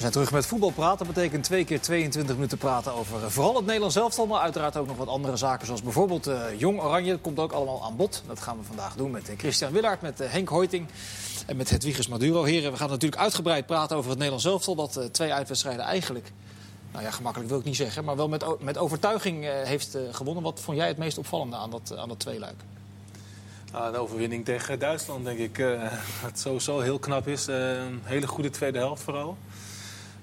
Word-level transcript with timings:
We 0.00 0.06
zijn 0.06 0.18
terug 0.18 0.34
met 0.34 0.46
voetbal 0.46 0.70
praten. 0.70 1.06
Dat 1.06 1.14
betekent 1.14 1.44
twee 1.44 1.64
keer 1.64 1.80
22 1.80 2.34
minuten 2.34 2.58
praten 2.58 2.92
over 2.94 3.24
eh, 3.24 3.28
vooral 3.30 3.56
het 3.56 3.64
Nederlands 3.64 3.96
elftal. 3.96 4.26
Maar 4.26 4.40
uiteraard 4.40 4.76
ook 4.76 4.86
nog 4.86 4.96
wat 4.96 5.08
andere 5.08 5.36
zaken. 5.36 5.66
Zoals 5.66 5.82
bijvoorbeeld 5.82 6.28
uh, 6.28 6.42
Jong 6.56 6.80
Oranje. 6.80 7.10
Dat 7.10 7.20
komt 7.20 7.38
ook 7.38 7.52
allemaal 7.52 7.84
aan 7.84 7.96
bod. 7.96 8.22
Dat 8.26 8.40
gaan 8.40 8.58
we 8.58 8.64
vandaag 8.64 8.94
doen 8.96 9.10
met 9.10 9.28
uh, 9.28 9.38
Christian 9.38 9.72
Willaert, 9.72 10.00
met 10.00 10.18
Henk 10.18 10.48
Hoiting 10.48 10.86
en 11.46 11.56
met 11.56 11.70
Hedwiges 11.70 12.08
Maduro. 12.08 12.44
Heren, 12.44 12.72
we 12.72 12.78
gaan 12.78 12.88
natuurlijk 12.88 13.20
uitgebreid 13.20 13.66
praten 13.66 13.96
over 13.96 14.08
het 14.08 14.18
Nederlands 14.18 14.46
elftal. 14.46 14.74
Dat 14.74 15.08
twee 15.12 15.32
uitwedstrijden 15.32 15.84
eigenlijk, 15.84 16.32
nou 16.92 17.04
ja, 17.04 17.10
gemakkelijk 17.10 17.50
wil 17.50 17.58
ik 17.58 17.64
niet 17.64 17.76
zeggen. 17.76 18.04
Maar 18.04 18.16
wel 18.16 18.28
met, 18.28 18.44
met 18.60 18.78
overtuiging 18.78 19.44
heeft 19.44 19.96
gewonnen. 20.10 20.42
Wat 20.42 20.60
vond 20.60 20.76
jij 20.76 20.88
het 20.88 20.98
meest 20.98 21.18
opvallende 21.18 21.56
aan 21.56 21.70
dat, 21.70 21.96
aan 21.96 22.08
dat 22.08 22.18
tweeluik? 22.18 22.56
Ah, 23.72 23.92
de 23.92 23.98
overwinning 23.98 24.44
tegen 24.44 24.78
Duitsland, 24.78 25.24
denk 25.24 25.38
ik. 25.38 25.56
wat 26.22 26.38
sowieso 26.38 26.80
heel 26.80 26.98
knap 26.98 27.28
is. 27.28 27.46
een 27.46 28.00
hele 28.04 28.26
goede 28.26 28.50
tweede 28.50 28.78
helft 28.78 29.02
vooral. 29.02 29.36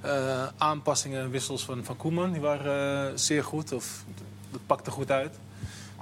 Uh, 0.07 0.47
aanpassingen, 0.57 1.29
wissels 1.29 1.65
van, 1.65 1.83
van 1.83 1.97
Koeman, 1.97 2.31
die 2.31 2.41
waren 2.41 3.11
uh, 3.11 3.17
zeer 3.17 3.43
goed. 3.43 3.71
Of 3.71 4.03
dat 4.51 4.61
pakte 4.65 4.91
goed 4.91 5.11
uit. 5.11 5.35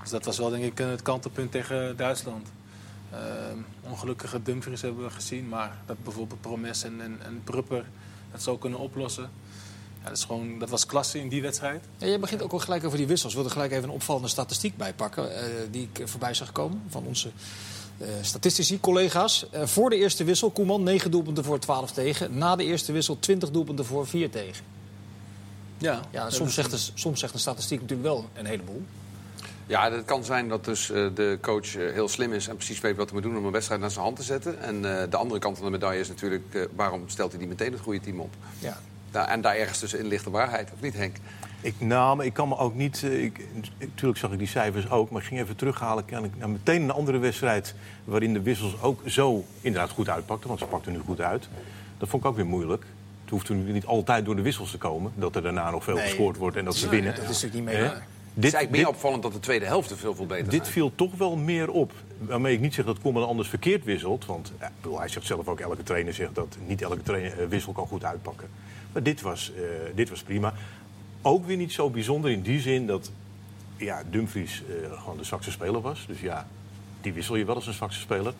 Dus 0.01 0.09
dat 0.09 0.25
was 0.25 0.37
wel 0.37 0.49
denk 0.49 0.63
ik 0.63 0.77
het 0.77 1.01
kantelpunt 1.01 1.51
tegen 1.51 1.97
Duitsland. 1.97 2.47
Ongelukkige 3.81 4.41
Dumfries 4.41 4.81
hebben 4.81 5.03
we 5.03 5.09
gezien. 5.09 5.47
Maar 5.49 5.77
dat 5.85 6.03
bijvoorbeeld 6.03 6.41
Promes 6.41 6.83
en, 6.83 7.01
en, 7.01 7.19
en 7.23 7.41
Prupper 7.43 7.85
dat 8.31 8.41
zo 8.41 8.57
kunnen 8.57 8.79
oplossen. 8.79 9.29
Ja, 10.03 10.09
dat, 10.09 10.17
is 10.17 10.23
gewoon, 10.23 10.59
dat 10.59 10.69
was 10.69 10.85
klasse 10.85 11.19
in 11.19 11.29
die 11.29 11.41
wedstrijd. 11.41 11.85
Ja, 11.97 12.07
je 12.07 12.19
begint 12.19 12.41
ook 12.41 12.51
al 12.51 12.59
gelijk 12.59 12.83
over 12.83 12.97
die 12.97 13.07
wissels. 13.07 13.31
Ik 13.31 13.37
wilde 13.37 13.53
gelijk 13.53 13.71
even 13.71 13.83
een 13.83 13.89
opvallende 13.89 14.27
statistiek 14.27 14.77
bijpakken. 14.77 15.29
die 15.71 15.89
ik 15.93 16.07
voorbij 16.07 16.33
zag 16.33 16.51
komen 16.51 16.81
van 16.89 17.03
onze 17.03 17.31
uh, 17.97 18.07
statistici, 18.21 18.79
collega's. 18.79 19.45
Uh, 19.53 19.65
voor 19.65 19.89
de 19.89 19.95
eerste 19.95 20.23
wissel, 20.23 20.51
Koeman 20.51 20.83
9 20.83 21.11
doelpunten 21.11 21.43
voor 21.43 21.59
12 21.59 21.91
tegen. 21.91 22.37
Na 22.37 22.55
de 22.55 22.63
eerste 22.63 22.91
wissel 22.91 23.19
20 23.19 23.51
doelpunten 23.51 23.85
voor 23.85 24.07
4 24.07 24.29
tegen. 24.29 24.65
Ja, 25.77 26.01
ja 26.11 26.29
soms, 26.29 26.53
zegt 26.53 26.71
de, 26.71 26.77
soms 26.93 27.19
zegt 27.19 27.33
de 27.33 27.39
statistiek 27.39 27.81
natuurlijk 27.81 28.07
wel 28.07 28.25
een 28.33 28.45
heleboel. 28.45 28.83
Ja, 29.67 29.91
het 29.91 30.05
kan 30.05 30.23
zijn 30.23 30.49
dat 30.49 30.65
dus 30.65 30.89
uh, 30.89 31.07
de 31.15 31.37
coach 31.41 31.73
heel 31.73 32.07
slim 32.07 32.33
is 32.33 32.47
en 32.47 32.55
precies 32.55 32.79
weet 32.79 32.95
wat 32.95 33.05
hij 33.05 33.13
moet 33.13 33.23
doen 33.23 33.37
om 33.37 33.45
een 33.45 33.51
wedstrijd 33.51 33.81
naar 33.81 33.91
zijn 33.91 34.03
hand 34.03 34.15
te 34.15 34.23
zetten. 34.23 34.61
En 34.61 34.81
de 35.09 35.17
andere 35.17 35.39
kant 35.39 35.57
van 35.57 35.65
de 35.65 35.71
medaille 35.71 35.99
is 35.99 36.07
natuurlijk, 36.07 36.69
waarom 36.75 37.03
stelt 37.09 37.31
hij 37.31 37.39
die 37.39 37.49
meteen 37.49 37.71
het 37.71 37.81
goede 37.81 37.99
team 37.99 38.19
op? 38.19 38.33
Ja. 38.59 38.77
Daar, 39.11 39.27
en 39.27 39.41
daar 39.41 39.55
ergens 39.55 39.79
tussen 39.79 39.99
in 39.99 40.07
ligt 40.07 40.23
de 40.23 40.29
waarheid, 40.29 40.69
of 40.73 40.81
niet 40.81 40.93
Henk? 40.93 41.15
Ik, 41.65 41.75
nou, 41.79 42.15
maar 42.15 42.25
ik 42.25 42.33
kan 42.33 42.47
me 42.47 42.57
ook 42.57 42.75
niet. 42.75 43.01
Uh, 43.01 43.23
ik, 43.23 43.47
natuurlijk 43.79 44.17
zag 44.17 44.31
ik 44.31 44.37
die 44.37 44.47
cijfers 44.47 44.89
ook, 44.89 45.09
maar 45.09 45.21
ik 45.21 45.27
ging 45.27 45.39
even 45.39 45.55
terughalen. 45.55 46.05
Kan 46.05 46.23
ik 46.23 46.31
nou, 46.37 46.51
meteen 46.51 46.81
een 46.81 46.91
andere 46.91 47.17
wedstrijd 47.17 47.75
waarin 48.03 48.33
de 48.33 48.41
wissels 48.41 48.81
ook 48.81 49.01
zo 49.05 49.45
inderdaad 49.61 49.89
goed 49.89 50.09
uitpakten. 50.09 50.47
Want 50.47 50.59
ze 50.59 50.65
pakten 50.65 50.91
nu 50.91 50.99
goed 50.99 51.21
uit. 51.21 51.49
Dat 51.97 52.09
vond 52.09 52.23
ik 52.23 52.29
ook 52.29 52.35
weer 52.35 52.45
moeilijk. 52.45 52.85
Het 53.21 53.29
hoeft 53.29 53.49
nu 53.49 53.71
niet 53.71 53.85
altijd 53.85 54.25
door 54.25 54.35
de 54.35 54.41
wissels 54.41 54.71
te 54.71 54.77
komen. 54.77 55.11
Dat 55.15 55.35
er 55.35 55.41
daarna 55.41 55.71
nog 55.71 55.83
veel 55.83 55.97
gescoord 55.97 56.37
wordt 56.37 56.57
en 56.57 56.65
dat 56.65 56.75
ze 56.75 56.89
winnen. 56.89 57.15
Dat 57.15 57.29
is 57.29 57.41
natuurlijk 57.41 57.55
niet 57.55 57.79
mee. 57.79 57.89
Dit, 57.89 57.91
het 58.33 58.43
is 58.43 58.53
eigenlijk 58.53 58.83
meer 58.83 58.93
opvallend 58.95 59.23
dat 59.23 59.33
de 59.33 59.39
tweede 59.39 59.65
helft 59.65 59.91
er 59.91 59.97
veel, 59.97 60.15
veel 60.15 60.25
beter 60.25 60.49
Dit 60.49 60.67
viel 60.67 60.91
toch 60.95 61.15
wel 61.17 61.35
meer 61.35 61.69
op. 61.69 61.91
Waarmee 62.19 62.53
ik 62.53 62.59
niet 62.59 62.73
zeg 62.73 62.85
dat 62.85 62.99
Koeman 62.99 63.27
anders 63.27 63.49
verkeerd 63.49 63.83
wisselt. 63.83 64.25
Want 64.25 64.51
ja, 64.59 64.71
hij 64.97 65.07
zegt 65.07 65.25
zelf 65.25 65.47
ook, 65.47 65.59
elke 65.59 65.83
trainer 65.83 66.13
zegt 66.13 66.35
dat 66.35 66.57
niet 66.67 66.81
elke 66.81 67.03
trainer, 67.03 67.41
uh, 67.41 67.47
wissel 67.47 67.73
kan 67.73 67.87
goed 67.87 68.03
uitpakken. 68.03 68.47
Maar 68.91 69.03
dit 69.03 69.21
was, 69.21 69.51
uh, 69.55 69.61
dit 69.95 70.09
was 70.09 70.23
prima 70.23 70.53
ook 71.25 71.45
weer 71.45 71.57
niet 71.57 71.71
zo 71.71 71.89
bijzonder 71.89 72.31
in 72.31 72.41
die 72.41 72.59
zin 72.59 72.87
dat 72.87 73.11
ja, 73.77 74.03
Dumfries 74.09 74.63
uh, 74.69 75.01
gewoon 75.01 75.17
de 75.17 75.23
zwakste 75.23 75.51
speler 75.51 75.81
was. 75.81 76.05
Dus 76.07 76.19
ja, 76.19 76.47
die 77.01 77.13
wissel 77.13 77.35
je 77.35 77.45
wel 77.45 77.55
als 77.55 77.67
een 77.67 77.73
zwakste 77.73 78.01
speler. 78.01 78.33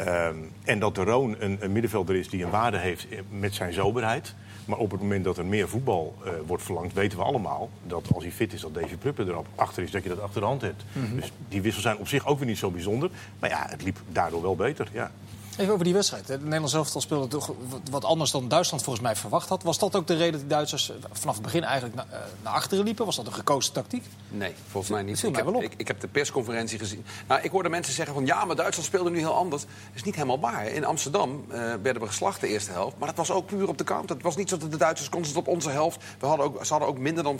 Um, 0.00 0.50
en 0.64 0.78
dat 0.78 0.94
de 0.94 1.04
Roon 1.04 1.36
een, 1.38 1.56
een, 1.60 1.72
middenvelder 1.72 2.14
is 2.14 2.28
die 2.28 2.44
een 2.44 2.50
waarde 2.50 2.78
heeft 2.78 3.06
met 3.28 3.54
zijn 3.54 3.72
soberheid. 3.72 4.34
Maar 4.64 4.78
op 4.78 4.90
het 4.90 5.00
moment 5.00 5.24
dat 5.24 5.38
er 5.38 5.44
meer 5.44 5.68
voetbal 5.68 6.16
uh, 6.24 6.32
wordt 6.46 6.62
verlangd, 6.62 6.92
weten 6.92 7.18
we 7.18 7.24
allemaal 7.24 7.70
dat 7.86 8.14
als 8.14 8.22
hij 8.22 8.32
fit 8.32 8.52
is, 8.52 8.60
dat 8.60 8.74
Davy 8.74 8.96
Pruppen 8.96 9.28
erop 9.28 9.46
achter 9.54 9.82
is, 9.82 9.90
dat 9.90 10.02
je 10.02 10.08
dat 10.08 10.20
achter 10.20 10.40
de 10.40 10.46
hand 10.46 10.60
hebt. 10.60 10.84
Mm 10.92 11.04
-hmm. 11.04 11.16
Dus 11.16 11.32
die 11.48 11.62
wissels 11.62 11.84
zijn 11.84 11.96
op 11.96 12.08
zich 12.08 12.26
ook 12.26 12.38
weer 12.38 12.48
niet 12.48 12.58
zo 12.58 12.70
bijzonder. 12.70 13.10
Maar 13.38 13.50
ja, 13.50 13.66
het 13.68 13.82
liep 13.82 13.98
daardoor 14.08 14.42
wel 14.42 14.56
beter. 14.56 14.88
Ja. 14.92 15.10
Even 15.56 15.72
over 15.72 15.84
die 15.84 15.94
wedstrijd. 15.94 16.28
Het 16.28 16.42
Nederlands 16.42 16.74
elftal 16.74 17.00
speelde 17.00 17.28
toch 17.28 17.52
wat 17.90 18.04
anders 18.04 18.30
dan 18.30 18.48
Duitsland 18.48 18.82
volgens 18.82 19.04
mij 19.04 19.16
verwacht 19.16 19.48
had. 19.48 19.62
Was 19.62 19.78
dat 19.78 19.96
ook 19.96 20.06
de 20.06 20.16
reden 20.16 20.32
dat 20.32 20.40
de 20.40 20.46
Duitsers 20.46 20.92
vanaf 21.12 21.34
het 21.34 21.44
begin 21.44 21.64
eigenlijk 21.64 21.94
na, 21.94 22.06
uh, 22.10 22.18
naar 22.42 22.52
achteren 22.52 22.84
liepen? 22.84 23.04
Was 23.04 23.16
dat 23.16 23.26
een 23.26 23.32
gekozen 23.32 23.72
tactiek? 23.72 24.04
Nee, 24.28 24.54
volgens 24.68 24.92
mij 24.92 25.02
niet. 25.02 25.22
Ik 25.22 25.36
heb, 25.36 25.48
ik, 25.48 25.74
ik, 25.76 25.88
heb, 25.88 26.00
de 26.00 26.08
persconferentie 26.08 26.78
gezien. 26.78 27.04
Nou, 27.28 27.42
ik 27.42 27.50
hoorde 27.50 27.68
mensen 27.68 27.94
zeggen 27.94 28.14
van 28.14 28.26
ja, 28.26 28.44
maar 28.44 28.56
Duitsland 28.56 28.88
speelde 28.88 29.10
nu 29.10 29.18
heel 29.18 29.34
anders. 29.34 29.62
Dat 29.62 29.70
is 29.94 30.02
niet 30.02 30.14
helemaal 30.14 30.40
waar. 30.40 30.66
In 30.66 30.84
Amsterdam 30.84 31.44
uh, 31.48 31.54
werden 31.82 32.02
we 32.02 32.08
geslacht 32.08 32.40
de 32.40 32.48
eerste 32.48 32.70
helft. 32.70 32.98
Maar 32.98 33.08
dat 33.08 33.16
was 33.16 33.30
ook 33.30 33.46
puur 33.46 33.68
op 33.68 33.78
de 33.78 33.84
kant. 33.84 34.08
Het 34.08 34.22
was 34.22 34.36
niet 34.36 34.48
zo 34.48 34.56
dat 34.56 34.70
de 34.70 34.76
Duitsers 34.76 35.08
constant 35.08 35.36
op 35.36 35.54
onze 35.54 35.70
helft. 35.70 36.00
We 36.18 36.26
hadden 36.26 36.46
ook, 36.46 36.64
ze 36.64 36.72
hadden 36.72 36.88
ook 36.88 36.98
minder 36.98 37.24
dan 37.24 37.38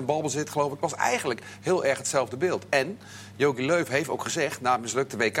40% 0.00 0.04
balbezit, 0.04 0.50
geloof 0.50 0.66
ik. 0.72 0.80
Het 0.80 0.90
was 0.90 1.00
eigenlijk 1.00 1.42
heel 1.60 1.84
erg 1.84 1.98
hetzelfde 1.98 2.36
beeld. 2.36 2.64
En 2.68 2.98
Jogi 3.36 3.66
Leuf 3.66 3.88
heeft 3.88 4.08
ook 4.08 4.22
gezegd 4.22 4.60
na 4.60 4.72
het 4.72 4.80
mislukte 4.80 5.16
WK... 5.16 5.36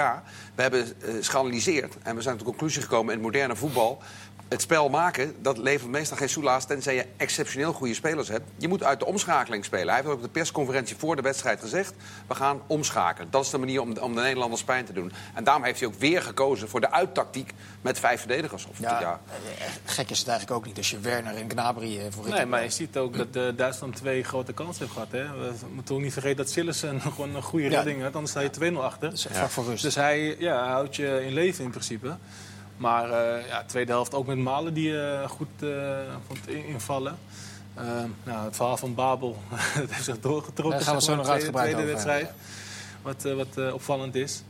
we 0.54 0.62
hebben 0.62 0.86
uh, 1.02 1.14
geanalyseerd 1.20 1.96
en 2.14 2.20
we 2.20 2.26
zijn 2.26 2.36
tot 2.36 2.46
de 2.46 2.52
conclusie 2.52 2.82
gekomen... 2.82 3.12
in 3.12 3.18
het 3.18 3.26
moderne 3.26 3.56
voetbal 3.56 4.02
het 4.48 4.62
spel 4.62 4.88
maken, 4.88 5.34
dat 5.42 5.58
levert 5.58 5.90
meestal 5.90 6.16
geen 6.16 6.28
soelaas... 6.28 6.66
tenzij 6.66 6.94
je 6.94 7.06
exceptioneel 7.16 7.72
goede 7.72 7.94
spelers 7.94 8.28
hebt. 8.28 8.44
Je 8.56 8.68
moet 8.68 8.82
uit 8.82 8.98
de 8.98 9.06
omschakeling 9.06 9.64
spelen. 9.64 9.86
Hij 9.86 9.96
heeft 9.96 10.08
ook 10.08 10.14
op 10.14 10.22
de 10.22 10.28
persconferentie 10.28 10.96
voor 10.96 11.16
de 11.16 11.22
wedstrijd 11.22 11.60
gezegd... 11.60 11.94
we 12.26 12.34
gaan 12.34 12.60
omschakelen. 12.66 13.30
Dat 13.30 13.44
is 13.44 13.50
de 13.50 13.58
manier 13.58 13.80
om, 13.80 13.96
om 13.98 14.14
de 14.14 14.20
Nederlanders 14.20 14.64
pijn 14.64 14.84
te 14.84 14.92
doen. 14.92 15.12
En 15.34 15.44
daarom 15.44 15.64
heeft 15.64 15.80
hij 15.80 15.88
ook 15.88 15.94
weer 15.94 16.22
gekozen 16.22 16.68
voor 16.68 16.80
de 16.80 16.90
uittactiek... 16.90 17.52
met 17.80 17.98
vijf 17.98 18.18
verdedigers. 18.18 18.66
Of 18.66 18.78
ja, 18.78 19.00
ja. 19.00 19.20
Gek 19.84 20.10
is 20.10 20.18
het 20.18 20.28
eigenlijk 20.28 20.58
ook 20.58 20.66
niet 20.66 20.76
als 20.76 20.90
je 20.90 20.98
Werner 20.98 21.36
en 21.36 21.50
Gnabry 21.50 21.98
eh, 21.98 22.04
voor 22.10 22.28
Nee, 22.28 22.46
maar 22.46 22.62
je 22.62 22.70
ziet 22.70 22.96
ook 22.96 23.16
dat 23.16 23.36
uh, 23.36 23.42
Duitsland 23.56 23.96
twee 23.96 24.24
grote 24.24 24.52
kansen 24.52 24.82
heeft 24.82 24.92
gehad. 24.92 25.12
Hè? 25.12 25.24
We 25.24 25.66
moeten 25.74 25.94
ook 25.94 26.00
niet 26.00 26.12
vergeten 26.12 26.36
dat 26.36 26.50
Sillissen 26.50 27.00
gewoon 27.14 27.34
een 27.34 27.42
goede 27.42 27.68
ja. 27.68 27.76
redding 27.76 28.02
had. 28.02 28.14
Anders 28.14 28.30
sta 28.30 28.40
je 28.40 28.72
2-0 28.72 28.76
achter. 28.76 29.08
Dat 29.08 29.18
is 29.18 29.26
echt 29.26 29.52
voor 29.52 29.64
rust. 29.64 29.82
Dus 29.82 29.94
hij 29.94 30.36
ja, 30.38 30.68
houdt 30.68 30.96
je 30.96 31.24
in 31.24 31.32
leven 31.32 31.64
in 31.64 31.70
principe. 31.70 32.16
Maar 32.76 33.08
uh, 33.10 33.46
ja, 33.48 33.64
tweede 33.66 33.92
helft 33.92 34.14
ook 34.14 34.26
met 34.26 34.36
Malen 34.36 34.74
die 34.74 34.90
uh, 34.90 35.28
goed 35.28 35.48
uh, 35.60 35.98
vond 36.26 36.48
invallen. 36.48 37.18
nou, 38.24 38.44
het 38.44 38.56
verhaal 38.56 38.76
van 38.76 38.94
Babel 38.94 39.38
dat 39.80 39.90
heeft 39.90 40.04
zich 40.04 40.20
doorgetrokken. 40.20 40.78
Daar 40.78 40.88
gaan 40.88 40.96
we 40.96 41.02
zo 41.02 41.14
nog 41.14 41.28
uitgebreid 41.28 41.72
tweede 41.72 41.90
wedstrijd. 41.90 42.30
Wat, 43.02 43.22
wat 43.22 43.72
opvallend 43.72 44.14
is. 44.14 44.42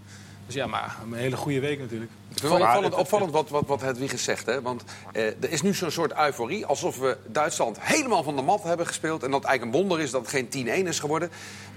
Dus 0.46 0.54
ja, 0.54 0.66
maar 0.66 0.96
een 1.04 1.14
hele 1.14 1.36
goede 1.36 1.60
week 1.60 1.78
natuurlijk. 1.78 2.10
Het 2.34 2.42
is 2.42 2.48
wel 2.48 2.60
opvallend, 2.60 2.94
opvallend 2.94 3.32
wat, 3.32 3.48
wat, 3.48 3.66
wat 3.66 3.80
Hedwiges 3.80 4.24
zegt. 4.24 4.46
Hè? 4.46 4.62
Want 4.62 4.84
eh, 5.12 5.26
er 5.26 5.50
is 5.50 5.62
nu 5.62 5.74
zo'n 5.74 5.90
soort 5.90 6.12
euforie. 6.18 6.66
Alsof 6.66 6.98
we 6.98 7.16
Duitsland 7.26 7.76
helemaal 7.80 8.22
van 8.22 8.36
de 8.36 8.42
mat 8.42 8.62
hebben 8.62 8.86
gespeeld. 8.86 9.22
En 9.22 9.30
dat 9.30 9.40
het 9.40 9.48
eigenlijk 9.48 9.76
een 9.76 9.82
wonder 9.82 10.04
is 10.04 10.10
dat 10.10 10.20
het 10.20 10.30
geen 10.50 10.84
10-1 10.84 10.88
is 10.88 10.98
geworden. 10.98 11.30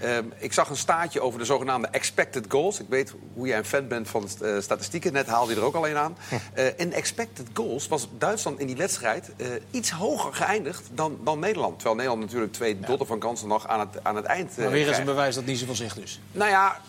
Uh, 0.03 0.17
ik 0.37 0.53
zag 0.53 0.69
een 0.69 0.77
staatje 0.77 1.21
over 1.21 1.39
de 1.39 1.45
zogenaamde 1.45 1.87
expected 1.87 2.45
goals. 2.47 2.79
Ik 2.79 2.85
weet 2.89 3.13
hoe 3.33 3.47
jij 3.47 3.57
een 3.57 3.65
fan 3.65 3.87
bent 3.87 4.09
van 4.09 4.27
uh, 4.41 4.59
statistieken. 4.59 5.13
Net 5.13 5.27
haalde 5.27 5.53
je 5.53 5.59
er 5.59 5.65
ook 5.65 5.75
al 5.75 5.87
een 5.87 5.97
aan. 5.97 6.17
Uh, 6.57 6.65
in 6.77 6.93
expected 6.93 7.47
goals 7.53 7.87
was 7.87 8.07
Duitsland 8.17 8.59
in 8.59 8.67
die 8.67 8.75
wedstrijd 8.75 9.31
iets 9.71 9.91
hoger 9.91 10.33
geëindigd 10.33 10.89
dan, 10.93 11.19
dan 11.23 11.39
Nederland. 11.39 11.73
Terwijl 11.73 11.95
Nederland 11.95 12.21
natuurlijk 12.21 12.53
twee 12.53 12.77
ja. 12.81 12.87
dotten 12.87 13.07
van 13.07 13.19
kansen 13.19 13.47
nog 13.47 13.67
aan 13.67 13.79
het, 13.79 14.03
aan 14.03 14.15
het 14.15 14.25
eind 14.25 14.57
Maar 14.57 14.69
weer 14.69 14.87
eens 14.87 14.97
een 14.97 15.05
bewijs 15.05 15.35
dat 15.35 15.45
niet 15.45 15.59
zoveel 15.59 15.75
zegt 15.75 15.95
dus. 15.95 16.19
Nou 16.31 16.49
ja, 16.49 16.81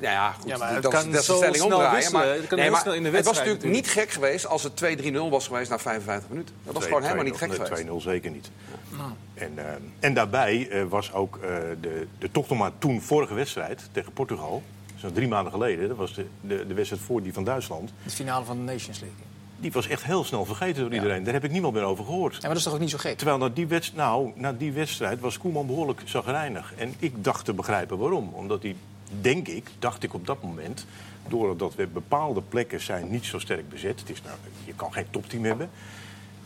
nou 0.00 0.12
ja, 0.12 0.32
goed, 0.32 0.48
ja, 0.48 0.56
maar 0.56 0.74
het 0.74 0.82
dat, 0.82 0.92
kan 0.92 1.10
dat 1.10 1.24
zo 1.24 1.36
stelling 1.36 1.62
omdraaien. 1.62 2.12
Maar, 2.12 2.26
het, 2.26 2.46
kan 2.46 2.58
nee, 2.58 2.70
maar 2.70 2.96
in 2.96 3.02
de 3.02 3.10
het 3.10 3.24
was 3.24 3.36
natuurlijk, 3.36 3.62
natuurlijk, 3.62 3.84
niet 3.84 3.88
gek 3.88 4.10
geweest 4.10 4.46
als 4.46 4.62
het 4.62 4.84
2-3-0 4.84 5.16
was 5.30 5.46
geweest 5.46 5.70
na 5.70 5.78
55 5.78 6.30
minuten. 6.30 6.54
Dat 6.64 6.74
was 6.74 6.82
2, 6.82 6.86
gewoon 6.86 7.02
helemaal 7.02 7.24
niet 7.24 7.36
gek 7.36 7.54
geweest. 7.54 7.84
2-0 7.86 7.92
zeker 7.96 8.30
niet. 8.30 8.50
Nou. 8.88 9.10
En, 9.34 9.52
uh, 9.56 9.64
en 10.00 10.14
daarbij 10.14 10.68
uh, 10.68 10.84
was 10.88 11.12
ook 11.12 11.36
uh, 11.36 11.50
de, 11.80 12.06
de 12.18 12.30
toch 12.30 12.48
nog 12.48 12.58
maar 12.58 12.72
toen 12.78 13.00
vorige 13.00 13.34
wedstrijd 13.34 13.88
tegen 13.92 14.12
Portugal. 14.12 14.62
Dat 15.00 15.10
is 15.10 15.16
drie 15.16 15.28
maanden 15.28 15.52
geleden. 15.52 15.88
Dat 15.88 15.96
was 15.96 16.14
de, 16.14 16.26
de, 16.40 16.66
de 16.66 16.74
wedstrijd 16.74 17.02
voor 17.02 17.22
die 17.22 17.32
van 17.32 17.44
Duitsland. 17.44 17.92
De 18.02 18.10
finale 18.10 18.44
van 18.44 18.56
de 18.56 18.72
Nations 18.72 19.00
League. 19.00 19.18
Die 19.56 19.72
was 19.72 19.88
echt 19.88 20.04
heel 20.04 20.24
snel 20.24 20.44
vergeten 20.44 20.82
door 20.82 20.92
iedereen. 20.92 21.18
Ja. 21.18 21.24
Daar 21.24 21.34
heb 21.34 21.44
ik 21.44 21.50
niemand 21.50 21.74
meer 21.74 21.82
over 21.82 22.04
gehoord. 22.04 22.32
Ja, 22.32 22.38
maar 22.40 22.48
dat 22.48 22.58
is 22.58 22.64
toch 22.64 22.72
ook 22.72 22.80
niet 22.80 22.90
zo 22.90 22.98
gek? 22.98 23.16
Terwijl 23.16 23.38
na 23.38 23.48
die, 23.48 23.66
wedst, 23.66 23.94
nou, 23.94 24.32
na 24.34 24.52
die 24.52 24.72
wedstrijd 24.72 25.20
was 25.20 25.38
Koeman 25.38 25.66
behoorlijk 25.66 26.02
zagrijnig. 26.04 26.72
En 26.76 26.94
ik 26.98 27.24
dacht 27.24 27.44
te 27.44 27.52
begrijpen 27.52 27.98
waarom. 27.98 28.30
Omdat 28.32 28.62
hij, 28.62 28.76
denk 29.20 29.48
ik, 29.48 29.70
dacht 29.78 30.02
ik 30.02 30.14
op 30.14 30.26
dat 30.26 30.42
moment 30.42 30.86
doordat 31.28 31.74
we 31.74 31.86
bepaalde 31.86 32.42
plekken 32.42 32.80
zijn 32.80 33.10
niet 33.10 33.24
zo 33.24 33.38
sterk 33.38 33.68
bezet. 33.68 34.00
Het 34.00 34.10
is 34.10 34.22
nou, 34.22 34.36
je 34.64 34.74
kan 34.74 34.92
geen 34.92 35.06
topteam 35.10 35.44
hebben. 35.44 35.70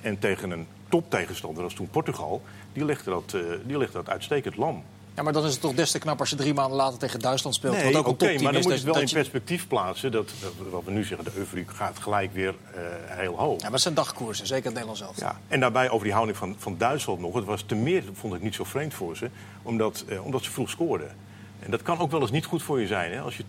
En 0.00 0.18
tegen 0.18 0.50
een 0.50 0.66
toptegenstander 0.88 1.64
als 1.64 1.74
toen 1.74 1.88
Portugal, 1.88 2.42
die 2.72 2.84
legde 2.84 3.10
dat, 3.10 3.32
uh, 3.34 3.42
die 3.66 3.78
legde 3.78 3.92
dat 3.92 4.08
uitstekend 4.08 4.56
lam. 4.56 4.82
Ja, 5.14 5.24
maar 5.24 5.32
dan 5.32 5.44
is 5.44 5.52
het 5.52 5.60
toch 5.60 5.74
des 5.74 5.90
te 5.90 5.98
knap 5.98 6.20
als 6.20 6.30
je 6.30 6.36
drie 6.36 6.54
maanden 6.54 6.76
later 6.76 6.98
tegen 6.98 7.20
Duitsland 7.20 7.54
speelt. 7.54 7.74
Nee, 7.74 7.92
wat 7.92 7.94
ook 7.94 8.06
okay, 8.06 8.34
maar 8.34 8.42
dan 8.42 8.54
is, 8.54 8.66
moet 8.66 8.72
je 8.72 8.78
het 8.78 8.94
wel 8.94 9.02
in 9.02 9.08
perspectief 9.08 9.68
plaatsen. 9.68 10.12
Dat, 10.12 10.32
wat 10.70 10.84
we 10.84 10.90
nu 10.90 11.04
zeggen, 11.04 11.24
de 11.24 11.38
euforie 11.38 11.64
gaat 11.68 11.98
gelijk 11.98 12.32
weer 12.32 12.54
uh, 12.74 12.80
heel 13.06 13.36
hoog. 13.36 13.56
Ja, 13.56 13.62
maar 13.62 13.72
het 13.72 13.80
zijn 13.80 13.94
dagkoersen, 13.94 14.46
zeker 14.46 14.64
het 14.64 14.72
Nederlands 14.72 15.00
zelf. 15.00 15.20
Ja, 15.20 15.40
en 15.48 15.60
daarbij 15.60 15.90
over 15.90 16.04
die 16.04 16.12
houding 16.12 16.38
van, 16.38 16.54
van 16.58 16.74
Duitsland 16.78 17.20
nog. 17.20 17.34
Het 17.34 17.44
was 17.44 17.62
te 17.62 17.74
meer, 17.74 18.04
vond 18.12 18.34
ik 18.34 18.42
niet 18.42 18.54
zo 18.54 18.64
vreemd 18.64 18.94
voor 18.94 19.16
ze, 19.16 19.30
omdat, 19.62 20.04
uh, 20.08 20.24
omdat 20.24 20.42
ze 20.42 20.50
vroeg 20.50 20.70
scoorden. 20.70 21.16
En 21.60 21.70
dat 21.70 21.82
kan 21.82 21.98
ook 21.98 22.10
wel 22.10 22.20
eens 22.20 22.30
niet 22.30 22.44
goed 22.44 22.62
voor 22.62 22.80
je 22.80 22.86
zijn. 22.86 23.12
Hè? 23.12 23.20
Als 23.20 23.36
je 23.36 23.44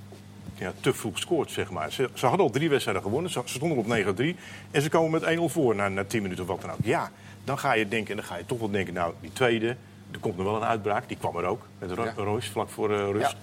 ja, 0.56 0.74
te 0.80 0.94
vroeg 0.94 1.20
scoort, 1.20 1.52
zeg 1.52 1.70
maar. 1.70 1.92
Ze, 1.92 2.10
ze 2.14 2.26
hadden 2.26 2.46
al 2.46 2.52
drie 2.52 2.70
wedstrijden 2.70 3.04
gewonnen. 3.04 3.32
Ze, 3.32 3.42
stonden 3.46 3.78
op 3.78 3.86
9-3. 3.86 4.36
En 4.72 4.82
ze 4.82 4.90
komen 4.90 5.22
met 5.22 5.38
1-0 5.38 5.42
voor 5.44 5.76
na, 5.76 5.88
na 5.88 6.04
10 6.04 6.22
minuten 6.22 6.44
of 6.44 6.50
wat 6.50 6.62
dan 6.62 6.72
ook. 6.72 6.78
Ja, 6.84 7.12
dan 7.44 7.60
ga 7.60 7.74
je 7.74 7.88
denken, 7.88 8.10
en 8.10 8.16
dan 8.16 8.26
ga 8.26 8.38
je 8.38 8.46
toch 8.46 8.60
wel 8.60 8.72
denken... 8.72 8.94
nou, 8.94 9.14
die 9.22 9.34
tweede, 9.34 9.68
er 10.12 10.20
komt 10.20 10.38
nog 10.38 10.46
wel 10.46 10.56
een 10.56 10.68
uitbraak. 10.68 11.08
Die 11.08 11.18
kwam 11.18 11.38
er 11.38 11.46
ook, 11.46 11.68
met 11.80 11.92
Ro 11.92 12.06
Royce, 12.16 12.52
vlak 12.52 12.70
voor 12.70 12.92
uh, 12.92 12.98
rust. 12.98 13.36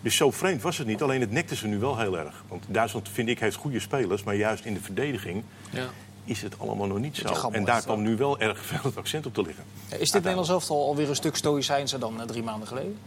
Dus 0.00 0.16
zo 0.16 0.30
vreemd 0.30 0.62
was 0.62 0.78
het 0.78 0.86
niet. 0.86 1.02
Alleen 1.02 1.20
het 1.20 1.30
nekte 1.30 1.56
ze 1.56 1.66
nu 1.66 1.78
wel 1.78 1.98
heel 1.98 2.18
erg. 2.18 2.44
Want 2.48 2.64
Duitsland, 2.68 3.08
vind 3.08 3.28
ik, 3.28 3.38
heeft 3.38 3.56
goede 3.56 3.80
spelers. 3.80 4.22
Maar 4.22 4.34
juist 4.34 4.64
in 4.64 4.74
de 4.74 4.80
verdediging 4.80 5.42
ja. 5.70 5.86
is 6.24 6.42
het 6.42 6.58
allemaal 6.58 6.86
nog 6.86 6.98
niet 6.98 7.16
zo. 7.16 7.50
En 7.50 7.64
daar 7.64 7.82
kwam 7.82 8.02
nu 8.02 8.16
wel 8.16 8.38
erg 8.38 8.64
veel 8.66 8.82
het 8.82 8.96
accent 8.96 9.26
op 9.26 9.34
te 9.34 9.42
liggen. 9.42 9.64
Is 9.88 10.10
dit 10.10 10.12
Nederlands 10.12 10.50
elftal 10.50 10.86
alweer 10.86 11.08
een 11.08 11.16
stuk 11.16 11.36
stoïcijnser 11.36 12.00
dan 12.00 12.20
uh, 12.20 12.22
drie 12.22 12.42
maanden 12.42 12.68
geleden? 12.68 12.98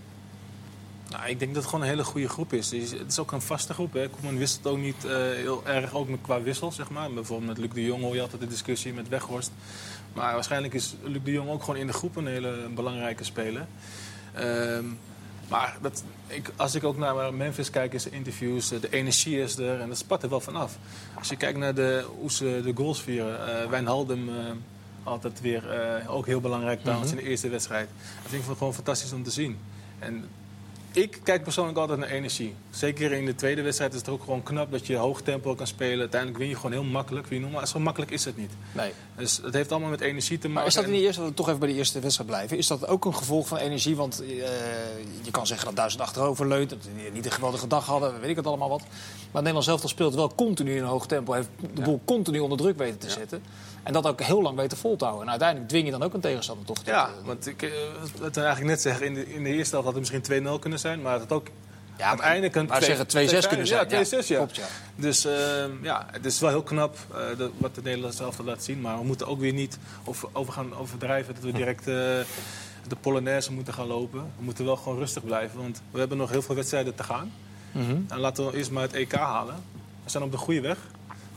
Nou, 1.14 1.28
ik 1.28 1.40
denk 1.40 1.54
dat 1.54 1.62
het 1.62 1.72
gewoon 1.72 1.86
een 1.86 1.92
hele 1.92 2.04
goede 2.04 2.30
groep 2.30 2.54
is. 2.54 2.72
Het 2.72 3.06
is 3.08 3.20
ook 3.20 3.32
een 3.32 3.42
vaste 3.42 3.74
groep. 3.74 3.94
Hè. 3.94 4.10
Koeman 4.10 4.38
wist 4.38 4.58
het 4.58 4.68
ook 4.68 4.78
niet 4.78 5.06
uh, 5.06 5.12
heel 5.12 5.62
erg, 5.66 5.94
ook 5.94 6.08
qua 6.22 6.42
wissel, 6.42 6.72
zeg 6.72 6.90
maar. 6.90 7.14
Bijvoorbeeld 7.14 7.50
met 7.50 7.58
Luc 7.58 7.70
de 7.74 7.86
Jong 7.86 8.02
hoor 8.04 8.16
je 8.16 8.22
altijd 8.22 8.42
de 8.42 8.48
discussie 8.48 8.94
met 8.94 9.10
Weghorst. 9.10 9.52
Maar 10.14 10.34
waarschijnlijk 10.34 10.74
is 10.74 10.96
Luc 11.04 11.22
de 11.24 11.32
Jong 11.32 11.50
ook 11.50 11.64
gewoon 11.64 11.80
in 11.80 11.88
de 11.88 11.94
groep 11.94 12.16
een 12.16 12.28
hele 12.28 12.70
belangrijke 12.76 13.24
speler. 13.24 13.68
Uh, 14.40 14.80
maar 15.50 15.78
dat, 15.82 16.04
ik, 16.28 16.52
als 16.56 16.76
ik 16.76 16.84
ook 16.84 16.98
naar 16.98 17.34
Memphis 17.34 17.70
kijk 17.70 17.94
in 17.94 18.00
zijn 18.00 18.14
interviews, 18.14 18.68
de 18.68 18.90
energie 18.90 19.42
is 19.42 19.58
er 19.58 19.80
en 19.80 19.88
dat 19.88 19.98
spat 19.98 20.24
er 20.24 20.30
wel 20.30 20.40
vanaf. 20.40 20.78
Als 21.18 21.30
je 21.30 21.36
kijkt 21.36 21.58
naar 21.58 21.76
de, 21.76 22.06
hoe 22.20 22.32
ze 22.32 22.62
de 22.64 22.72
goals 22.76 23.02
vieren, 23.02 23.64
uh, 23.64 23.70
Wijnaldum 23.70 24.30
uh, 24.30 24.36
altijd 25.04 25.42
weer 25.42 25.64
uh, 26.02 26.14
ook 26.14 26.26
heel 26.26 26.42
belangrijk 26.42 26.82
trouwens 26.82 27.08
mm 27.08 27.12
-hmm. 27.12 27.20
in 27.20 27.26
de 27.26 27.32
eerste 27.32 27.50
wedstrijd. 27.50 27.90
Dat 28.22 28.32
vind 28.32 28.44
ik 28.44 28.58
gewoon 28.58 28.74
fantastisch 28.74 29.14
om 29.14 29.24
te 29.24 29.32
zien. 29.32 29.58
En 30.00 30.26
ik 30.94 31.20
kijk 31.24 31.44
persoonlijk 31.44 31.78
altijd 31.78 32.00
naar 32.00 32.10
energie. 32.10 32.56
Zeker 32.70 33.12
in 33.12 33.26
de 33.26 33.36
tweede 33.36 33.62
wedstrijd 33.62 33.94
is 33.94 34.00
het 34.00 34.10
ook 34.10 34.24
gewoon 34.24 34.44
knap 34.44 34.72
dat 34.72 34.88
je 34.88 34.96
hoog 34.96 35.22
tempo 35.22 35.56
kan 35.56 35.68
spelen. 35.68 36.00
Uiteindelijk 36.00 36.40
win 36.40 36.50
je 36.50 36.56
gewoon 36.56 36.72
heel 36.72 36.84
makkelijk. 36.84 37.28
Wie 37.28 37.40
maar 37.40 37.68
zo 37.68 37.80
makkelijk 37.80 38.12
is 38.12 38.26
het 38.26 38.38
niet. 38.38 38.52
Nee. 38.72 38.92
Dus 39.16 39.40
het 39.44 39.54
heeft 39.54 39.72
allemaal 39.72 39.90
met 39.90 40.02
energie 40.02 40.38
te 40.38 40.48
maken. 40.48 40.54
Maar 40.54 40.68
is 40.68 40.74
dat 40.74 40.86
in 40.86 40.92
de 40.92 41.02
eerste, 41.02 41.24
we 41.24 41.34
toch 41.34 41.48
even 41.48 41.60
bij 41.60 41.70
de 41.70 41.76
eerste 41.76 42.00
wedstrijd 42.00 42.30
blijven, 42.30 42.58
is 42.58 42.68
dat 42.68 42.88
ook 42.88 43.06
een 43.06 43.16
gevolg 43.16 43.48
van 43.48 43.58
energie? 43.58 43.96
Want 43.96 44.22
uh, 44.22 44.28
je 45.22 45.32
kan 45.32 45.48
zeggen 45.48 45.66
dat 45.66 45.76
Duitsland 45.76 46.10
achterover 46.10 46.48
leunt, 46.48 46.70
dat 46.70 46.80
ze 46.84 47.12
niet 47.14 47.26
een 47.26 47.32
geweldige 47.32 47.68
dag 47.68 47.86
hadden, 47.86 48.20
weet 48.20 48.30
ik 48.30 48.36
het 48.36 48.48
allemaal 48.48 48.70
wat. 48.70 48.82
Maar 49.32 49.42
Nederland 49.42 49.66
zelf 49.66 49.82
speelt 49.86 50.16
wel 50.16 50.36
continu 50.36 50.76
in 50.76 50.82
een 50.82 50.90
hoog 50.90 51.08
tempo, 51.08 51.34
heeft 51.34 51.50
de 51.74 51.82
boel 51.82 52.02
continu 52.06 52.40
onder 52.40 52.58
druk 52.58 52.78
weten 52.78 53.00
te 53.00 53.10
zetten. 53.10 53.44
En 53.84 53.94
dat 53.94 54.08
ook 54.08 54.22
heel 54.22 54.42
lang 54.42 54.58
weten 54.58 54.78
vol 54.78 54.96
te 54.96 55.04
houden. 55.04 55.24
En 55.24 55.30
uiteindelijk 55.30 55.70
dwing 55.70 55.86
je 55.86 55.92
dan 55.92 56.04
ook 56.04 56.14
een 56.14 56.22
tegenstander 56.22 56.66
toch. 56.66 56.78
Ja, 56.86 57.10
want 57.24 57.48
ik 57.48 57.62
uh, 57.62 57.72
het 58.22 58.38
eigenlijk 58.38 58.68
net 58.68 58.82
zeggen, 58.82 59.06
in 59.06 59.14
de, 59.14 59.34
in 59.34 59.44
de 59.44 59.50
eerste 59.50 59.72
helft 59.72 59.86
had 59.86 60.00
het 60.00 60.12
misschien 60.12 60.46
2-0 60.58 60.60
kunnen 60.60 60.80
zijn, 60.80 61.02
maar 61.02 61.14
het 61.14 61.22
had 61.22 61.32
ook 61.32 61.48
ja, 61.48 61.52
maar, 61.98 62.08
uiteindelijk 62.08 62.56
een 62.56 62.66
maar 62.66 62.84
zeggen 62.84 63.06
2-6 63.06 63.48
kunnen 63.48 63.68
zijn. 63.68 63.90
Ja, 63.90 64.06
2-6, 64.06 64.10
ja. 64.10 64.18
ja. 64.26 64.36
Klopt, 64.36 64.56
ja. 64.56 64.66
Dus 64.96 65.26
uh, 65.26 65.34
ja, 65.82 66.08
het 66.12 66.26
is 66.26 66.40
wel 66.40 66.50
heel 66.50 66.64
knap 66.64 66.98
uh, 67.12 67.18
de, 67.38 67.50
wat 67.58 67.76
de 67.76 67.82
Nederlandse 67.82 68.18
zelf 68.18 68.40
laat 68.40 68.64
zien. 68.64 68.82
Maar 68.82 68.98
we 68.98 69.04
moeten 69.04 69.28
ook 69.28 69.40
weer 69.40 69.54
niet 69.54 69.78
over, 70.04 70.30
over 70.32 70.54
gaan 70.54 70.76
overdrijven 70.76 71.34
dat 71.34 71.44
we 71.44 71.52
direct 71.52 71.88
uh, 71.88 71.96
de 72.88 72.96
Polonaise 73.02 73.54
moeten 73.54 73.74
gaan 73.74 73.88
lopen. 73.88 74.20
We 74.38 74.44
moeten 74.44 74.66
wel 74.66 74.76
gewoon 74.76 74.98
rustig 74.98 75.26
blijven, 75.26 75.60
want 75.60 75.82
we 75.92 76.00
hebben 76.00 76.18
nog 76.18 76.30
heel 76.30 76.42
veel 76.42 76.56
wedstrijden 76.56 76.96
te 76.96 77.04
gaan. 77.04 77.32
Mm 77.72 77.86
-hmm. 77.86 78.06
En 78.10 78.20
laten 78.20 78.46
we 78.46 78.58
eerst 78.58 78.72
maar 78.72 78.84
het 78.84 78.94
EK 78.94 79.16
halen. 79.16 79.56
We 80.04 80.10
zijn 80.10 80.24
op 80.24 80.32
de 80.32 80.38
goede 80.38 80.62
weg. 80.62 80.78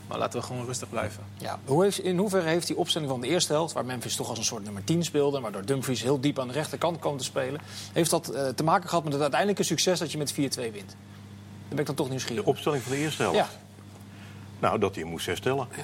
Maar 0.07 0.17
laten 0.17 0.39
we 0.39 0.45
gewoon 0.45 0.65
rustig 0.65 0.89
blijven. 0.89 1.23
Ja. 1.37 1.59
Hoe 1.65 1.83
heeft, 1.83 1.99
in 1.99 2.17
hoeverre 2.17 2.47
heeft 2.47 2.67
die 2.67 2.77
opstelling 2.77 3.09
van 3.09 3.21
de 3.21 3.27
eerste 3.27 3.53
helft, 3.53 3.73
waar 3.73 3.85
Memphis 3.85 4.15
toch 4.15 4.29
als 4.29 4.37
een 4.37 4.43
soort 4.43 4.63
nummer 4.63 4.83
10 4.83 5.03
speelde, 5.03 5.39
waardoor 5.39 5.65
Dumfries 5.65 6.01
heel 6.01 6.19
diep 6.19 6.39
aan 6.39 6.47
de 6.47 6.53
rechterkant 6.53 6.99
kwam 6.99 7.17
te 7.17 7.23
spelen, 7.23 7.61
heeft 7.93 8.09
dat 8.09 8.31
uh, 8.33 8.47
te 8.47 8.63
maken 8.63 8.89
gehad 8.89 9.03
met 9.03 9.13
het 9.13 9.21
uiteindelijke 9.21 9.63
succes 9.63 9.99
dat 9.99 10.11
je 10.11 10.17
met 10.17 10.33
4-2 10.33 10.35
wint? 10.35 10.95
Daar 11.67 11.75
ben 11.75 11.79
ik 11.79 11.85
dan 11.85 11.95
toch 11.95 12.09
nieuwsgierig. 12.09 12.43
De 12.43 12.49
opstelling 12.49 12.83
van 12.83 12.91
de 12.91 12.97
eerste 12.97 13.21
helft? 13.21 13.37
Ja. 13.37 13.47
Nou, 14.59 14.79
dat 14.79 14.95
hij 14.95 15.03
moest 15.03 15.25
herstellen. 15.25 15.67
Ja. 15.75 15.83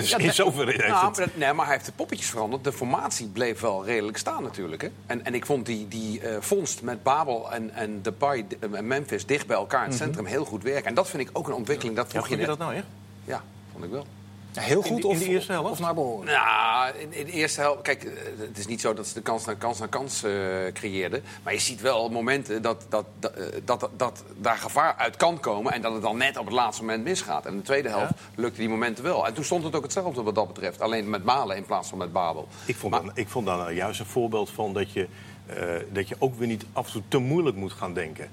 dus 0.00 0.12
in 0.12 0.32
zoverre 0.32 0.70
heeft 0.70 0.86
nou, 0.86 1.22
het... 1.22 1.36
Nee, 1.36 1.52
maar 1.52 1.66
hij 1.66 1.74
heeft 1.74 1.86
de 1.86 1.92
poppetjes 1.92 2.30
veranderd. 2.30 2.64
De 2.64 2.72
formatie 2.72 3.26
bleef 3.26 3.60
wel 3.60 3.84
redelijk 3.84 4.16
staan 4.16 4.42
natuurlijk. 4.42 4.82
Hè? 4.82 4.88
En, 5.06 5.24
en 5.24 5.34
ik 5.34 5.46
vond 5.46 5.66
die, 5.66 5.88
die 5.88 6.20
uh, 6.22 6.36
vondst 6.40 6.82
met 6.82 7.02
Babel 7.02 7.52
en, 7.52 7.74
en 7.74 8.02
Depay 8.02 8.46
en 8.60 8.86
Memphis 8.86 9.26
dicht 9.26 9.46
bij 9.46 9.56
elkaar 9.56 9.84
in 9.84 9.90
het 9.90 9.98
mm 9.98 10.04
-hmm. 10.04 10.14
centrum 10.14 10.32
heel 10.34 10.44
goed 10.44 10.62
werken. 10.62 10.84
En 10.84 10.94
dat 10.94 11.08
vind 11.08 11.28
ik 11.28 11.38
ook 11.38 11.48
een 11.48 11.54
ontwikkeling. 11.54 11.96
Dat 11.96 12.08
vroeg 12.08 12.28
ja, 12.28 12.36
je 12.36 12.46
dat 12.46 12.58
nou, 12.58 12.74
hè? 12.74 12.82
Ja, 13.24 13.42
vond 13.72 13.84
ik 13.84 13.90
wel. 13.90 14.06
Ja, 14.52 14.62
heel 14.62 14.82
goed 14.82 14.90
in 14.90 15.00
de, 15.00 15.06
of, 15.06 15.12
in 15.12 15.18
de 15.18 15.28
eerste 15.28 15.52
helft? 15.52 15.70
of 15.70 15.78
naar 15.78 15.94
behoren? 15.94 16.26
Nou, 16.26 16.98
in, 16.98 17.12
in, 17.12 17.26
de 17.26 17.32
eerste 17.32 17.60
helft... 17.60 17.82
Kijk, 17.82 18.02
het 18.38 18.58
is 18.58 18.66
niet 18.66 18.80
zo 18.80 18.94
dat 18.94 19.06
ze 19.06 19.14
de 19.14 19.20
kans 19.20 19.44
naar 19.44 19.56
kans 19.56 19.78
naar 19.78 19.88
kans 19.88 20.24
uh, 20.24 20.32
creëerden. 20.72 21.22
Maar 21.42 21.52
je 21.52 21.58
ziet 21.58 21.80
wel 21.80 22.08
momenten 22.08 22.62
dat, 22.62 22.86
dat, 22.88 23.06
dat, 23.18 23.38
uh, 23.38 23.44
dat, 23.64 23.90
dat 23.96 24.24
daar 24.36 24.56
gevaar 24.56 24.94
uit 24.94 25.16
kan 25.16 25.40
komen... 25.40 25.72
en 25.72 25.82
dat 25.82 25.92
het 25.92 26.02
dan 26.02 26.16
net 26.16 26.36
op 26.36 26.44
het 26.44 26.54
laatste 26.54 26.82
moment 26.82 27.04
misgaat. 27.04 27.46
En 27.46 27.52
in 27.52 27.58
de 27.58 27.64
tweede 27.64 27.88
helft 27.88 28.12
ja? 28.16 28.42
lukte 28.42 28.60
die 28.60 28.68
momenten 28.68 29.04
wel. 29.04 29.26
En 29.26 29.34
toen 29.34 29.44
stond 29.44 29.64
het 29.64 29.74
ook 29.74 29.82
hetzelfde 29.82 30.22
wat 30.22 30.34
dat 30.34 30.46
betreft. 30.46 30.80
Alleen 30.80 31.10
met 31.10 31.24
Malen 31.24 31.56
in 31.56 31.64
plaats 31.64 31.88
van 31.88 31.98
met 31.98 32.12
Babel. 32.12 32.48
Ik 32.64 32.76
vond, 32.76 32.92
maar, 32.92 33.02
dan, 33.02 33.10
ik 33.14 33.28
vond 33.28 33.46
daar 33.46 33.72
juist 33.72 34.00
een 34.00 34.06
voorbeeld 34.06 34.50
van 34.50 34.72
dat 34.72 34.92
je, 34.92 35.08
uh, 35.50 35.56
dat 35.92 36.08
je 36.08 36.16
ook 36.18 36.34
weer 36.34 36.48
niet 36.48 36.64
af 36.72 36.86
en 36.86 36.92
toe 36.92 37.02
te 37.08 37.18
moeilijk 37.18 37.56
moet 37.56 37.72
gaan 37.72 37.94
denken... 37.94 38.30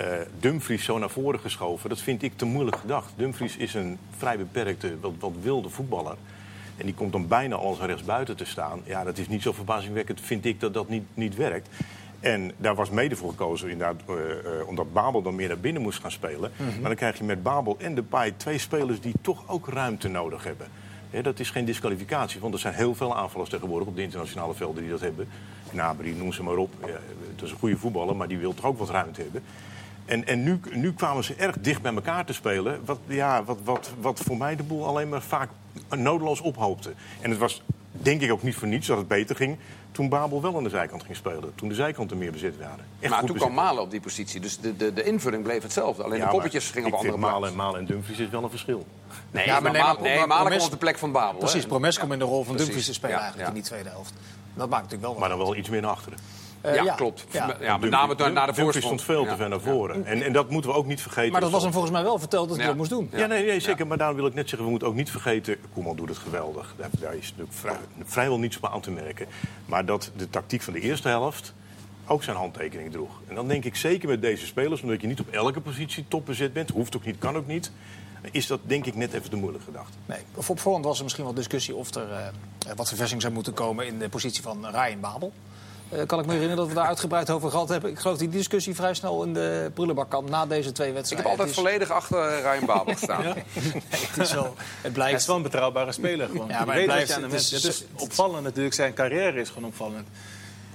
Uh, 0.00 0.06
Dumfries 0.40 0.84
zo 0.84 0.98
naar 0.98 1.10
voren 1.10 1.40
geschoven, 1.40 1.88
dat 1.88 2.00
vind 2.00 2.22
ik 2.22 2.36
te 2.36 2.44
moeilijk 2.44 2.76
gedacht. 2.76 3.12
Dumfries 3.16 3.56
is 3.56 3.74
een 3.74 3.98
vrij 4.16 4.38
beperkte, 4.38 5.00
wat, 5.00 5.12
wat 5.18 5.32
wilde 5.42 5.68
voetballer. 5.68 6.16
En 6.76 6.84
die 6.84 6.94
komt 6.94 7.12
dan 7.12 7.28
bijna 7.28 7.56
als 7.56 7.78
rechtsbuiten 7.78 8.36
te 8.36 8.44
staan. 8.44 8.80
Ja, 8.84 9.04
dat 9.04 9.18
is 9.18 9.28
niet 9.28 9.42
zo 9.42 9.52
verbazingwekkend, 9.52 10.20
vind 10.20 10.44
ik, 10.44 10.60
dat 10.60 10.74
dat 10.74 10.88
niet, 10.88 11.04
niet 11.14 11.36
werkt. 11.36 11.68
En 12.20 12.52
daar 12.56 12.74
was 12.74 12.90
mede 12.90 13.16
voor 13.16 13.30
gekozen, 13.30 13.70
inderdaad, 13.70 14.00
uh, 14.10 14.16
uh, 14.16 14.68
omdat 14.68 14.92
Babel 14.92 15.22
dan 15.22 15.34
meer 15.34 15.48
naar 15.48 15.58
binnen 15.58 15.82
moest 15.82 16.00
gaan 16.00 16.10
spelen. 16.10 16.52
Mm 16.56 16.66
-hmm. 16.66 16.80
Maar 16.80 16.88
dan 16.88 16.96
krijg 16.96 17.18
je 17.18 17.24
met 17.24 17.42
Babel 17.42 17.76
en 17.78 17.94
Depay 17.94 18.30
twee 18.36 18.58
spelers 18.58 19.00
die 19.00 19.14
toch 19.20 19.42
ook 19.46 19.68
ruimte 19.68 20.08
nodig 20.08 20.44
hebben. 20.44 20.66
He, 21.10 21.22
dat 21.22 21.38
is 21.40 21.50
geen 21.50 21.64
disqualificatie, 21.64 22.40
want 22.40 22.54
er 22.54 22.60
zijn 22.60 22.74
heel 22.74 22.94
veel 22.94 23.16
aanvallers 23.16 23.50
tegenwoordig 23.50 23.88
op 23.88 23.96
de 23.96 24.02
internationale 24.02 24.54
velden 24.54 24.82
die 24.82 24.90
dat 24.90 25.00
hebben. 25.00 25.28
Gnabry, 25.70 26.14
noem 26.16 26.32
ze 26.32 26.42
maar 26.42 26.56
op. 26.56 26.72
Ja, 26.80 27.00
het 27.32 27.42
is 27.42 27.50
een 27.50 27.58
goede 27.58 27.76
voetballer, 27.76 28.16
maar 28.16 28.28
die 28.28 28.38
wil 28.38 28.54
toch 28.54 28.64
ook 28.64 28.78
wat 28.78 28.90
ruimte 28.90 29.20
hebben. 29.20 29.42
En, 30.06 30.26
en 30.26 30.42
nu, 30.42 30.60
nu 30.72 30.92
kwamen 30.92 31.24
ze 31.24 31.34
erg 31.34 31.56
dicht 31.60 31.82
bij 31.82 31.94
elkaar 31.94 32.24
te 32.24 32.32
spelen. 32.32 32.80
Wat, 32.84 32.98
ja, 33.06 33.44
wat, 33.44 33.58
wat, 33.64 33.90
wat 34.00 34.20
voor 34.20 34.36
mij 34.36 34.56
de 34.56 34.62
boel 34.62 34.86
alleen 34.86 35.08
maar 35.08 35.22
vaak 35.22 35.50
nodeloos 35.96 36.40
ophoopte. 36.40 36.92
En 37.20 37.30
het 37.30 37.38
was 37.38 37.62
denk 37.92 38.20
ik 38.20 38.32
ook 38.32 38.42
niet 38.42 38.54
voor 38.54 38.68
niets 38.68 38.86
dat 38.86 38.98
het 38.98 39.08
beter 39.08 39.36
ging 39.36 39.58
toen 39.96 40.08
Babel 40.08 40.42
wel 40.42 40.56
aan 40.56 40.62
de 40.62 40.68
zijkant 40.68 41.02
ging 41.02 41.16
spelen. 41.16 41.54
Toen 41.54 41.68
de 41.68 41.74
zijkanten 41.74 42.18
meer 42.18 42.32
bezet 42.32 42.58
waren. 42.58 42.84
Echt 43.00 43.12
maar 43.12 43.24
toen 43.24 43.36
kwam 43.36 43.54
Malen 43.54 43.82
op 43.82 43.90
die 43.90 44.00
positie. 44.00 44.40
Dus 44.40 44.58
de, 44.58 44.76
de, 44.76 44.92
de 44.92 45.02
invulling 45.02 45.42
bleef 45.42 45.62
hetzelfde. 45.62 46.02
Alleen 46.02 46.18
ja, 46.18 46.24
de 46.24 46.30
poppetjes 46.30 46.70
gingen 46.70 46.88
op 46.88 46.94
andere 46.94 47.16
manier. 47.16 47.32
Malen, 47.32 47.56
Malen 47.56 47.80
en 47.80 47.86
Dumfries 47.86 48.18
is 48.18 48.28
wel 48.28 48.42
een 48.42 48.50
verschil. 48.50 48.86
Nee, 49.30 49.46
ja, 49.46 49.60
maar, 49.60 49.72
maar, 49.72 49.96
nee, 50.00 50.16
nee, 50.16 50.26
Malen 50.26 50.50
komt 50.50 50.64
op 50.64 50.70
de 50.70 50.76
plek 50.76 50.98
van 50.98 51.12
Babel. 51.12 51.38
Precies? 51.38 51.66
Promes 51.66 51.98
komt 51.98 52.12
in 52.12 52.18
de 52.18 52.24
rol 52.24 52.44
van 52.44 52.56
Dumfries 52.56 52.86
te 52.86 52.92
spelen 52.92 53.18
eigenlijk 53.18 53.48
in 53.48 53.54
die 53.54 53.62
tweede 53.62 53.88
helft. 53.88 54.12
Dat 54.54 54.68
maakt 54.68 54.82
natuurlijk 54.82 55.10
wel 55.10 55.20
Maar 55.20 55.28
dan 55.28 55.38
wel 55.38 55.56
iets 55.56 55.68
meer 55.68 55.80
naar 55.80 55.90
achteren. 55.90 56.18
Uh, 56.64 56.74
ja, 56.74 56.82
ja, 56.82 56.94
klopt. 56.94 57.24
Ja. 57.30 57.56
ja 57.60 57.76
met 57.76 57.90
name 57.90 58.14
naar, 58.14 58.32
naar 58.32 58.46
de 58.46 58.54
voorsprong. 58.54 58.84
stond 58.84 59.02
veel 59.02 59.26
te 59.26 59.36
ver 59.36 59.48
naar 59.48 59.60
voren. 59.60 60.06
En, 60.06 60.22
en 60.22 60.32
dat 60.32 60.50
moeten 60.50 60.70
we 60.70 60.76
ook 60.76 60.86
niet 60.86 61.02
vergeten. 61.02 61.32
Maar 61.32 61.40
dat 61.40 61.50
was 61.50 61.62
hem 61.62 61.72
volgens 61.72 61.92
mij 61.92 62.02
wel 62.02 62.18
verteld 62.18 62.48
dat 62.48 62.56
hij 62.56 62.66
dat 62.66 62.76
moest 62.76 62.90
doen. 62.90 63.08
Ja, 63.12 63.26
nee, 63.26 63.46
nee 63.46 63.60
zeker. 63.60 63.86
Maar 63.86 63.98
daarom 63.98 64.16
wil 64.16 64.26
ik 64.26 64.34
net 64.34 64.48
zeggen, 64.48 64.64
we 64.64 64.70
moeten 64.70 64.88
ook 64.88 64.94
niet 64.94 65.10
vergeten... 65.10 65.56
Koeman 65.72 65.96
doet 65.96 66.08
het 66.08 66.18
geweldig. 66.18 66.74
Daar, 66.76 66.88
daar 67.00 67.14
is 67.14 67.34
vrij, 67.48 67.76
vrijwel 68.04 68.38
niets 68.38 68.56
op 68.56 68.66
aan 68.66 68.80
te 68.80 68.90
merken. 68.90 69.26
Maar 69.66 69.84
dat 69.84 70.10
de 70.16 70.30
tactiek 70.30 70.62
van 70.62 70.72
de 70.72 70.80
eerste 70.80 71.08
helft 71.08 71.54
ook 72.06 72.22
zijn 72.22 72.36
handtekening 72.36 72.92
droeg. 72.92 73.20
En 73.28 73.34
dan 73.34 73.48
denk 73.48 73.64
ik 73.64 73.76
zeker 73.76 74.08
met 74.08 74.20
deze 74.20 74.46
spelers... 74.46 74.82
omdat 74.82 75.00
je 75.00 75.06
niet 75.06 75.20
op 75.20 75.30
elke 75.30 75.60
positie 75.60 76.04
topbezet 76.08 76.52
bent... 76.52 76.70
hoeft 76.70 76.96
ook 76.96 77.04
niet, 77.04 77.18
kan 77.18 77.36
ook 77.36 77.46
niet... 77.46 77.72
is 78.30 78.46
dat 78.46 78.60
denk 78.62 78.86
ik 78.86 78.94
net 78.94 79.12
even 79.12 79.30
te 79.30 79.36
moeilijk 79.36 79.64
gedacht. 79.64 79.94
Nee, 80.06 80.18
op 80.34 80.60
voorhand 80.60 80.84
was 80.84 80.96
er 80.96 81.02
misschien 81.02 81.24
wel 81.24 81.34
discussie... 81.34 81.74
of 81.74 81.94
er 81.94 82.10
uh, 82.10 82.72
wat 82.76 82.88
verversing 82.88 83.20
zou 83.20 83.32
moeten 83.32 83.52
komen 83.52 83.86
in 83.86 83.98
de 83.98 84.08
positie 84.08 84.42
van 84.42 84.66
Ryan 84.66 85.00
Babel... 85.00 85.32
Uh, 85.92 86.06
kan 86.06 86.18
ik 86.18 86.26
me 86.26 86.32
herinneren 86.32 86.56
dat 86.56 86.68
we 86.68 86.74
daar 86.74 86.86
uitgebreid 86.86 87.30
over 87.30 87.50
gehad 87.50 87.68
hebben. 87.68 87.90
Ik 87.90 87.98
geloof 87.98 88.18
die 88.18 88.28
discussie 88.28 88.74
vrij 88.74 88.94
snel 88.94 89.22
in 89.22 89.34
de 89.34 89.70
prullenbak 89.74 90.10
kan 90.10 90.24
na 90.30 90.46
deze 90.46 90.72
twee 90.72 90.92
wedstrijden. 90.92 91.30
Ik 91.30 91.32
heb 91.32 91.40
altijd 91.40 91.48
is... 91.48 91.54
volledig 91.54 91.90
achter 91.90 92.40
Ryan 92.40 92.66
Babel 92.66 92.92
gestaan. 92.98 93.22
ja? 93.22 93.34
nee, 93.34 93.44
het, 93.90 94.16
is 94.16 94.32
wel, 94.32 94.54
het 94.82 94.92
blijkt... 94.92 95.10
Hij 95.10 95.20
is 95.20 95.26
wel 95.26 95.36
een 95.36 95.42
betrouwbare 95.42 95.92
speler. 95.92 96.28
Gewoon. 96.28 96.48
Ja, 96.48 96.64
maar 96.64 96.76
het, 96.76 96.84
blijft, 96.84 97.16
het, 97.16 97.32
is, 97.32 97.50
het 97.50 97.64
is 97.64 97.84
opvallend 97.94 98.42
natuurlijk. 98.42 98.74
Zijn 98.74 98.94
carrière 98.94 99.40
is 99.40 99.48
gewoon 99.48 99.68
opvallend. 99.68 100.08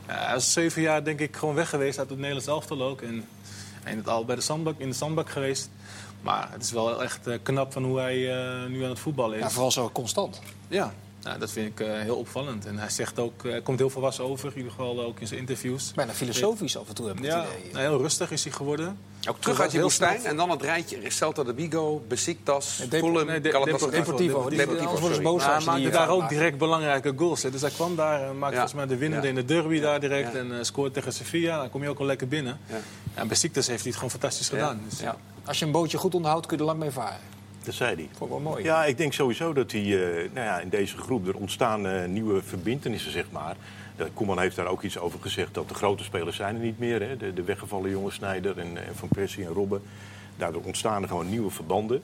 Uh, 0.09 0.25
hij 0.27 0.35
is 0.35 0.53
zeven 0.53 0.81
jaar 0.81 1.03
denk 1.03 1.19
ik 1.19 1.35
gewoon 1.35 1.55
weg 1.55 1.69
geweest 1.69 1.99
uit 1.99 2.09
het 2.09 2.17
Nederlands 2.17 2.47
elftal 2.47 2.81
ook. 2.81 3.01
En, 3.01 3.27
en 3.83 3.97
het 3.97 4.07
al 4.07 4.25
bij 4.25 4.35
de 4.35 4.41
zandbak, 4.41 4.75
in 4.77 4.89
de 4.89 4.95
zandbak 4.95 5.29
geweest. 5.29 5.69
Maar 6.21 6.47
het 6.51 6.63
is 6.63 6.71
wel 6.71 7.03
echt 7.03 7.27
uh, 7.27 7.37
knap 7.43 7.73
van 7.73 7.83
hoe 7.83 7.99
hij 7.99 8.17
uh, 8.17 8.65
nu 8.65 8.83
aan 8.83 8.89
het 8.89 8.99
voetballen 8.99 9.37
is. 9.37 9.43
Ja, 9.43 9.49
vooral 9.49 9.71
zo 9.71 9.89
constant. 9.89 10.41
Ja, 10.67 10.93
nou, 11.23 11.39
dat 11.39 11.51
vind 11.51 11.67
ik 11.67 11.87
uh, 11.87 11.99
heel 11.99 12.15
opvallend. 12.15 12.65
En 12.65 12.77
hij 12.77 12.89
zegt 12.89 13.19
ook, 13.19 13.43
hij 13.43 13.61
komt 13.61 13.79
heel 13.79 13.89
volwassen 13.89 14.23
over, 14.23 14.49
in 14.49 14.55
ieder 14.55 14.71
geval 14.71 15.03
ook 15.03 15.19
in 15.19 15.27
zijn 15.27 15.39
interviews. 15.39 15.91
Bijna 15.95 16.13
filosofisch 16.13 16.77
af 16.77 16.87
en 16.87 16.95
toe 16.95 17.07
heb 17.07 17.17
ik 17.17 17.23
ja, 17.23 17.41
het 17.41 17.49
idee. 17.59 17.71
Nou, 17.71 17.85
heel 17.85 17.97
rustig 17.97 18.31
is 18.31 18.43
hij 18.43 18.53
geworden. 18.53 18.97
Ook 19.29 19.39
terug 19.39 19.59
uit 19.59 19.71
die 19.71 19.81
woestijn 19.81 20.25
en 20.25 20.35
dan 20.35 20.49
het 20.49 20.61
rijtje 20.61 21.09
Celta 21.09 21.43
de 21.43 21.53
Vigo, 21.55 22.03
Besiktas, 22.07 22.83
Fulham, 22.89 23.25
nee, 23.25 23.41
de, 23.41 23.49
Deportivo. 23.49 23.89
Deportivo. 23.89 24.39
Anders 24.39 24.99
worden 24.99 25.15
ze 25.15 25.21
boos. 25.21 25.45
Hij 25.45 25.59
maakte 25.65 25.89
daar 25.89 26.09
ook 26.09 26.29
direct 26.29 26.57
belangrijke 26.57 27.13
goals. 27.15 27.43
Hè. 27.43 27.51
Dus 27.51 27.61
hij 27.61 27.69
kwam 27.69 27.95
daar 27.95 28.21
en 28.21 28.37
maakte 28.37 28.55
ja. 28.55 28.61
volgens 28.61 28.73
mij 28.73 28.85
de 28.85 28.97
winnende 28.97 29.27
ja. 29.27 29.29
in 29.29 29.35
de 29.35 29.45
derby 29.45 29.79
daar 29.79 29.99
direct. 29.99 30.35
En 30.35 30.47
uh, 30.47 30.57
scoort 30.61 30.93
tegen 30.93 31.13
Sevilla. 31.13 31.57
Dan 31.57 31.69
kom 31.69 31.83
je 31.83 31.89
ook 31.89 31.97
wel 31.97 32.07
lekker 32.07 32.27
binnen. 32.27 32.59
Ja. 32.67 32.79
En 33.13 33.27
Besiktas 33.27 33.67
heeft 33.67 33.79
hij 33.79 33.87
het 33.87 33.95
gewoon 33.95 34.11
fantastisch 34.11 34.49
gedaan. 34.49 34.81
Dus, 34.89 34.99
ja. 34.99 35.15
als 35.45 35.59
je 35.59 35.65
een 35.65 35.71
bootje 35.71 35.97
goed 35.97 36.15
onderhoudt, 36.15 36.45
kun 36.45 36.57
je 36.57 36.63
er 36.63 36.69
lang 36.69 36.79
mee 36.79 36.91
varen. 36.91 37.19
Dat 37.63 37.73
zei 37.73 37.95
hij. 37.95 38.09
Vond 38.11 38.31
ik 38.31 38.37
wel 38.37 38.51
mooi. 38.51 38.63
Ja, 38.63 38.85
ik 38.85 38.97
denk 38.97 39.13
sowieso 39.13 39.53
dat 39.53 39.71
hij, 39.71 39.83
uh, 39.83 40.29
nou 40.33 40.45
ja, 40.45 40.59
in 40.59 40.69
deze 40.69 40.97
groep 40.97 41.27
er 41.27 41.35
ontstaan 41.35 41.85
uh, 41.85 42.05
nieuwe 42.05 42.41
verbindenissen, 42.41 43.11
zeg 43.11 43.25
maar. 43.31 43.55
Koeman 44.13 44.39
heeft 44.39 44.55
daar 44.55 44.67
ook 44.67 44.83
iets 44.83 44.97
over 44.97 45.19
gezegd 45.19 45.53
dat 45.53 45.69
de 45.69 45.73
grote 45.73 46.03
spelers 46.03 46.35
zijn 46.35 46.55
er 46.55 46.61
niet 46.61 46.79
meer. 46.79 47.01
Hè? 47.01 47.17
De, 47.17 47.33
de 47.33 47.43
weggevallen 47.43 47.89
jongen 47.89 48.11
Snijder 48.11 48.59
en, 48.59 48.77
en 48.87 48.95
Van 48.95 49.07
Persie 49.07 49.45
en 49.45 49.53
Robben. 49.53 49.81
Daardoor 50.37 50.63
ontstaan 50.63 51.01
er 51.01 51.07
gewoon 51.07 51.29
nieuwe 51.29 51.49
verbanden 51.49 52.01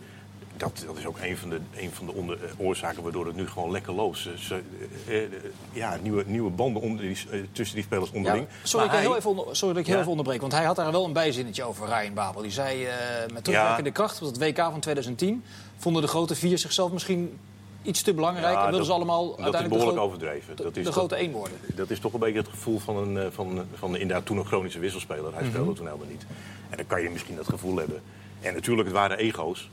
dat, 0.57 0.83
dat 0.85 0.97
is 0.97 1.05
ook 1.05 1.17
een 1.21 1.37
van 1.37 1.49
de, 1.49 1.59
een 1.75 1.91
van 1.91 2.05
de 2.05 2.11
onder, 2.11 2.43
eh, 2.43 2.51
oorzaken 2.57 3.03
waardoor 3.03 3.25
het 3.25 3.35
nu 3.35 3.47
gewoon 3.47 3.71
lekker 3.71 3.93
loopt. 3.93 4.17
Ze, 4.17 4.61
eh, 5.07 5.23
eh, 5.23 5.29
ja, 5.71 5.97
nieuwe, 6.01 6.23
nieuwe 6.25 6.49
banden 6.49 6.81
onder 6.81 7.05
die, 7.05 7.17
tussen 7.51 7.75
die 7.75 7.85
spelers 7.85 8.11
onderling. 8.11 8.45
Ja, 8.49 8.67
sorry, 8.67 8.87
dat 8.87 8.95
ik 8.95 9.01
heel 9.01 9.15
even 9.15 9.29
onder, 9.29 9.55
sorry 9.55 9.73
dat 9.73 9.83
ik 9.83 9.89
heel 9.89 9.99
even 9.99 10.11
onderbreek, 10.11 10.41
want 10.41 10.53
hij 10.53 10.65
had 10.65 10.75
daar 10.75 10.91
wel 10.91 11.05
een 11.05 11.13
bijzinnetje 11.13 11.63
over, 11.63 11.87
Ryan 11.87 12.13
Babel. 12.13 12.41
Die 12.41 12.51
zei 12.51 12.83
uh, 12.83 12.91
met 13.33 13.43
terugwerkende 13.43 13.91
kracht 13.91 14.21
op 14.21 14.27
het 14.27 14.37
WK 14.37 14.57
van 14.57 14.79
2010 14.79 15.43
vonden 15.77 16.01
de 16.01 16.07
grote 16.07 16.35
vier 16.35 16.57
zichzelf 16.57 16.91
misschien 16.91 17.39
iets 17.81 18.01
te 18.01 18.13
belangrijk. 18.13 18.57
en 18.57 18.67
wilden 18.67 18.85
ze 18.85 18.91
allemaal 18.91 19.35
dat 19.35 19.61
is 19.61 19.67
behoorlijk 19.67 19.99
overdreven. 19.99 20.55
De, 20.55 20.63
dat 20.63 20.77
is 20.77 20.85
de 20.85 20.91
grote 20.91 21.15
één 21.15 21.31
worden. 21.31 21.57
Dat 21.75 21.89
is 21.89 21.99
toch 21.99 22.13
een 22.13 22.19
beetje 22.19 22.39
het 22.39 22.49
gevoel 22.49 22.79
van 22.79 22.97
een, 22.97 23.31
van, 23.31 23.65
van 23.73 23.97
inderdaad 23.97 24.25
toen 24.25 24.37
een 24.37 24.45
chronische 24.45 24.79
wisselspeler. 24.79 25.33
Hij 25.33 25.43
speelde 25.43 25.59
mm 25.59 25.65
-hmm. 25.65 25.75
toen 25.75 25.85
helemaal 25.85 26.07
niet. 26.07 26.25
En 26.69 26.77
dan 26.77 26.87
kan 26.87 27.01
je 27.01 27.09
misschien 27.09 27.35
dat 27.35 27.47
gevoel 27.47 27.75
hebben. 27.75 28.01
En 28.41 28.53
natuurlijk, 28.53 28.87
het 28.87 28.97
waren 28.97 29.17
ego's. 29.17 29.69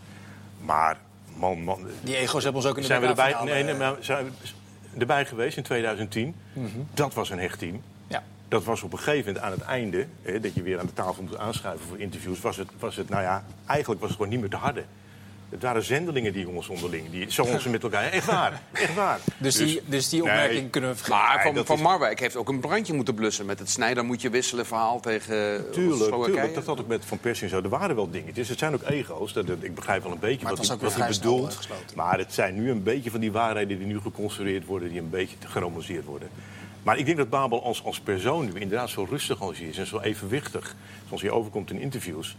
Maar 0.65 0.97
man, 1.37 1.63
man. 1.63 1.87
Die 2.03 2.17
ego's 2.17 2.43
hebben 2.45 2.63
ons 2.63 2.71
ook 2.71 2.77
in 2.77 2.83
de 2.83 2.89
zijn 2.89 3.01
we 3.01 3.07
erbij, 3.07 3.37
nee, 3.45 3.65
nee, 3.65 3.75
maar 3.75 3.97
zijn 4.01 4.25
we 4.25 4.31
erbij 4.99 5.27
geweest 5.27 5.57
in 5.57 5.63
2010. 5.63 6.35
Mm 6.53 6.67
-hmm. 6.73 6.89
Dat 6.95 7.15
was 7.15 7.31
een 7.31 7.39
hecht 7.39 7.59
team. 7.59 7.83
Ja. 8.07 8.23
Dat 8.49 8.65
was 8.65 8.83
op 8.83 8.93
een 8.93 8.99
gegeven 8.99 9.27
moment 9.27 9.45
aan 9.45 9.51
het 9.51 9.61
einde, 9.61 10.07
hè, 10.23 10.41
dat 10.41 10.55
je 10.55 10.63
weer 10.63 10.79
aan 10.79 10.87
de 10.87 10.93
tafel 10.93 11.23
moet 11.23 11.37
aanschuiven 11.37 11.87
voor 11.87 11.99
interviews, 11.99 12.41
was 12.41 12.57
het, 12.57 12.69
was 12.79 12.97
het, 12.97 13.09
nou 13.09 13.23
ja, 13.23 13.45
eigenlijk 13.67 14.01
was 14.01 14.09
het 14.09 14.19
gewoon 14.19 14.33
niet 14.33 14.41
meer 14.41 14.51
te 14.51 14.57
harde. 14.57 14.85
Het 15.55 15.63
waren 15.63 15.83
zendelingen, 15.83 16.33
die 16.33 16.43
jongens 16.43 16.69
onderling. 16.69 17.11
Die, 17.11 17.31
zo 17.31 17.59
ze 17.59 17.69
met 17.69 17.83
elkaar. 17.83 18.03
Echt 18.03 18.27
waar. 18.27 18.61
Echt 18.73 18.95
waar. 18.95 19.19
Dus, 19.37 19.57
die, 19.57 19.81
dus 19.87 20.09
die 20.09 20.23
opmerking 20.23 20.61
nee, 20.61 20.71
kunnen 20.71 20.91
we 20.91 20.97
vergeten. 20.97 21.19
Maar 21.19 21.55
Van, 21.55 21.67
van 21.67 21.81
Marwijk 21.81 22.21
heeft 22.21 22.37
ook 22.37 22.49
een 22.49 22.61
brandje 22.61 22.95
moeten 22.95 23.15
blussen. 23.15 23.47
Met 23.47 23.59
het 23.59 23.71
snijder 23.71 24.05
moet 24.05 24.23
je 24.23 24.31
wisselen 24.31 24.67
verhaal 24.67 25.01
tegen 25.01 25.65
Tuurlijk, 25.73 26.25
tuurlijk. 26.25 26.55
Dat 26.55 26.67
had 26.67 26.79
ik 26.79 26.87
met 26.87 27.05
Van 27.05 27.19
Persie 27.19 27.49
zo. 27.49 27.61
Er 27.63 27.69
waren 27.69 27.97
wel 27.97 28.11
dingetjes. 28.11 28.49
Het 28.49 28.59
zijn 28.59 28.75
ook 28.75 28.83
ego's. 28.83 29.33
Dat, 29.33 29.49
ik 29.61 29.75
begrijp 29.75 30.03
wel 30.03 30.13
een 30.13 30.19
beetje 30.19 30.45
maar 30.45 30.55
wat 30.55 30.69
hij, 30.69 30.77
wat 30.77 31.09
bedoelt. 31.09 31.69
Maar 31.95 32.19
het 32.19 32.35
zijn 32.35 32.55
nu 32.55 32.71
een 32.71 32.83
beetje 32.83 33.11
van 33.11 33.21
die 33.21 33.33
waarheden 33.33 33.79
die 33.79 33.87
nu 33.87 34.01
geconstrueerd 34.01 34.65
worden. 34.65 34.89
Die 34.89 34.99
een 34.99 35.11
beetje 35.11 35.37
geromanceerd 35.47 36.05
worden. 36.05 36.29
Maar 36.83 36.99
ik 36.99 37.07
denk 37.07 37.17
dat 37.17 37.31
Babel 37.31 37.65
als, 37.65 37.85
als 37.85 38.01
persoon 38.01 38.45
nu 38.45 38.61
inderdaad 38.61 38.91
zo 38.91 39.07
rustig 39.11 39.41
als 39.41 39.59
hij 39.59 39.67
is. 39.67 39.79
En 39.79 39.87
zo 39.87 40.01
evenwichtig. 40.01 40.75
Zoals 41.07 41.23
hij 41.23 41.31
overkomt 41.31 41.71
in 41.71 41.81
interviews. 41.81 42.37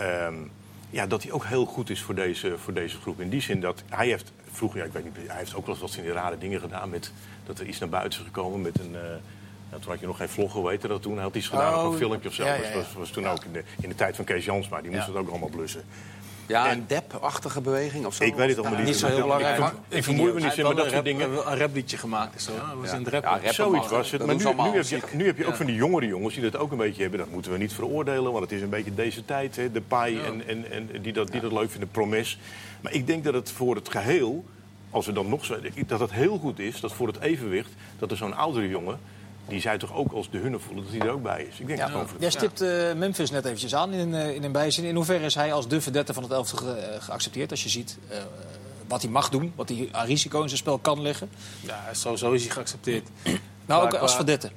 Um, 0.00 0.50
ja, 0.90 1.06
dat 1.06 1.22
hij 1.22 1.32
ook 1.32 1.44
heel 1.44 1.64
goed 1.64 1.90
is 1.90 2.02
voor 2.02 2.14
deze, 2.14 2.58
voor 2.58 2.72
deze 2.72 2.96
groep. 2.96 3.20
In 3.20 3.28
die 3.28 3.40
zin 3.40 3.60
dat 3.60 3.82
hij 3.88 4.06
heeft 4.06 4.32
vroeger, 4.50 4.78
ja, 4.78 4.84
ik 4.84 4.92
weet 4.92 5.04
niet, 5.04 5.16
hij 5.26 5.36
heeft 5.36 5.54
ook 5.54 5.66
wel 5.66 5.74
eens 5.74 5.94
wat 5.94 6.04
die 6.04 6.12
rare 6.12 6.38
dingen 6.38 6.60
gedaan 6.60 6.90
met 6.90 7.12
dat 7.46 7.58
er 7.58 7.66
iets 7.66 7.78
naar 7.78 7.88
buiten 7.88 8.18
is 8.20 8.26
gekomen 8.26 8.60
met 8.60 8.78
een. 8.78 8.92
Uh, 8.92 9.00
nou, 9.70 9.82
toen 9.82 9.90
had 9.90 10.00
je 10.00 10.06
nog 10.06 10.16
geen 10.16 10.28
vlog, 10.28 10.68
heette 10.68 10.88
dat 10.88 11.02
toen? 11.02 11.14
Hij 11.14 11.22
had 11.22 11.34
iets 11.34 11.48
gedaan, 11.48 11.74
oh, 11.74 11.86
of 11.86 11.92
een 11.92 11.98
filmpje 11.98 12.28
of 12.28 12.34
zo. 12.34 12.44
Ja, 12.44 12.54
ja, 12.54 12.62
ja. 12.62 12.72
Dat 12.72 12.72
was, 12.72 12.92
was, 12.92 13.10
toen 13.10 13.26
ook 13.26 13.44
in 13.44 13.52
de, 13.52 13.62
in 13.80 13.88
de 13.88 13.94
tijd 13.94 14.16
van 14.16 14.24
Kees 14.24 14.44
Jansma, 14.44 14.80
die 14.80 14.90
moest 14.90 15.06
het 15.06 15.16
ook 15.16 15.28
allemaal 15.28 15.48
blussen. 15.48 15.84
Ja, 16.46 16.72
een 16.72 16.84
dep-achtige 16.86 17.60
beweging 17.60 18.06
of 18.06 18.14
zo? 18.14 18.24
Ik 18.24 18.34
weet 18.34 18.48
het 18.48 18.58
allemaal 18.58 18.78
niet. 18.78 18.86
Niet 18.86 18.96
zo 18.96 19.06
heel 19.06 19.20
belangrijk. 19.20 19.58
Ik, 19.58 19.72
ik 19.88 20.04
vermoei 20.04 20.32
me 20.32 20.40
niet 20.40 20.56
met 20.56 20.76
dat 20.76 20.90
soort 20.90 21.04
dingen. 21.04 21.50
Een 21.50 21.56
rapliedje 21.56 21.96
gemaakt. 21.96 22.42
Zo. 22.42 22.52
Ja, 22.52 22.76
was 22.76 22.92
een 22.92 23.08
rap. 23.08 23.40
Ja, 23.42 23.52
Zoiets 23.52 23.88
was 23.88 24.10
het. 24.10 24.26
Maar 24.26 24.36
nu, 24.36 24.44
nu, 24.44 24.76
heb 24.76 24.84
je, 24.84 25.00
nu 25.12 25.26
heb 25.26 25.38
je 25.38 25.46
ook 25.46 25.54
van 25.54 25.66
die 25.66 25.74
jongere 25.74 26.06
jongens 26.06 26.34
die 26.34 26.42
dat 26.42 26.56
ook 26.56 26.70
een 26.70 26.78
beetje 26.78 27.02
hebben. 27.02 27.18
Dat 27.18 27.30
moeten 27.30 27.52
we 27.52 27.58
niet 27.58 27.72
veroordelen, 27.72 28.32
want 28.32 28.44
het 28.44 28.52
is 28.52 28.62
een 28.62 28.68
beetje 28.68 28.94
deze 28.94 29.24
tijd. 29.24 29.56
Hè, 29.56 29.72
de 29.72 29.80
paai 29.80 30.20
en, 30.20 30.46
en, 30.46 30.70
en 30.70 31.02
die, 31.02 31.12
dat, 31.12 31.30
die 31.30 31.40
dat 31.40 31.52
leuk 31.52 31.70
vinden, 31.70 31.90
promes. 31.90 32.38
Maar 32.80 32.92
ik 32.92 33.06
denk 33.06 33.24
dat 33.24 33.34
het 33.34 33.50
voor 33.50 33.74
het 33.74 33.88
geheel, 33.88 34.44
als 34.90 35.06
we 35.06 35.12
dan 35.12 35.28
nog 35.28 35.44
zo... 35.44 35.56
dat 35.86 36.00
het 36.00 36.12
heel 36.12 36.38
goed 36.38 36.58
is, 36.58 36.80
dat 36.80 36.92
voor 36.92 37.06
het 37.06 37.20
evenwicht... 37.20 37.70
dat 37.98 38.10
er 38.10 38.16
zo'n 38.16 38.36
oudere 38.36 38.68
jongen 38.68 38.98
die 39.48 39.60
zij 39.60 39.78
toch 39.78 39.94
ook 39.94 40.12
als 40.12 40.30
de 40.30 40.38
hunne 40.38 40.58
voelen 40.58 40.84
dat 40.84 40.92
hij 40.92 41.06
er 41.06 41.12
ook 41.12 41.22
bij 41.22 41.42
is. 41.42 41.60
Ik 41.60 41.66
denk 41.66 41.78
ja. 41.78 41.88
dat 41.88 42.10
Jij 42.18 42.30
stipt 42.30 42.62
uh, 42.62 42.92
Memphis 42.92 43.30
net 43.30 43.44
eventjes 43.44 43.74
aan 43.74 43.92
in, 43.92 44.08
uh, 44.08 44.34
in 44.34 44.44
een 44.44 44.52
bijzin. 44.52 44.84
In 44.84 44.94
hoeverre 44.94 45.24
is 45.24 45.34
hij 45.34 45.52
als 45.52 45.68
de 45.68 45.80
verdette 45.80 46.14
van 46.14 46.22
het 46.22 46.32
elftal 46.32 46.58
ge 46.58 46.96
geaccepteerd? 47.00 47.50
Als 47.50 47.62
je 47.62 47.68
ziet 47.68 47.98
uh, 48.10 48.16
wat 48.86 49.02
hij 49.02 49.10
mag 49.10 49.28
doen, 49.28 49.52
wat 49.56 49.68
hij 49.68 49.88
aan 49.92 50.06
risico 50.06 50.42
in 50.42 50.48
zijn 50.48 50.60
spel 50.60 50.78
kan 50.78 51.02
leggen. 51.02 51.28
Ja, 51.60 51.84
sowieso 51.92 52.32
is 52.32 52.42
hij 52.42 52.50
geaccepteerd. 52.50 53.08
nou, 53.66 53.84
ook 53.84 53.94
als 53.94 54.14
verdette. 54.14 54.50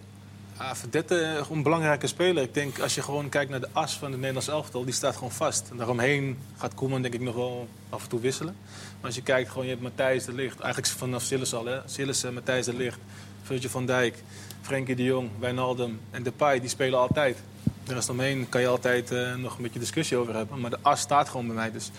Ja, 0.60 0.76
verdette, 0.76 1.44
een 1.52 1.64
belangrijke 1.64 2.08
speler. 2.08 2.44
Ik 2.44 2.54
denk, 2.54 2.80
als 2.80 2.96
je 2.96 3.02
gewoon 3.02 3.30
kijkt 3.30 3.52
naar 3.52 3.60
de 3.60 3.70
as 3.72 3.98
van 3.98 4.08
het 4.08 4.18
Nederlands 4.20 4.48
elftal, 4.48 4.86
die 4.86 4.94
staat 4.94 5.14
gewoon 5.14 5.32
vast. 5.32 5.68
En 5.72 5.78
daaromheen 5.78 6.38
gaat 6.58 6.74
Koeman 6.74 7.02
denk 7.02 7.14
ik 7.14 7.22
nog 7.22 7.36
wel 7.36 7.68
af 7.90 8.04
en 8.04 8.10
toe 8.10 8.20
wisselen. 8.20 8.56
Maar 8.96 9.06
als 9.06 9.16
je 9.16 9.22
kijkt, 9.22 9.50
gewoon, 9.50 9.64
je 9.64 9.70
hebt 9.70 9.84
Matthijs 9.84 10.26
de 10.26 10.34
Ligt. 10.34 10.60
Eigenlijk 10.60 10.94
vanaf 10.94 11.22
Sillis 11.22 11.54
al, 11.54 11.66
hè. 11.66 11.80
Sillis, 11.86 12.24
Matthijs 12.24 12.66
de 12.66 12.74
Ligt, 12.74 13.00
Virgil 13.44 13.70
van 13.70 13.86
Dijk. 13.86 14.24
Frenkie 14.62 14.96
de 14.96 15.04
Jong, 15.04 15.30
Wijnaldum 15.40 16.00
en 16.12 16.24
Depay, 16.24 16.60
die 16.60 16.70
spelen 16.70 17.00
altijd. 17.00 17.38
De 17.84 17.94
rest 17.94 18.10
omheen 18.10 18.50
kan 18.50 18.62
je 18.62 18.68
altijd 18.68 19.12
uh, 19.12 19.36
nog 19.36 19.56
een 19.56 19.64
beetje 19.64 19.80
discussie 19.80 20.18
over 20.18 20.36
hebben. 20.36 20.60
Maar 20.60 20.70
de 20.70 20.78
as 20.82 21.00
staat 21.00 21.30
gewoon 21.30 21.46
bij 21.46 21.56
mij. 21.56 21.72
Dus, 21.72 21.92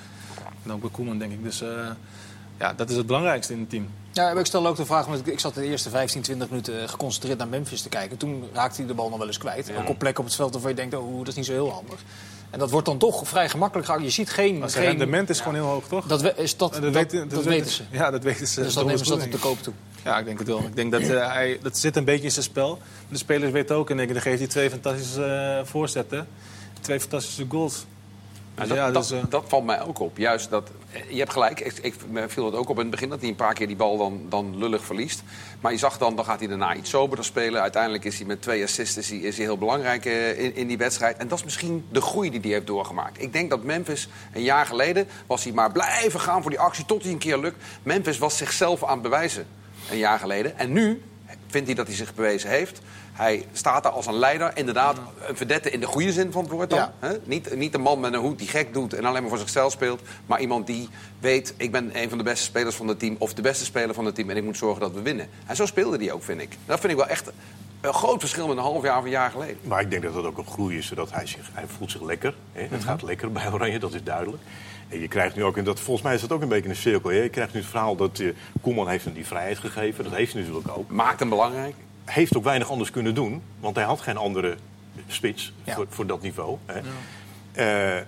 en 0.65 0.73
ook 0.73 0.81
bij 0.81 0.91
Koeman, 0.91 1.19
denk 1.19 1.33
ik. 1.33 1.43
Dus 1.43 1.63
uh, 1.63 1.69
ja, 2.59 2.73
dat 2.73 2.91
is 2.91 2.97
het 2.97 3.07
belangrijkste 3.07 3.53
in 3.53 3.61
het 3.61 3.71
team. 3.71 3.89
Ja, 4.13 4.31
ik 4.31 4.47
stel 4.47 4.67
ook 4.67 4.77
de 4.77 4.87
vraag, 4.87 5.07
want 5.07 5.27
ik 5.27 5.41
zat 5.41 5.55
de 5.55 5.65
eerste 5.65 5.91
15, 5.91 6.23
20 6.23 6.49
minuten 6.49 6.89
geconcentreerd 6.89 7.39
naar 7.39 7.49
Memphis 7.49 7.83
te 7.83 7.89
kijken. 7.89 8.17
Toen 8.17 8.49
raakte 8.53 8.77
hij 8.77 8.87
de 8.87 8.95
bal 8.95 9.09
nog 9.09 9.19
wel 9.19 9.27
eens 9.27 9.39
kwijt. 9.39 9.67
Ja. 9.67 9.81
Ook 9.81 9.89
op 9.89 9.99
plekken 9.99 10.21
op 10.21 10.29
het 10.29 10.37
veld 10.37 10.53
waarvan 10.53 10.71
je 10.71 10.77
denkt, 10.77 10.95
oh, 10.95 11.19
dat 11.19 11.29
is 11.29 11.35
niet 11.35 11.47
zo 11.47 11.53
heel 11.53 11.71
handig. 11.71 11.99
En 12.51 12.59
dat 12.59 12.71
wordt 12.71 12.87
dan 12.87 12.99
toch 12.99 13.29
vrij 13.29 13.49
gemakkelijk 13.49 13.87
gehouden. 13.87 14.11
Je 14.11 14.17
ziet 14.17 14.31
geen... 14.31 14.59
Maar 14.59 14.71
geen 14.71 14.83
rendement 14.83 15.31
is 15.31 15.37
ja. 15.37 15.43
gewoon 15.43 15.59
heel 15.59 15.69
hoog, 15.69 15.89
toch? 15.89 16.07
Dat, 16.07 16.39
is 16.39 16.57
dat, 16.57 16.73
dat, 16.73 16.83
dat, 16.83 16.93
weten, 16.93 17.29
dat 17.29 17.45
weten 17.45 17.71
ze. 17.71 17.83
Ja, 17.91 18.11
dat 18.11 18.23
weten 18.23 18.47
ze. 18.47 18.63
Dus 18.63 18.75
dan 18.75 18.87
nemen 18.87 19.05
ze 19.05 19.11
dat 19.11 19.25
op 19.25 19.33
de 19.33 19.39
koop 19.39 19.63
toe. 19.63 19.75
Ja, 20.05 20.19
ik 20.19 20.25
denk 20.25 20.39
het 20.39 20.49
wel. 20.49 20.59
Ik 20.59 20.77
denk 20.77 20.93
dat 20.93 21.01
uh, 21.01 21.33
hij, 21.33 21.59
dat 21.63 21.79
zit 21.79 21.97
een 21.97 22.05
beetje 22.05 22.25
in 22.25 22.31
zijn 22.31 22.45
spel. 22.45 22.79
De 23.09 23.19
spelers 23.19 23.53
weten 23.53 23.77
ook, 23.77 23.91
en 23.91 23.97
dan 23.97 24.21
geeft 24.21 24.39
hij 24.39 24.49
twee 24.49 24.71
fantastische 24.71 25.57
uh, 25.61 25.67
voorzetten. 25.67 26.29
Twee 26.81 27.01
fantastische 27.01 27.47
goals. 27.49 27.87
Dus 28.55 28.69
dat, 28.69 28.77
ja, 28.77 28.91
dus, 28.91 29.09
dat, 29.09 29.19
uh... 29.19 29.25
dat, 29.31 29.45
valt 29.47 29.65
mij 29.65 29.83
ook 29.83 29.99
op. 29.99 30.17
Juist 30.17 30.51
dat, 30.51 30.71
je 31.09 31.19
hebt 31.19 31.33
gelijk, 31.33 31.61
ik, 31.61 31.79
ik 31.79 31.95
viel 32.27 32.45
het 32.45 32.55
ook 32.55 32.69
op 32.69 32.77
in 32.77 32.83
het 32.83 32.91
begin... 32.91 33.09
dat 33.09 33.21
hij 33.21 33.29
een 33.29 33.35
paar 33.37 33.55
keer 33.55 33.67
die 33.67 33.77
bal 33.77 33.99
dan, 33.99 34.21
dan 34.29 34.59
lullig 34.59 34.85
verliest. 34.85 35.23
Maar 35.61 35.73
je 35.73 35.79
zag 35.79 35.99
dan, 35.99 36.17
dan 36.17 36.25
gaat 36.25 36.39
hij 36.39 36.49
daarna 36.49 36.75
iets 36.75 36.91
soberder 36.91 37.25
spelen. 37.25 37.63
Uiteindelijk 37.63 38.05
is 38.05 38.19
hij 38.19 38.27
met 38.27 38.43
twee 38.43 38.63
assists 38.63 38.97
is 38.97 39.11
hij, 39.11 39.19
is 39.19 39.37
hij 39.37 39.45
heel 39.45 39.59
belangrijk 39.59 40.05
in, 40.05 40.57
in 40.57 40.67
die 40.67 40.79
wedstrijd. 40.79 41.17
En 41.17 41.29
dat 41.29 41.39
is 41.39 41.45
misschien 41.45 41.85
de 41.93 42.01
groei 42.01 42.31
die 42.31 42.41
hij 42.41 42.51
heeft 42.51 42.67
doorgemaakt. 42.67 43.23
Ik 43.23 43.33
denk 43.33 43.51
dat 43.51 43.63
Memphis 43.63 44.09
een 44.33 44.43
jaar 44.43 44.67
geleden 44.67 45.07
was 45.27 45.45
hij 45.45 45.53
maar 45.53 45.73
blijven 45.73 46.21
gaan 46.21 46.43
voor 46.43 46.51
die 46.51 46.61
actie... 46.61 46.85
tot 46.85 47.03
hij 47.03 47.13
een 47.13 47.19
keer 47.19 47.39
lukt. 47.39 47.65
Memphis 47.83 48.19
was 48.19 48.37
zichzelf 48.37 48.85
aan 48.85 48.93
het 48.93 49.03
bewijzen 49.03 49.47
een 49.91 49.99
jaar 49.99 50.19
geleden. 50.19 50.59
En 50.59 50.73
nu 50.73 51.03
vindt 51.47 51.67
hij 51.67 51.77
dat 51.77 51.87
hij 51.87 51.97
zich 51.97 52.15
bewezen 52.15 52.51
heeft. 52.51 52.81
Hij 53.13 53.47
staat 53.53 53.83
daar 53.83 53.93
als 53.93 54.07
een 54.07 54.19
leider, 54.19 54.51
inderdaad 54.55 54.99
een 55.29 55.37
verdette 55.37 55.71
in 55.71 55.81
de 55.81 55.87
goede 55.87 56.13
zin 56.13 56.33
van 56.33 56.43
het 56.43 56.51
woord 56.53 56.71
dan. 56.71 56.79
Ja. 56.79 57.17
Niet, 57.25 57.57
niet 57.57 57.75
een 57.75 57.81
man 57.81 58.01
met 58.01 58.13
een 58.13 58.21
hoed 58.21 58.39
die 58.39 58.49
gek 58.49 58.73
doet 58.73 58.95
en 58.95 59.05
alleen 59.05 59.21
maar 59.21 59.31
voor 59.31 59.39
zichzelf 59.39 59.73
speelt. 59.73 60.03
Maar 60.27 60.41
iemand 60.41 60.67
die 60.67 60.89
weet, 61.19 61.55
ik 61.57 61.73
ben 61.73 61.91
een 61.93 62.09
van 62.09 62.19
de 62.19 62.25
beste 62.25 62.45
spelers 62.45 62.77
van 62.77 62.89
het 62.89 62.99
team... 62.99 63.17
of 63.19 63.35
de 63.35 63.43
beste 63.43 63.65
speler 63.65 63.95
van 63.95 64.05
het 64.05 64.15
team 64.15 64.31
en 64.31 64.37
ik 64.37 64.45
moet 64.45 64.57
zorgen 64.57 64.81
dat 64.81 64.93
we 64.93 65.03
winnen. 65.03 65.29
En 65.47 65.57
zo 65.57 65.67
speelde 65.67 65.97
hij 65.97 66.13
ook, 66.13 66.23
vind 66.23 66.41
ik. 66.41 66.57
Dat 66.67 66.81
vind 66.81 66.93
ik 66.93 66.99
wel 66.99 67.09
echt 67.09 67.31
een 67.81 67.95
groot 67.95 68.21
verschil 68.21 68.47
met 68.47 68.57
een 68.57 68.63
half 68.63 68.83
jaar 68.83 68.99
of 68.99 69.05
een 69.05 69.11
jaar 69.11 69.31
geleden. 69.31 69.57
Maar 69.63 69.81
ik 69.81 69.91
denk 69.91 70.03
dat 70.03 70.15
dat 70.15 70.25
ook 70.25 70.39
een 70.39 70.47
groei 70.47 70.79
is, 70.79 70.87
zodat 70.87 71.13
hij, 71.13 71.27
zich, 71.27 71.51
hij 71.53 71.65
voelt 71.77 71.91
zich 71.91 72.03
lekker. 72.03 72.35
Hè? 72.53 72.67
Het 72.71 72.85
gaat 72.85 73.03
lekker 73.03 73.33
bij 73.33 73.53
Oranje, 73.53 73.79
dat 73.79 73.95
is 73.95 74.03
duidelijk. 74.03 74.43
En 74.91 75.01
je 75.01 75.09
krijgt 75.09 75.37
nu 75.37 75.45
ook, 75.45 75.57
en 75.57 75.65
dat, 75.65 75.81
volgens 75.81 76.07
mij 76.07 76.15
is 76.15 76.21
dat 76.21 76.33
ook 76.33 76.43
een 76.43 76.49
beetje 76.49 76.69
een 76.69 76.77
cirkel. 76.77 77.11
Hè? 77.11 77.17
Je 77.17 77.29
krijgt 77.29 77.53
nu 77.53 77.61
het 77.61 77.69
verhaal 77.69 77.97
dat 77.97 78.19
uh, 78.19 78.35
Koeman 78.61 78.89
heeft 78.89 79.05
hem 79.05 79.15
die 79.15 79.27
vrijheid 79.27 79.59
gegeven. 79.59 80.05
Dat 80.05 80.13
heeft 80.13 80.33
hij 80.33 80.43
natuurlijk 80.43 80.77
ook. 80.77 80.91
Maakt 80.91 81.21
hem 81.21 81.29
belangrijk. 81.29 81.75
Heeft 82.05 82.37
ook 82.37 82.45
weinig 82.45 82.71
anders 82.71 82.91
kunnen 82.91 83.15
doen. 83.15 83.43
Want 83.61 83.77
hij 83.77 83.85
had 83.85 84.01
geen 84.01 84.17
andere 84.17 84.57
spits 85.07 85.53
ja. 85.65 85.75
voor, 85.75 85.87
voor, 85.89 86.07
dat 86.07 86.23
niveau. 86.23 86.57
Hè? 86.67 86.81
Ja. 87.55 87.97
Uh, 87.97 88.03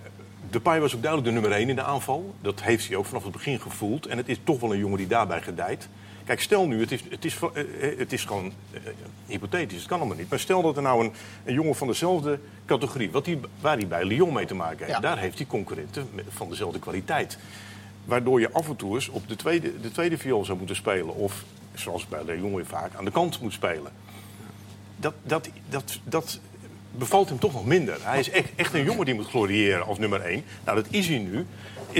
Depay 0.49 0.79
was 0.79 0.95
ook 0.95 1.01
duidelijk 1.01 1.33
de 1.33 1.39
nummer 1.41 1.59
1 1.59 1.69
in 1.69 1.75
de 1.75 1.83
aanval. 1.83 2.33
Dat 2.41 2.61
heeft 2.61 2.87
hij 2.87 2.97
ook 2.97 3.05
vanaf 3.05 3.23
het 3.23 3.31
begin 3.31 3.59
gevoeld. 3.59 4.05
En 4.05 4.17
het 4.17 4.29
is 4.29 4.37
toch 4.43 4.59
wel 4.59 4.73
een 4.73 4.79
jongen 4.79 4.97
die 4.97 5.07
daarbij 5.07 5.41
gedijt. 5.41 5.89
Kijk, 6.25 6.41
stel 6.41 6.67
nu, 6.67 6.79
het 6.79 6.91
is, 6.91 7.01
het 7.09 7.25
is, 7.25 7.39
het 7.97 8.13
is 8.13 8.25
gewoon 8.25 8.51
uh, 8.71 8.79
hypothetisch, 9.25 9.77
het 9.77 9.87
kan 9.87 9.99
allemaal 9.99 10.17
niet. 10.17 10.29
Maar 10.29 10.39
stel 10.39 10.61
dat 10.61 10.75
er 10.75 10.81
nou 10.81 11.05
een, 11.05 11.13
een 11.43 11.53
jongen 11.53 11.75
van 11.75 11.87
dezelfde 11.87 12.39
categorie, 12.65 13.11
wat 13.11 13.25
die, 13.25 13.39
waar 13.61 13.77
hij 13.77 13.87
bij 13.87 14.05
Lyon 14.05 14.33
mee 14.33 14.45
te 14.45 14.55
maken 14.55 14.77
heeft, 14.77 14.91
ja. 14.91 14.99
daar 14.99 15.17
heeft 15.17 15.37
hij 15.37 15.47
concurrenten 15.47 16.09
van 16.29 16.49
dezelfde 16.49 16.79
kwaliteit. 16.79 17.37
Waardoor 18.05 18.39
je 18.39 18.51
af 18.51 18.67
en 18.67 18.75
toe 18.75 18.95
eens 18.95 19.09
op 19.09 19.27
de 19.27 19.35
tweede, 19.35 19.79
de 19.81 19.91
tweede 19.91 20.17
viool 20.17 20.45
zou 20.45 20.57
moeten 20.57 20.75
spelen. 20.75 21.15
Of, 21.15 21.43
zoals 21.73 22.07
bij 22.07 22.25
Lyon 22.25 22.55
weer 22.55 22.65
vaak, 22.65 22.95
aan 22.95 23.05
de 23.05 23.11
kant 23.11 23.41
moet 23.41 23.53
spelen. 23.53 23.91
Dat, 24.95 25.13
dat, 25.23 25.49
dat, 25.69 25.99
dat 26.03 26.39
bevalt 26.91 27.29
hem 27.29 27.39
toch 27.39 27.53
nog 27.53 27.65
minder. 27.65 27.97
Hij 28.01 28.19
is 28.19 28.29
echt, 28.29 28.49
echt 28.55 28.73
een 28.73 28.83
jongen 28.83 29.05
die 29.05 29.13
moet 29.13 29.27
gloriëren 29.27 29.85
als 29.85 29.97
nummer 29.97 30.21
1. 30.21 30.43
Nou, 30.65 30.77
dat 30.83 30.87
is 30.89 31.07
hij 31.07 31.17
nu. 31.17 31.45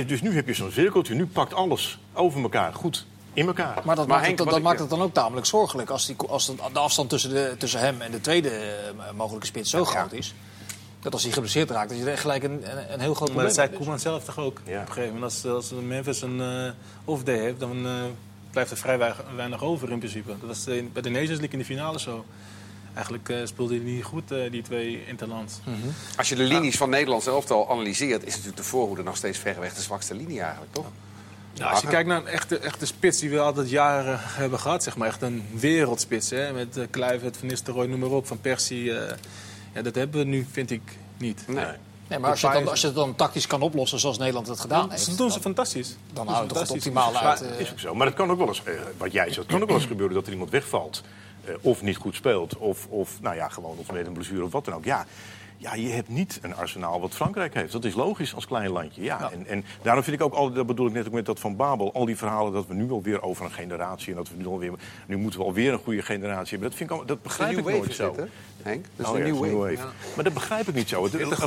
Dus 0.05 0.21
nu 0.21 0.35
heb 0.35 0.47
je 0.47 0.53
zo'n 0.53 0.71
cirkeltje. 0.71 1.13
Nu 1.13 1.25
pakt 1.25 1.53
alles 1.53 1.99
over 2.13 2.41
elkaar 2.41 2.73
goed 2.73 3.05
in 3.33 3.47
elkaar. 3.47 3.81
Maar 3.83 3.95
dat, 3.95 4.07
maakt, 4.07 4.27
het, 4.27 4.37
dat 4.37 4.61
maakt 4.61 4.79
het 4.79 4.89
dan 4.89 5.01
ook 5.01 5.13
tamelijk 5.13 5.45
zorgelijk 5.45 5.89
als, 5.89 6.05
die, 6.05 6.15
als 6.27 6.45
de 6.45 6.79
afstand 6.79 7.09
tussen, 7.09 7.29
de, 7.29 7.55
tussen 7.57 7.79
hem 7.79 8.01
en 8.01 8.11
de 8.11 8.21
tweede 8.21 8.49
uh, 8.49 9.11
mogelijke 9.15 9.45
spits 9.45 9.69
zo 9.69 9.79
ja, 9.79 9.85
groot 9.85 10.13
is. 10.13 10.33
Dat 10.99 11.13
als 11.13 11.23
hij 11.23 11.31
geblesseerd 11.31 11.69
raakt, 11.69 11.89
dat 11.89 11.97
je 11.97 12.11
er 12.11 12.17
gelijk 12.17 12.43
een, 12.43 12.63
een, 12.93 12.99
heel 12.99 13.13
groot 13.13 13.15
probleem 13.15 13.35
Maar 13.35 13.45
dat 13.45 13.53
zei 13.53 13.67
hebt. 13.67 13.77
Koeman 13.77 13.99
zelf 13.99 14.23
toch 14.23 14.37
ook? 14.39 14.61
Ja. 14.65 14.81
Op 14.81 14.87
een 14.87 14.93
gegeven 14.93 15.13
moment, 15.13 15.43
als, 15.43 15.45
als 15.45 15.71
Memphis 15.81 16.21
een 16.21 16.39
uh, 16.39 16.71
off-day 17.05 17.39
heeft, 17.39 17.59
dan 17.59 17.85
uh, 17.85 17.91
blijft 18.51 18.71
er 18.71 18.77
vrij 18.77 18.97
weinig, 18.97 19.23
weinig, 19.35 19.63
over 19.63 19.91
in 19.91 19.97
principe. 19.97 20.29
Dat 20.39 20.47
was 20.47 20.63
de, 20.63 20.87
bij 20.93 21.01
de 21.01 21.09
Nations 21.09 21.39
League 21.39 21.51
in 21.51 21.59
de 21.59 21.65
finale 21.65 21.99
zo. 21.99 22.25
Eigenlijk 22.93 23.29
uh, 23.29 23.37
speelde 23.43 23.75
hij 23.75 23.83
niet 23.83 24.03
goed, 24.03 24.23
die 24.51 24.61
twee 24.61 25.05
interlands. 25.07 25.59
Mm 25.65 25.73
-hmm. 25.73 25.93
Als 26.17 26.29
je 26.29 26.35
de 26.35 26.43
linies 26.43 26.77
van 26.77 26.89
Nederland 26.89 27.23
zelf 27.23 27.51
al 27.51 27.69
analyseert, 27.69 28.21
is 28.23 28.31
natuurlijk 28.31 28.57
de 28.57 28.63
voorhoede 28.63 29.03
nog 29.03 29.17
steeds 29.17 29.37
verreweg 29.37 29.73
de 29.73 29.81
zwakste 29.81 30.15
linie 30.15 30.41
eigenlijk, 30.41 30.73
toch? 30.73 30.85
Ja, 30.85 30.91
als 31.61 31.81
je 31.81 31.87
kijkt 31.87 32.07
naar 32.07 32.17
een 32.17 32.27
echte, 32.27 32.57
echte 32.57 32.85
spits 32.85 33.19
die 33.19 33.29
we 33.29 33.39
altijd 33.39 33.69
jaren 33.69 34.19
hebben 34.21 34.59
gehad, 34.59 34.83
zeg 34.83 34.97
maar. 34.97 35.07
Echt 35.07 35.21
een 35.21 35.45
wereldspits, 35.53 36.29
hè. 36.29 36.53
Met 36.53 36.77
uh, 36.77 36.83
Kluivert, 36.89 37.37
Van 37.37 37.47
Nistelrooy, 37.47 37.87
noem 37.87 37.99
maar 37.99 38.09
op, 38.09 38.27
Van 38.27 38.41
Persie. 38.41 38.83
Uh, 38.83 39.01
ja, 39.73 39.81
dat 39.81 39.95
hebben 39.95 40.19
we 40.19 40.25
nu, 40.25 40.47
vind 40.51 40.71
ik, 40.71 40.81
niet. 41.17 41.43
Nee. 41.47 41.65
Nee, 42.07 42.19
maar 42.19 42.29
als 42.29 42.41
je, 42.41 42.49
dan, 42.49 42.67
als 42.67 42.81
je 42.81 42.87
het 42.87 42.95
dan 42.95 43.15
tactisch 43.15 43.47
kan 43.47 43.61
oplossen 43.61 43.99
zoals 43.99 44.17
Nederland 44.17 44.47
het 44.47 44.59
gedaan 44.59 44.91
heeft... 44.91 45.05
Dat 45.05 45.17
doen 45.17 45.31
ze 45.31 45.39
fantastisch. 45.39 45.97
Dan 46.13 46.27
houdt 46.27 46.39
het 46.39 46.49
toch 46.49 46.59
het 46.59 46.71
optimaal 46.71 47.17
uit. 47.17 47.41
Maar, 47.41 47.59
is 47.59 47.71
ook 47.71 47.79
zo. 47.79 47.95
Maar 47.95 48.07
het 48.07 48.15
kan 48.15 48.31
ook 48.31 48.37
wel 48.37 48.47
eens, 48.47 48.61
uh, 48.67 48.73
wat 48.97 49.11
jij 49.11 49.25
zegt, 49.25 49.37
het 49.37 49.47
kan 49.47 49.61
ook 49.61 49.67
wel 49.67 49.77
eens 49.77 49.85
gebeuren 49.85 50.15
dat 50.15 50.25
er 50.25 50.31
iemand 50.31 50.49
wegvalt. 50.49 51.01
Uh, 51.49 51.55
of 51.61 51.81
niet 51.81 51.97
goed 51.97 52.15
speelt. 52.15 52.57
Of, 52.57 52.87
of 52.89 53.21
nou 53.21 53.35
ja, 53.35 53.49
gewoon 53.49 53.77
of 53.77 53.91
met 53.91 54.07
een 54.07 54.13
blessure 54.13 54.43
of 54.43 54.51
wat 54.51 54.65
dan 54.65 54.73
ook. 54.73 54.85
Ja, 54.85 55.05
ja, 55.63 55.75
je 55.75 55.89
hebt 55.89 56.09
niet 56.09 56.39
een 56.41 56.55
arsenaal 56.55 56.99
wat 57.01 57.13
Frankrijk 57.13 57.53
heeft. 57.53 57.71
Dat 57.71 57.83
is 57.83 57.93
logisch 57.93 58.35
als 58.35 58.45
klein 58.45 58.69
landje. 58.69 59.03
Ja. 59.03 59.17
ja. 59.19 59.31
En, 59.31 59.47
en, 59.47 59.65
daarom 59.81 60.03
vind 60.03 60.15
ik 60.15 60.23
ook 60.23 60.33
altijd, 60.33 60.55
dat 60.55 60.65
bedoel 60.65 60.87
ik 60.87 60.93
net 60.93 61.07
ook 61.07 61.13
met 61.13 61.25
dat 61.25 61.39
van 61.39 61.55
Babel, 61.55 61.93
al 61.93 62.05
die 62.05 62.17
verhalen 62.17 62.53
dat 62.53 62.67
we 62.67 62.73
nu 62.73 62.91
alweer 62.91 63.21
over 63.21 63.45
een 63.45 63.51
generatie 63.51 64.09
en 64.09 64.15
dat 64.15 64.29
we 64.29 64.35
nu 64.35 64.45
alweer, 64.45 64.71
nu 65.05 65.17
moeten 65.17 65.39
we 65.39 65.45
alweer 65.45 65.73
een 65.73 65.79
goede 65.79 66.01
generatie 66.01 66.49
hebben. 66.49 66.69
Dat, 66.69 66.77
vind 66.77 66.89
ik, 66.91 66.97
al, 66.97 67.05
dat 67.05 67.21
begrijp 67.21 67.57
ik 67.57 67.65
nooit 67.65 67.93
zo. 67.93 68.15
Dit, 68.15 68.27
Henk? 68.61 68.85
Dat 68.95 69.05
is 69.05 69.11
oh, 69.11 69.17
een 69.17 69.25
ja, 69.25 69.31
nieuwe 69.31 69.47
wave. 69.47 69.57
wave. 69.57 69.87
Ja. 69.87 69.91
Maar 70.15 70.23
dat 70.23 70.33
begrijp 70.33 70.67
ik 70.67 70.73
niet 70.73 70.89
zo. 70.89 71.03
Het, 71.03 71.13
het, 71.13 71.29
het 71.29 71.39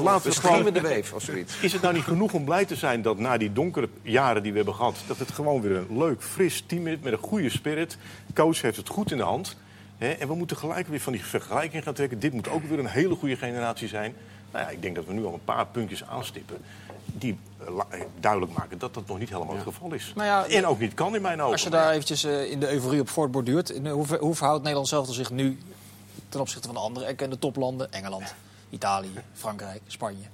de 0.75 0.81
wave 0.81 1.15
of 1.15 1.23
zoiets. 1.23 1.61
Is 1.61 1.73
het 1.73 1.83
nou 1.83 1.95
niet 1.95 2.03
genoeg 2.03 2.33
om 2.33 2.45
blij 2.45 2.65
te 2.65 2.77
zijn 2.77 3.03
dat 3.03 3.19
na 3.19 3.37
die 3.37 3.53
donkere 3.53 3.89
jaren 4.03 4.43
die 4.43 4.51
we 4.51 4.57
hebben 4.57 4.75
gehad, 4.75 4.97
dat 5.07 5.19
het 5.19 5.31
gewoon 5.31 5.61
weer 5.61 5.77
een 5.77 5.99
leuk, 5.99 6.23
fris 6.23 6.65
team 6.67 6.87
is 6.87 6.97
met 7.03 7.13
een 7.13 7.19
goede 7.19 7.51
spirit. 7.51 7.97
Coach 8.35 8.61
heeft 8.61 8.77
het 8.77 8.89
goed 8.89 9.11
in 9.11 9.17
de 9.17 9.23
hand. 9.23 9.57
Hè, 9.99 10.11
en 10.11 10.29
we 10.29 10.35
moeten 10.35 10.57
gelijk 10.57 10.87
weer 10.87 11.01
van 11.01 11.13
die 11.13 11.25
vergelijking 11.25 11.83
gaan 11.83 11.95
trekken. 11.95 12.19
Dit 12.19 12.33
moet 12.33 12.49
ook 12.49 12.65
weer 12.65 12.79
een 12.79 12.87
hele 12.87 13.15
goede 13.15 13.37
generatie 13.37 13.89
zijn. 13.89 14.15
Nou 14.53 14.65
ja, 14.65 14.71
ik 14.71 14.83
denk 14.83 14.95
dat 14.95 15.05
we 15.05 15.13
nu 15.13 15.25
al 15.25 15.33
een 15.33 15.45
paar 15.45 15.67
puntjes 15.67 16.05
aanstippen 16.05 16.57
die 17.05 17.39
uh, 17.69 18.01
duidelijk 18.21 18.53
maken 18.53 18.79
dat 18.79 18.95
dat 18.95 19.07
nog 19.07 19.19
niet 19.19 19.29
helemaal 19.29 19.55
ja. 19.55 19.61
het 19.61 19.75
geval 19.75 19.93
is. 19.93 20.13
Nou 20.15 20.27
ja, 20.27 20.47
en 20.47 20.67
ook 20.67 20.79
niet 20.79 20.95
kan 20.95 21.15
in 21.15 21.23
mijn 21.23 21.41
ogen. 21.41 21.53
Als 21.53 21.63
je 21.63 21.71
daar 21.71 21.91
eventjes 21.91 22.25
uh, 22.25 22.51
in 22.51 22.61
de 22.61 22.71
euforie 22.71 23.01
op 23.01 23.09
voortborduurt, 23.09 23.79
hoe, 23.79 24.17
hoe 24.19 24.35
verhoudt 24.35 24.63
Nederland 24.63 24.89
zelf 24.89 25.15
zich 25.15 25.31
nu 25.31 25.59
ten 26.29 26.41
opzichte 26.41 26.67
van 26.67 26.77
de 26.77 26.83
andere 26.83 27.07
erkende 27.07 27.39
toplanden? 27.39 27.93
Engeland, 27.93 28.35
Italië, 28.71 29.11
Frankrijk, 29.35 29.81
Spanje. 29.87 30.25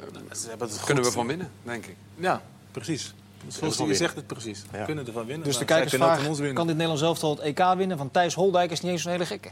Uh, 0.00 0.84
Kunnen 0.84 1.04
we 1.04 1.10
van 1.10 1.26
winnen, 1.26 1.50
denk 1.62 1.86
ik. 1.86 1.96
Ja, 2.14 2.42
precies. 2.70 3.14
Zoals 3.48 3.76
je 3.76 3.94
zegt 3.94 4.16
het 4.16 4.26
precies. 4.26 4.62
We 4.70 4.84
kunnen 4.84 5.06
ervan 5.06 5.26
winnen. 5.26 5.46
Dus 5.46 5.58
de 5.58 5.64
kijkersvraag, 5.64 6.24
kan 6.52 6.66
dit 6.66 6.76
Nederlands 6.76 7.00
zelf 7.00 7.20
het 7.20 7.38
EK 7.38 7.74
winnen 7.76 7.96
van 7.96 8.10
Thijs 8.10 8.34
Holdijk 8.34 8.70
is 8.70 8.80
niet 8.80 8.92
eens 8.92 9.02
zo'n 9.02 9.12
hele 9.12 9.26
gekke. 9.26 9.50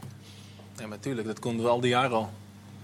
Ja, 0.77 0.87
maar 0.87 0.99
tuurlijk, 0.99 1.27
dat 1.27 1.39
konden 1.39 1.65
we 1.65 1.71
al 1.71 1.79
die 1.79 1.89
jaren 1.89 2.11
al, 2.11 2.29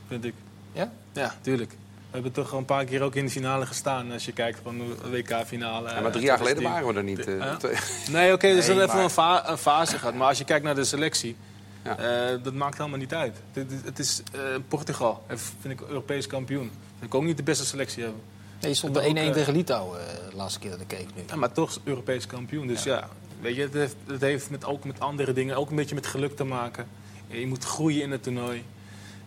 vind 0.07 0.25
ik. 0.25 0.33
Ja? 0.71 0.91
Ja, 1.13 1.35
tuurlijk. 1.41 1.71
We 1.71 2.15
hebben 2.15 2.31
toch 2.31 2.51
al 2.51 2.57
een 2.57 2.65
paar 2.65 2.85
keer 2.85 3.01
ook 3.01 3.15
in 3.15 3.25
de 3.25 3.31
finale 3.31 3.65
gestaan. 3.65 4.11
Als 4.11 4.25
je 4.25 4.31
kijkt 4.31 4.59
van 4.63 4.77
de 4.77 5.09
WK-finale. 5.09 5.89
Ja, 5.89 5.99
maar 5.99 6.11
drie 6.11 6.23
jaar 6.23 6.37
geleden 6.37 6.63
waren 6.63 6.87
we 6.87 6.93
er 6.93 7.03
niet. 7.03 7.27
Uh, 7.27 7.37
ja? 7.37 7.57
Nee, 8.11 8.25
oké, 8.25 8.33
okay, 8.33 8.53
dus 8.53 8.67
nee, 8.67 8.75
dat 8.75 8.83
heeft 8.83 8.93
maar... 8.93 9.03
een, 9.03 9.09
fa 9.09 9.49
een, 9.49 9.57
fase 9.57 9.97
gehad. 9.97 10.13
Maar 10.13 10.27
als 10.27 10.37
je 10.37 10.43
kijkt 10.43 10.65
naar 10.65 10.75
de 10.75 10.83
selectie, 10.83 11.35
ja. 11.83 12.31
uh, 12.33 12.43
dat 12.43 12.53
maakt 12.53 12.77
helemaal 12.77 12.99
niet 12.99 13.13
uit. 13.13 13.37
Het, 13.53 13.71
het 13.83 13.99
is 13.99 14.21
uh, 14.35 14.41
Portugal, 14.67 15.23
vind 15.59 15.81
ik 15.81 15.87
Europees 15.87 16.27
kampioen. 16.27 16.71
Dat 16.99 17.09
kan 17.09 17.19
ook 17.19 17.25
niet 17.25 17.37
de 17.37 17.43
beste 17.43 17.65
selectie 17.65 18.03
hebben. 18.03 18.21
Nee, 18.61 18.71
je 18.71 18.77
stond 18.77 18.97
1-1 18.97 19.01
tegen 19.33 19.53
Litouwen 19.53 19.99
de 20.29 20.35
laatste 20.35 20.59
keer 20.59 20.71
dat 20.71 20.79
ik 20.79 20.87
keek 20.87 21.07
nu. 21.15 21.23
Ja, 21.27 21.35
maar 21.35 21.51
toch 21.51 21.79
Europees 21.83 22.27
kampioen. 22.27 22.67
Dus 22.67 22.83
ja, 22.83 23.09
weet 23.41 23.55
je, 23.55 23.61
het 23.61 23.73
heeft, 23.73 23.95
het 24.05 24.21
heeft 24.21 24.49
met, 24.49 24.65
ook 24.65 24.83
met 24.83 24.99
andere 24.99 25.33
dingen, 25.33 25.55
ook 25.55 25.69
een 25.69 25.75
beetje 25.75 25.95
met 25.95 26.07
geluk 26.07 26.35
te 26.35 26.43
maken. 26.43 26.87
Je 27.27 27.47
moet 27.47 27.63
groeien 27.63 28.01
in 28.01 28.11
het 28.11 28.23
toernooi. 28.23 28.63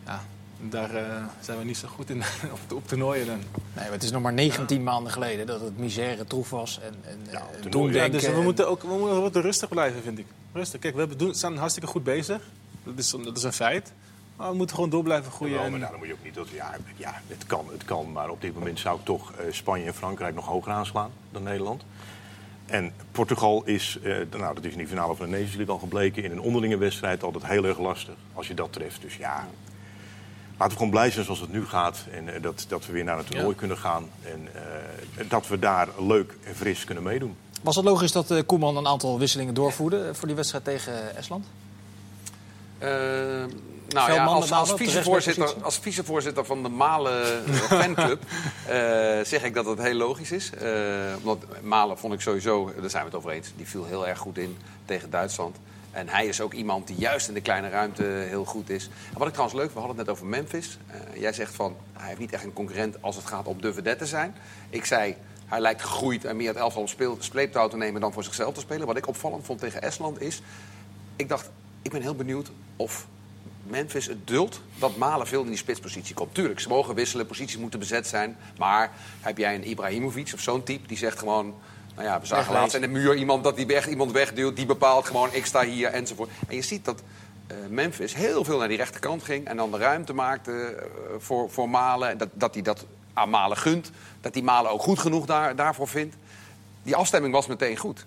Ja, 0.07 0.25
daar 0.61 0.95
uh, 0.95 1.25
zijn 1.41 1.59
we 1.59 1.65
niet 1.65 1.77
zo 1.77 1.89
goed 1.89 2.11
in 2.11 2.23
op, 2.69 2.77
op 2.77 2.89
toernooien 2.89 3.27
dan. 3.27 3.37
Nee, 3.37 3.45
maar 3.75 3.91
het 3.93 4.03
is 4.03 4.11
nog 4.11 4.23
maar 4.23 4.33
19 4.33 4.77
ja. 4.77 4.83
maanden 4.83 5.13
geleden 5.13 5.47
dat 5.47 5.61
het 5.61 5.79
misère 5.79 6.25
troef 6.25 6.51
was. 6.51 6.81
En, 6.83 6.95
en 7.03 7.19
ja, 7.93 8.09
dus 8.09 8.27
we 8.27 8.41
moeten 8.43 8.69
ook 8.69 8.83
we 8.83 9.19
moeten 9.21 9.43
rustig 9.43 9.69
blijven, 9.69 10.03
vind 10.03 10.19
ik. 10.19 10.27
Rustig. 10.53 10.81
Kijk, 10.81 10.95
we 10.95 11.01
hebben, 11.01 11.19
doen, 11.19 11.35
zijn 11.35 11.57
hartstikke 11.57 11.89
goed 11.89 12.05
bezig. 12.05 12.41
Dat 12.85 12.99
is, 12.99 13.11
dat 13.11 13.37
is 13.37 13.43
een 13.43 13.53
feit. 13.53 13.93
Maar 14.37 14.51
we 14.51 14.57
moeten 14.57 14.75
gewoon 14.75 14.91
door 14.91 15.03
blijven 15.03 15.33
groeien. 15.33 15.63
Ja, 15.63 15.69
maar 15.69 15.81
daarom 15.81 15.99
moet 15.99 16.09
je 16.09 16.13
ook 16.13 16.25
niet 16.25 16.35
dat, 16.35 16.49
ja, 16.49 16.75
ja, 16.97 17.21
het 17.27 17.47
kan, 17.47 17.67
het 17.73 17.85
kan. 17.85 18.13
Maar 18.13 18.31
op 18.31 18.41
dit 18.41 18.55
moment 18.55 18.79
zou 18.79 18.99
ik 18.99 19.05
toch 19.05 19.33
uh, 19.33 19.53
Spanje 19.53 19.85
en 19.85 19.95
Frankrijk 19.95 20.35
nog 20.35 20.47
hoger 20.47 20.73
aanslaan 20.73 21.11
dan 21.31 21.43
Nederland. 21.43 21.85
En 22.67 22.93
Portugal 23.13 23.63
is, 23.65 23.99
uh, 24.03 24.17
nou, 24.31 24.55
dat 24.55 24.65
is 24.65 24.73
in 24.73 24.79
die 24.79 24.87
finale 24.87 25.15
van 25.15 25.27
de 25.27 25.33
Nations 25.33 25.55
League 25.55 25.75
al 25.75 25.81
gebleken, 25.81 26.25
in 26.25 26.31
een 26.31 26.41
onderlinge 26.41 26.77
wedstrijd 26.77 27.23
altijd 27.23 27.47
heel 27.47 27.65
erg 27.65 27.79
lastig 27.79 28.15
als 28.33 28.47
je 28.47 28.55
dat 28.55 28.73
treft. 28.73 29.03
Dus 29.03 29.17
ja, 29.17 29.47
laten 30.51 30.69
we 30.69 30.73
gewoon 30.73 30.91
blij 30.91 31.11
zijn 31.11 31.25
zoals 31.25 31.41
het 31.41 31.53
nu 31.53 31.67
gaat. 31.67 32.05
En 32.11 32.27
uh, 32.27 32.33
dat, 32.43 32.65
dat 32.69 32.87
we 32.87 32.93
weer 32.93 33.05
naar 33.05 33.17
het 33.17 33.27
toernooi 33.27 33.53
ja. 33.53 33.59
kunnen 33.59 33.79
gaan. 33.79 34.09
En 34.23 34.49
uh, 34.55 35.31
dat 35.31 35.49
we 35.49 35.59
daar 35.59 35.89
leuk 35.99 36.37
en 36.45 36.55
fris 36.55 36.85
kunnen 36.85 37.05
meedoen. 37.05 37.37
Was 37.63 37.77
het 37.77 37.85
logisch 37.85 38.13
dat 38.13 38.47
Koeman 38.47 38.77
een 38.77 38.87
aantal 38.87 39.19
wisselingen 39.19 39.55
doorvoerde 39.55 40.15
voor 40.15 40.27
die 40.27 40.37
wedstrijd 40.37 40.65
tegen 40.65 41.17
Estland? 41.17 41.47
Nou 43.93 44.13
ja, 44.13 44.25
als, 44.25 44.53
als, 44.53 44.73
vicevoorzitter, 44.73 45.55
als 45.63 45.79
vicevoorzitter 45.79 46.45
van 46.45 46.63
de 46.63 46.69
Malen 46.69 47.43
fanclub 47.69 48.23
zeg 49.25 49.43
ik 49.43 49.55
dat 49.55 49.67
het 49.67 49.83
heel 49.83 49.95
logisch 49.95 50.33
is. 50.33 50.51
omdat 51.17 51.39
Malen 51.63 51.99
vond 51.99 52.15
ik 52.15 52.21
sowieso, 52.21 52.73
daar 52.81 52.91
zijn 52.91 53.05
we 53.05 53.09
het 53.09 53.19
over 53.19 53.31
eens, 53.31 53.53
die 53.57 53.69
viel 53.69 53.85
heel 53.85 54.09
erg 54.09 54.19
goed 54.19 54.39
in 54.39 54.57
tegen 54.85 55.11
Duitsland. 55.11 55.57
En 55.93 56.09
hij 56.09 56.27
is 56.27 56.41
ook 56.41 56.53
iemand 56.53 56.87
die 56.87 56.97
juist 56.97 57.29
in 57.29 57.35
de 57.35 57.41
kleine 57.41 57.69
ruimte 57.69 58.03
heel 58.03 58.45
goed 58.45 58.71
is. 58.71 58.89
En 59.13 59.19
wat 59.19 59.27
ik 59.27 59.33
trouwens 59.33 59.61
leuk, 59.61 59.73
we 59.73 59.79
hadden 59.79 59.97
het 59.97 60.07
net 60.07 60.15
over 60.15 60.27
Memphis. 60.27 60.79
Uh, 60.91 61.21
jij 61.21 61.33
zegt 61.33 61.55
van, 61.55 61.77
hij 61.93 62.07
heeft 62.07 62.19
niet 62.19 62.33
echt 62.33 62.45
een 62.45 62.53
concurrent 62.53 63.03
als 63.03 63.17
het 63.17 63.27
gaat 63.27 63.47
om 63.47 63.61
de 63.61 63.73
vedette 63.73 64.07
zijn. 64.07 64.35
Ik 64.71 64.85
zei, 64.85 65.17
hij 65.47 65.61
lijkt 65.61 65.83
gegroeid 65.83 66.25
en 66.25 66.37
meer 66.37 66.49
het 66.49 66.57
elftal 66.57 66.83
op 66.83 67.23
sleeptouw 67.23 67.69
te 67.69 67.77
nemen 67.77 68.01
dan 68.01 68.13
voor 68.13 68.25
zichzelf 68.25 68.55
te 68.55 68.61
spelen. 68.61 68.87
Wat 68.87 68.97
ik 68.97 69.09
opvallend 69.09 69.45
vond 69.45 69.61
tegen 69.61 69.83
Estland 69.83 70.21
is... 70.21 70.43
Ik 71.17 71.29
dacht, 71.29 71.51
ik 71.83 71.91
ben 71.91 72.03
heel 72.03 72.15
benieuwd 72.15 72.51
of 72.77 73.07
Memphis 73.63 74.07
het 74.07 74.27
duldt 74.27 74.61
dat 74.79 74.97
Malen 74.97 75.27
veel 75.27 75.43
in 75.43 75.49
die 75.49 75.57
spitspositie 75.57 76.15
komt. 76.15 76.35
Tuurlijk, 76.35 76.61
ze 76.61 76.69
mogen 76.69 76.95
wisselen, 76.95 77.27
posities 77.27 77.59
moeten 77.59 77.79
bezet 77.79 78.07
zijn. 78.07 78.37
Maar 78.59 78.91
heb 79.21 79.39
jij 79.39 79.55
een 79.55 79.69
Ibrahimovic 79.69 80.31
of 80.35 80.41
zo'n 80.41 80.63
type 80.63 80.87
die 80.87 80.97
zegt 80.97 81.19
gewoon... 81.19 81.55
Nou 81.95 82.07
ja, 82.07 82.21
we 82.21 82.27
zagen 82.27 82.53
laatst 82.53 82.75
in 82.75 82.81
de 82.81 82.89
muur 82.89 83.15
iemand 83.15 83.45
dat 83.45 83.57
die 83.57 83.67
weg, 83.67 83.89
iemand 83.89 84.13
wegduwt. 84.13 84.57
Die 84.57 84.67
bepaalt 84.67 85.07
gewoon, 85.07 85.29
ik 85.33 85.47
sta 85.47 85.65
hier 85.65 85.89
enzovoort. 85.89 86.31
En 86.49 86.57
je 86.57 86.63
ziet 86.63 86.85
dat 86.85 87.03
uh, 87.51 87.57
Memphis 87.69 88.15
heel 88.15 88.45
veel 88.45 88.59
naar 88.59 88.69
die 88.69 88.77
rechterkant 88.77 89.23
ging. 89.23 89.47
En 89.47 89.57
dan 89.57 89.71
de 89.71 89.79
ruimte 89.79 90.13
maakte 90.13 90.51
uh, 90.51 90.85
voor, 91.19 91.51
voor 91.51 91.69
Malen. 91.69 92.19
Dat, 92.19 92.29
dat 92.33 92.55
hij 92.55 92.63
dat 92.63 92.85
aan 93.13 93.31
Malen 93.31 93.57
gunt. 93.57 93.91
Dat 94.21 94.33
die 94.33 94.43
Malen 94.43 94.71
ook 94.71 94.83
goed 94.83 94.99
genoeg 94.99 95.27
daar, 95.27 95.57
daarvoor 95.57 95.89
vindt. 95.89 96.17
Die 96.83 96.97
afstemming 96.97 97.35
was 97.35 97.47
meteen 97.47 97.77
goed. 97.77 98.07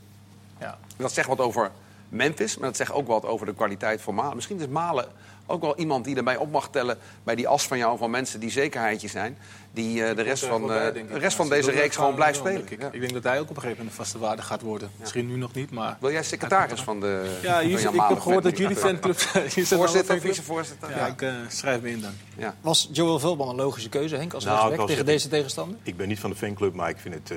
Ja. 0.60 0.78
Dat 0.98 1.13
zegt 1.13 1.28
wat 1.28 1.39
over 1.39 1.72
Memphis, 2.10 2.58
maar 2.58 2.68
dat 2.68 2.78
zegt 2.78 2.91
ook 2.91 3.08
wat 3.08 3.26
over 3.26 3.46
de 3.46 3.54
kwaliteit 3.54 4.02
van 4.02 4.15
Malen. 4.15 4.36
Misschien 4.36 4.60
is 4.60 4.68
Malen 4.68 5.08
ook 5.45 5.62
wel 5.62 5.77
iemand 5.77 6.05
die 6.05 6.15
erbij 6.15 6.38
op 6.38 6.51
mag 6.51 6.69
tellen 6.69 6.97
bij 7.23 7.36
die 7.36 7.47
as 7.47 7.67
van 7.67 7.77
jou 7.77 7.97
van 7.97 8.10
mensen 8.10 8.39
die 8.39 8.51
zekerheidje 8.51 9.08
zijn. 9.08 9.38
Die 9.71 9.97
uh, 9.97 10.15
de 10.15 10.21
rest 10.21 10.45
van, 10.45 10.62
uh, 10.62 10.67
de 10.67 11.05
rest 11.12 11.36
van 11.36 11.49
deze 11.49 11.71
reeks 11.71 11.95
gewoon 11.95 12.15
blijft 12.15 12.38
spelen. 12.38 12.62
Ik. 12.71 12.81
Ja. 12.81 12.89
ik 12.91 12.99
denk 12.99 13.13
dat 13.13 13.23
hij 13.23 13.39
ook 13.39 13.49
op 13.49 13.55
een 13.55 13.62
gegeven 13.62 13.77
moment 13.77 13.97
een 13.97 14.03
vaste 14.03 14.19
waarde 14.19 14.41
gaat 14.41 14.62
worden. 14.62 14.89
Ja. 14.93 14.99
Misschien 14.99 15.27
nu 15.27 15.36
nog 15.36 15.53
niet, 15.53 15.71
maar... 15.71 15.97
Wil 15.99 16.12
jij 16.12 16.23
secretaris 16.23 16.81
van 16.81 16.99
de 16.99 17.38
Ja, 17.41 17.63
jullie, 17.63 17.93
ik 17.93 18.01
heb 18.08 18.19
gehoord 18.19 18.43
dat 18.43 18.58
jullie 18.58 18.75
fanclub... 18.75 19.19
Voorzitter, 19.75 20.19
vicevoorzitter. 20.19 20.89
Ja, 20.89 21.08
ik 21.08 21.21
uh, 21.21 21.34
schrijf 21.47 21.81
me 21.81 21.89
in 21.89 22.01
dan. 22.01 22.12
Ja. 22.38 22.55
Was 22.62 22.89
Joel 22.91 23.19
Veldman 23.19 23.49
een 23.49 23.55
logische 23.55 23.89
keuze, 23.89 24.15
Henk, 24.15 24.34
als 24.34 24.43
nou, 24.43 24.88
tegen 24.88 25.05
deze 25.05 25.27
tegenstander? 25.27 25.77
Ik 25.84 25.97
ben 25.97 26.08
niet 26.08 26.19
van 26.19 26.29
de 26.29 26.36
fanclub, 26.36 26.73
maar 26.73 26.89
ik 26.89 26.97
vind 26.97 27.15
het 27.15 27.34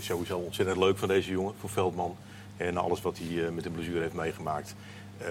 sowieso 0.00 0.38
ontzettend 0.38 0.78
leuk 0.78 0.98
van 0.98 1.08
deze 1.08 1.30
jongen, 1.30 1.54
voor 1.60 1.70
Veldman. 1.70 2.16
En 2.56 2.76
alles 2.76 3.02
wat 3.02 3.18
hij 3.18 3.50
met 3.50 3.64
de 3.64 3.70
blessure 3.70 4.00
heeft 4.00 4.14
meegemaakt. 4.14 4.74
Uh, 5.20 5.26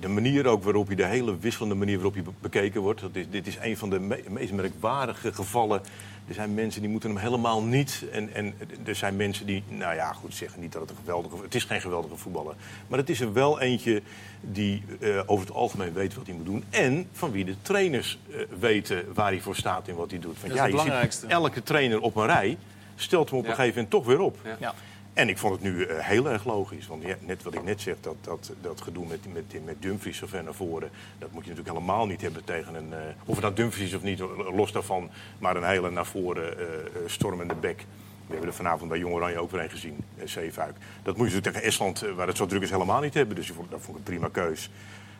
de 0.00 0.08
manier 0.08 0.46
ook 0.46 0.62
waarop 0.62 0.86
hij, 0.86 0.96
de 0.96 1.06
hele 1.06 1.38
wisselende 1.38 1.74
manier 1.74 1.94
waarop 1.94 2.14
hij 2.14 2.24
bekeken 2.40 2.80
wordt. 2.80 3.00
Dat 3.00 3.10
is, 3.12 3.24
dit 3.30 3.46
is 3.46 3.58
een 3.62 3.76
van 3.76 3.90
de 3.90 4.00
me 4.00 4.24
meest 4.28 4.52
merkwaardige 4.52 5.32
gevallen. 5.32 5.80
Er 6.28 6.34
zijn 6.34 6.54
mensen 6.54 6.80
die 6.80 6.90
moeten 6.90 7.10
hem 7.10 7.18
helemaal 7.18 7.62
niet. 7.62 8.04
En, 8.12 8.34
en 8.34 8.54
er 8.84 8.94
zijn 8.94 9.16
mensen 9.16 9.46
die, 9.46 9.62
nou 9.68 9.94
ja, 9.94 10.12
goed 10.12 10.34
zeggen 10.34 10.60
niet 10.60 10.72
dat 10.72 10.80
het 10.80 10.90
een 10.90 10.96
geweldige... 10.96 11.36
Het 11.42 11.54
is 11.54 11.64
geen 11.64 11.80
geweldige 11.80 12.16
voetballer. 12.16 12.54
Maar 12.86 12.98
het 12.98 13.10
is 13.10 13.20
er 13.20 13.32
wel 13.32 13.60
eentje 13.60 14.02
die 14.40 14.82
uh, 14.98 15.20
over 15.26 15.46
het 15.46 15.54
algemeen 15.54 15.92
weet 15.92 16.14
wat 16.14 16.26
hij 16.26 16.34
moet 16.34 16.46
doen. 16.46 16.64
En 16.70 17.08
van 17.12 17.30
wie 17.30 17.44
de 17.44 17.54
trainers 17.62 18.18
uh, 18.28 18.36
weten 18.58 19.14
waar 19.14 19.30
hij 19.30 19.40
voor 19.40 19.56
staat 19.56 19.88
en 19.88 19.94
wat 19.94 20.10
hij 20.10 20.20
doet. 20.20 20.40
Want, 20.40 20.40
dat 20.40 20.50
is 20.50 20.56
ja, 20.56 20.62
het 20.62 20.70
belangrijkste. 20.70 21.20
Ziet, 21.20 21.30
elke 21.30 21.62
trainer 21.62 22.00
op 22.00 22.16
een 22.16 22.26
rij 22.26 22.58
stelt 22.96 23.30
hem 23.30 23.38
op 23.38 23.44
ja. 23.44 23.50
een 23.50 23.56
gegeven 23.56 23.76
moment 23.76 23.92
toch 23.92 24.06
weer 24.06 24.20
op. 24.20 24.38
Ja. 24.58 24.74
En 25.14 25.28
ik 25.28 25.38
vond 25.38 25.52
het 25.52 25.62
nu 25.62 25.86
uh, 25.86 25.98
heel 25.98 26.28
erg 26.28 26.44
logisch. 26.44 26.86
Want 26.86 27.02
ja, 27.02 27.14
net 27.20 27.42
wat 27.42 27.54
ik 27.54 27.62
net 27.62 27.80
zeg, 27.80 27.94
dat, 28.00 28.14
dat, 28.20 28.52
dat 28.60 28.80
gedoe 28.80 29.06
met, 29.06 29.32
met, 29.32 29.64
met 29.64 29.82
Dumfries 29.82 30.22
ver 30.24 30.44
naar 30.44 30.54
voren... 30.54 30.90
dat 31.18 31.30
moet 31.32 31.44
je 31.44 31.50
natuurlijk 31.50 31.76
helemaal 31.76 32.06
niet 32.06 32.20
hebben 32.20 32.44
tegen 32.44 32.74
een... 32.74 32.88
Uh, 32.90 32.98
of 33.24 33.34
het 33.34 33.44
nou 33.44 33.54
Dumfries 33.54 33.88
is 33.88 33.94
of 33.94 34.02
niet, 34.02 34.18
los 34.54 34.72
daarvan... 34.72 35.10
maar 35.38 35.56
een 35.56 35.64
hele 35.64 35.90
naar 35.90 36.06
voren 36.06 36.60
uh, 36.60 36.66
stormende 37.06 37.54
bek. 37.54 37.84
We 38.26 38.32
hebben 38.32 38.48
er 38.48 38.54
vanavond 38.54 38.90
bij 38.90 38.98
Jong 38.98 39.14
Oranje 39.14 39.38
ook 39.38 39.50
weer 39.50 39.62
een 39.62 39.70
gezien, 39.70 40.04
Zeefuik. 40.24 40.76
Dat 41.02 41.16
moet 41.16 41.28
je 41.28 41.34
natuurlijk 41.34 41.54
tegen 41.54 41.68
Estland, 41.68 42.00
waar 42.16 42.26
het 42.26 42.36
zo 42.36 42.46
druk 42.46 42.62
is, 42.62 42.70
helemaal 42.70 43.00
niet 43.00 43.14
hebben. 43.14 43.36
Dus 43.36 43.46
dat 43.46 43.80
vond 43.80 43.88
ik 43.88 43.94
een 43.96 44.02
prima 44.02 44.28
keus. 44.28 44.70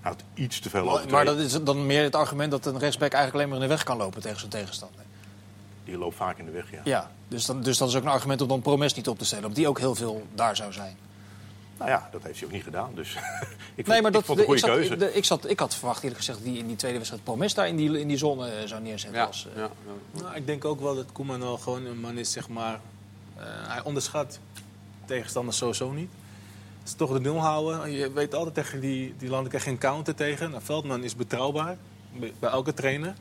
Hij 0.01 0.11
had 0.11 0.25
iets 0.35 0.61
te 0.61 0.71
veel 0.71 0.85
Maar, 0.85 1.11
maar 1.11 1.25
dat 1.25 1.39
is 1.39 1.63
dan 1.63 1.87
meer 1.87 2.03
het 2.03 2.15
argument 2.15 2.51
dat 2.51 2.67
een 2.67 2.79
rechtsback 2.79 3.13
eigenlijk 3.13 3.35
alleen 3.35 3.49
maar 3.49 3.57
in 3.57 3.69
de 3.69 3.75
weg 3.75 3.85
kan 3.85 3.97
lopen 3.97 4.23
tegen 4.23 4.39
zijn 4.39 4.51
tegenstander. 4.51 5.04
Die 5.85 5.99
loopt 5.99 6.17
vaak 6.17 6.39
in 6.39 6.45
de 6.45 6.51
weg, 6.51 6.71
ja. 6.71 6.81
Ja, 6.85 7.11
dus, 7.29 7.47
dan, 7.47 7.63
dus 7.63 7.79
dat 7.79 7.89
is 7.89 7.97
ook 7.97 8.03
een 8.03 8.09
argument 8.09 8.41
om 8.41 8.49
dan 8.49 8.61
Promes 8.61 8.95
niet 8.95 9.09
op 9.09 9.19
te 9.19 9.25
stellen. 9.25 9.45
Omdat 9.45 9.59
die 9.59 9.69
ook 9.69 9.79
heel 9.79 9.95
veel 9.95 10.27
daar 10.35 10.57
zou 10.57 10.73
zijn. 10.73 10.97
Nou 11.79 11.91
ja, 11.91 12.09
dat 12.13 12.23
heeft 12.23 12.39
hij 12.39 12.47
ook 12.47 12.55
niet 12.55 12.63
gedaan. 12.63 12.91
Dus 12.95 13.15
ik 13.15 13.19
vond, 13.75 13.87
nee, 13.87 14.03
maar 14.03 14.13
dat, 14.13 14.21
ik 14.21 14.27
vond 14.27 14.39
een 14.39 14.45
goede 14.45 14.61
ik 14.61 14.89
keuze. 14.89 15.15
ik, 15.15 15.25
zat, 15.25 15.51
ik 15.51 15.59
had 15.59 15.75
verwacht 15.75 16.03
eerlijk 16.03 16.19
gezegd 16.19 16.43
die 16.43 16.59
in 16.59 16.67
die 16.67 16.77
tweede 16.77 16.97
wedstrijd 16.97 17.25
Promes 17.25 17.55
daar 17.55 17.69
in 17.69 17.77
die, 17.77 18.01
in 18.01 18.09
die 18.09 18.17
zone 18.17 18.51
eh, 18.51 18.67
zou 18.67 18.83
neerzetten. 18.83 19.21
Ja, 19.21 19.27
als, 19.27 19.47
uh... 19.47 19.57
ja, 19.57 19.71
ja. 19.87 20.21
Nou, 20.23 20.35
ik 20.35 20.47
denk 20.47 20.65
ook 20.65 20.81
wel 20.81 20.95
dat 20.95 21.13
Koeman 21.13 21.41
wel 21.41 21.57
gewoon 21.57 21.87
een 21.87 22.01
man 22.01 22.19
is, 22.19 22.33
zeg 22.33 22.49
maar... 22.49 22.81
Uh, 23.39 23.43
hij 23.47 23.83
onderschat 23.83 24.39
tegenstanders 25.05 25.57
sowieso 25.57 25.91
niet. 25.91 26.11
Het 26.79 26.89
is 26.89 26.95
toch 26.95 27.13
de 27.13 27.21
nul 27.21 27.39
houden. 27.39 27.93
Je 27.93 28.13
weet 28.13 28.35
altijd 28.35 28.55
tegen 28.55 28.81
die, 28.81 29.15
die 29.19 29.29
landen 29.29 29.49
krijg 29.49 29.65
je 29.65 29.71
een 29.71 29.79
counter 29.79 30.15
tegen. 30.15 30.51
Nou, 30.51 30.63
Veldman 30.63 31.05
is 31.05 31.17
betrouwbaar 31.17 31.77
bij 32.39 32.51
elke 32.51 32.75
trainer. 32.75 33.15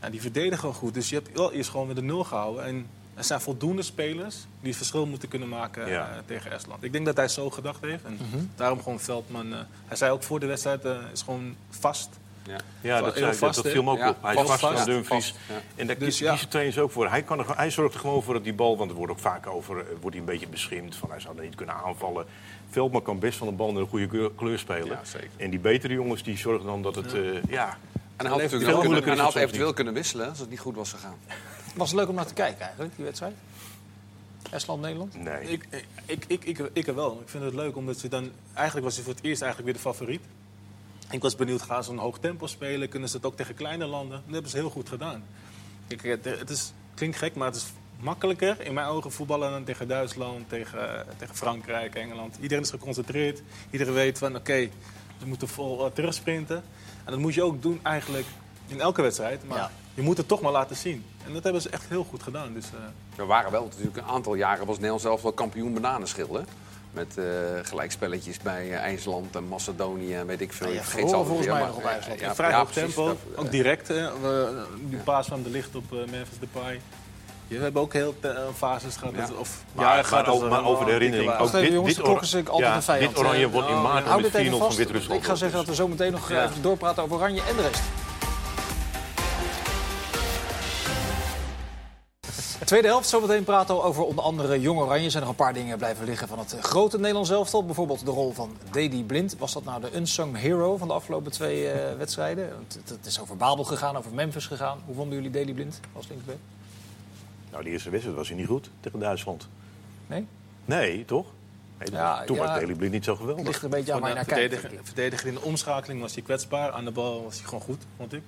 Ja, 0.00 0.10
die 0.10 0.20
verdedigen 0.20 0.58
gewoon 0.58 0.74
goed. 0.74 0.94
Dus 0.94 1.08
je 1.08 1.14
hebt 1.14 1.32
wel 1.32 1.52
eerst 1.52 1.70
gewoon 1.70 1.86
met 1.86 1.96
de 1.96 2.02
nul 2.02 2.24
gehouden. 2.24 2.64
En 2.64 2.86
er 3.14 3.24
zijn 3.24 3.40
voldoende 3.40 3.82
spelers 3.82 4.36
die 4.60 4.68
het 4.68 4.76
verschil 4.76 5.06
moeten 5.06 5.28
kunnen 5.28 5.48
maken 5.48 5.88
uh, 5.88 6.04
tegen 6.26 6.52
Estland. 6.52 6.82
Ik 6.82 6.92
denk 6.92 7.06
dat 7.06 7.16
hij 7.16 7.28
zo 7.28 7.50
gedacht 7.50 7.80
heeft. 7.80 8.04
En 8.04 8.12
mm 8.12 8.18
-hmm. 8.30 8.50
daarom 8.56 8.82
gewoon 8.82 9.00
Veldman. 9.00 9.46
Uh, 9.52 9.58
hij 9.86 9.96
zei 9.96 10.12
ook 10.12 10.22
voor 10.22 10.40
de 10.40 10.46
wedstrijd: 10.46 10.84
uh, 10.84 10.96
is 11.12 11.22
gewoon 11.22 11.56
vast. 11.70 12.08
Ja, 12.42 12.56
ja 12.80 13.00
dat, 13.00 13.16
zei, 13.16 13.34
vast, 13.34 13.62
dat, 13.62 13.72
viel 13.72 13.82
me 13.82 13.90
ook 13.90 14.08
op. 14.08 14.16
Hij 14.22 14.34
is 14.34 14.40
vast, 14.40 14.60
vast 14.60 14.76
van 14.76 14.84
Dumfries. 14.84 15.34
En 15.76 15.86
daar 15.86 15.98
dus, 15.98 16.18
kiezen 16.18 16.48
trainers 16.48 16.78
ook 16.78 16.90
voor. 16.90 17.08
Hij, 17.08 17.22
kan 17.22 17.38
er, 17.38 17.56
hij 17.56 17.70
zorgt 17.70 17.94
er 17.94 18.00
gewoon 18.00 18.22
voor 18.22 18.34
dat 18.34 18.44
die 18.44 18.54
bal, 18.54 18.76
want 18.76 18.90
er 18.90 18.96
wordt 18.96 19.12
ook 19.12 19.18
vaak 19.18 19.46
over 19.46 19.74
wordt 19.74 20.16
hij 20.16 20.18
een 20.18 20.24
beetje 20.24 20.48
beschimd. 20.48 20.96
Van 20.96 21.10
hij 21.10 21.20
zou 21.20 21.36
er 21.36 21.44
niet 21.44 21.54
kunnen 21.54 21.74
aanvallen. 21.74 22.26
Veldman 22.70 23.02
kan 23.02 23.18
best 23.18 23.38
van 23.38 23.46
de 23.46 23.52
bal 23.52 23.68
in 23.68 23.76
een 23.76 23.86
goede 23.86 24.30
kleur 24.36 24.58
spelen. 24.58 24.98
En 25.36 25.50
die 25.50 25.58
betere 25.58 25.92
jongens 25.92 26.22
die 26.22 26.38
zorgen 26.38 26.66
dan 26.66 26.82
dat 26.82 26.94
het. 26.94 27.14
ja 27.48 27.78
en 28.20 28.26
hij 28.26 28.34
had, 28.34 28.40
eventueel, 28.40 28.80
kunnen, 28.80 29.04
en 29.04 29.18
had 29.18 29.34
eventueel 29.34 29.72
kunnen 29.72 29.94
wisselen 29.94 30.28
als 30.28 30.38
het 30.38 30.50
niet 30.50 30.60
goed 30.60 30.74
was 30.74 30.90
gegaan. 30.90 31.16
Was 31.74 31.90
het 31.90 31.98
leuk 31.98 32.08
om 32.08 32.14
naar 32.14 32.26
te 32.26 32.34
kijken 32.34 32.60
eigenlijk, 32.60 32.96
die 32.96 33.04
wedstrijd? 33.04 33.34
Estland-Nederland? 34.50 35.14
Nee. 35.14 35.50
Ik, 35.50 35.66
ik, 36.06 36.24
ik, 36.26 36.44
ik, 36.44 36.70
ik 36.72 36.86
er 36.86 36.94
wel. 36.94 37.20
Ik 37.22 37.28
vind 37.28 37.44
het 37.44 37.54
leuk 37.54 37.76
omdat 37.76 37.98
ze 37.98 38.08
dan... 38.08 38.30
Eigenlijk 38.54 38.86
was 38.86 38.94
hij 38.94 39.04
voor 39.04 39.14
het 39.14 39.24
eerst 39.24 39.42
eigenlijk 39.42 39.72
weer 39.72 39.82
de 39.82 39.88
favoriet. 39.90 40.22
Ik 41.10 41.22
was 41.22 41.36
benieuwd, 41.36 41.62
gaan 41.62 41.84
ze 41.84 41.90
een 41.90 41.98
hoog 41.98 42.18
tempo 42.18 42.46
spelen? 42.46 42.88
Kunnen 42.88 43.08
ze 43.08 43.16
het 43.16 43.26
ook 43.26 43.36
tegen 43.36 43.54
kleine 43.54 43.86
landen? 43.86 44.22
Dat 44.24 44.32
hebben 44.32 44.50
ze 44.50 44.56
heel 44.56 44.70
goed 44.70 44.88
gedaan. 44.88 45.24
Ik, 45.86 46.02
het 46.22 46.50
is, 46.50 46.72
klinkt 46.94 47.16
gek, 47.16 47.34
maar 47.34 47.46
het 47.46 47.56
is 47.56 47.66
makkelijker 48.00 48.60
in 48.60 48.74
mijn 48.74 48.86
ogen 48.86 49.12
voetballen 49.12 49.50
dan 49.50 49.64
tegen 49.64 49.88
Duitsland, 49.88 50.48
tegen, 50.48 51.06
tegen 51.16 51.34
Frankrijk, 51.34 51.94
Engeland. 51.94 52.36
Iedereen 52.40 52.64
is 52.64 52.70
geconcentreerd. 52.70 53.42
Iedereen 53.70 53.94
weet 53.94 54.18
van 54.18 54.30
oké, 54.30 54.38
okay, 54.38 54.70
we 55.18 55.26
moeten 55.26 55.48
vol 55.48 55.86
uh, 55.86 55.92
terugsprinten. 55.92 56.62
En 57.04 57.10
dat 57.12 57.18
moet 57.18 57.34
je 57.34 57.42
ook 57.42 57.62
doen 57.62 57.80
eigenlijk 57.82 58.26
in 58.66 58.80
elke 58.80 59.02
wedstrijd. 59.02 59.48
Maar 59.48 59.70
je 59.94 60.02
moet 60.02 60.16
het 60.16 60.28
toch 60.28 60.40
maar 60.40 60.52
laten 60.52 60.76
zien. 60.76 61.04
En 61.26 61.32
dat 61.32 61.42
hebben 61.42 61.62
ze 61.62 61.68
echt 61.68 61.88
heel 61.88 62.04
goed 62.04 62.22
gedaan. 62.22 62.52
Dus, 62.54 62.66
uh... 62.74 63.18
Er 63.18 63.26
waren 63.26 63.50
wel 63.50 63.64
natuurlijk 63.64 63.96
een 63.96 64.04
aantal 64.04 64.34
jaren 64.34 64.66
was 64.66 64.74
Nederland 64.74 65.02
zelf 65.02 65.22
wel 65.22 65.32
kampioen 65.32 65.74
bananenschillen. 65.74 66.46
Met 66.92 67.14
uh, 67.18 67.24
gelijkspelletjes 67.62 68.38
bij 68.38 68.66
uh, 68.68 68.76
IJsland 68.76 69.36
en 69.36 69.48
Macedonië 69.48 70.14
en 70.14 70.26
weet 70.26 70.40
ik 70.40 70.52
veel. 70.52 70.68
Ja, 70.68 70.72
je 70.72 70.80
vergeet 70.80 71.10
ze 71.10 71.16
volgens 71.16 71.46
mij 71.46 71.66
nog 71.66 71.76
op 71.76 71.84
IJsland. 71.84 72.20
Ja, 72.20 72.34
vrij 72.34 72.54
hoog 72.54 72.72
tempo, 72.72 73.16
ook 73.36 73.50
direct. 73.50 73.88
we, 73.88 74.64
die 74.88 74.98
paas 74.98 75.26
van 75.26 75.42
de 75.42 75.50
licht 75.50 75.74
op 75.74 75.90
Memphis 75.90 76.38
Depay. 76.38 76.80
Je 77.50 77.58
hebt 77.58 77.76
ook 77.76 77.92
heel 77.92 78.14
fases 78.56 78.96
gehad. 78.96 79.14
Ja. 79.14 79.28
Of, 79.38 79.64
maar, 79.72 79.96
ja, 79.96 80.02
gaat 80.02 80.26
over, 80.26 80.48
maar 80.48 80.64
over 80.64 80.84
de 80.84 80.92
herinnering. 80.92 81.38
Ook 81.38 81.52
dit, 81.52 81.72
jongens, 81.72 81.94
dit, 81.94 82.04
or 82.04 82.22
is 82.22 82.34
altijd 82.48 82.74
een 82.74 82.82
vijand. 82.82 83.14
Dit 83.14 83.24
oranje 83.24 83.50
wordt 83.50 83.68
in 83.68 83.82
maart 83.82 84.06
oh, 84.06 84.16
met 84.16 84.26
4-0 84.26 84.56
van 84.56 84.74
Wit-Rusland. 84.74 85.20
Ik 85.20 85.26
ga 85.26 85.34
zeggen 85.34 85.58
dat 85.58 85.66
we 85.66 85.74
zo 85.74 85.88
meteen 85.88 86.12
nog 86.12 86.30
even 86.30 86.62
doorpraten 86.62 87.02
over 87.02 87.16
oranje 87.16 87.42
en 87.42 87.56
de 87.56 87.62
rest. 87.62 87.82
Tweede 92.64 92.88
helft, 92.88 93.08
zometeen 93.08 93.44
praten 93.44 93.74
we 93.74 93.82
over 93.82 94.04
onder 94.04 94.24
andere 94.24 94.60
Jong 94.60 94.80
Oranje. 94.80 95.04
Er 95.04 95.10
zijn 95.10 95.22
nog 95.22 95.32
een 95.32 95.38
paar 95.38 95.54
dingen 95.54 95.78
blijven 95.78 96.04
liggen 96.04 96.28
van 96.28 96.38
het 96.38 96.56
grote 96.60 96.96
Nederlands 96.96 97.30
elftal. 97.30 97.64
Bijvoorbeeld 97.64 98.04
de 98.04 98.10
rol 98.10 98.32
van 98.32 98.56
Dedy 98.70 99.04
Blind. 99.04 99.36
Was 99.38 99.52
dat 99.52 99.64
nou 99.64 99.80
de 99.80 99.96
unsung 99.96 100.36
hero 100.36 100.76
van 100.76 100.88
de 100.88 100.94
afgelopen 100.94 101.32
twee 101.32 101.64
uh, 101.64 101.72
wedstrijden? 101.98 102.52
Het, 102.88 103.06
is 103.06 103.20
over 103.20 103.36
Babel 103.36 103.64
gegaan, 103.64 103.96
over 103.96 104.14
Memphis 104.14 104.46
gegaan. 104.46 104.78
Hoe 104.86 104.94
vonden 104.94 105.14
jullie 105.14 105.30
Dedy 105.30 105.52
Blind 105.52 105.80
als 105.92 106.08
linksback? 106.08 106.36
Nou, 107.50 107.64
de 107.64 107.70
eerste 107.70 107.90
wedstrijd 107.90 108.16
was 108.16 108.28
hij 108.28 108.36
niet 108.36 108.46
goed 108.46 108.70
tegen 108.80 108.98
Duitsland. 108.98 109.48
Nee? 110.06 110.26
Nee, 110.64 111.04
toch? 111.04 111.26
Nee, 111.78 111.90
ja, 111.90 112.24
toen 112.24 112.36
ja, 112.36 112.42
was 112.42 112.60
Daley 112.60 112.74
Blind 112.74 112.92
niet 112.92 113.04
zo 113.04 113.16
geweldig. 113.16 113.46
ligt 113.46 113.62
een 113.62 113.70
beetje 113.70 113.92
aan 113.92 114.00
mij 114.00 114.14
naar 114.14 114.24
verdediger, 114.24 114.70
verdediger 114.82 115.28
in 115.28 115.34
de 115.34 115.40
omschakeling 115.40 116.00
was 116.00 116.14
hij 116.14 116.22
kwetsbaar. 116.22 116.70
Aan 116.70 116.84
de 116.84 116.90
bal 116.90 117.24
was 117.24 117.36
hij 117.36 117.44
gewoon 117.44 117.60
goed, 117.60 117.82
vond 117.96 118.12
ik. 118.12 118.22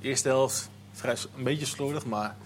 Eerste 0.00 0.28
helft 0.28 0.70
vrij, 0.92 1.16
een 1.36 1.44
beetje 1.44 1.66
slordig, 1.66 2.06
maar 2.06 2.36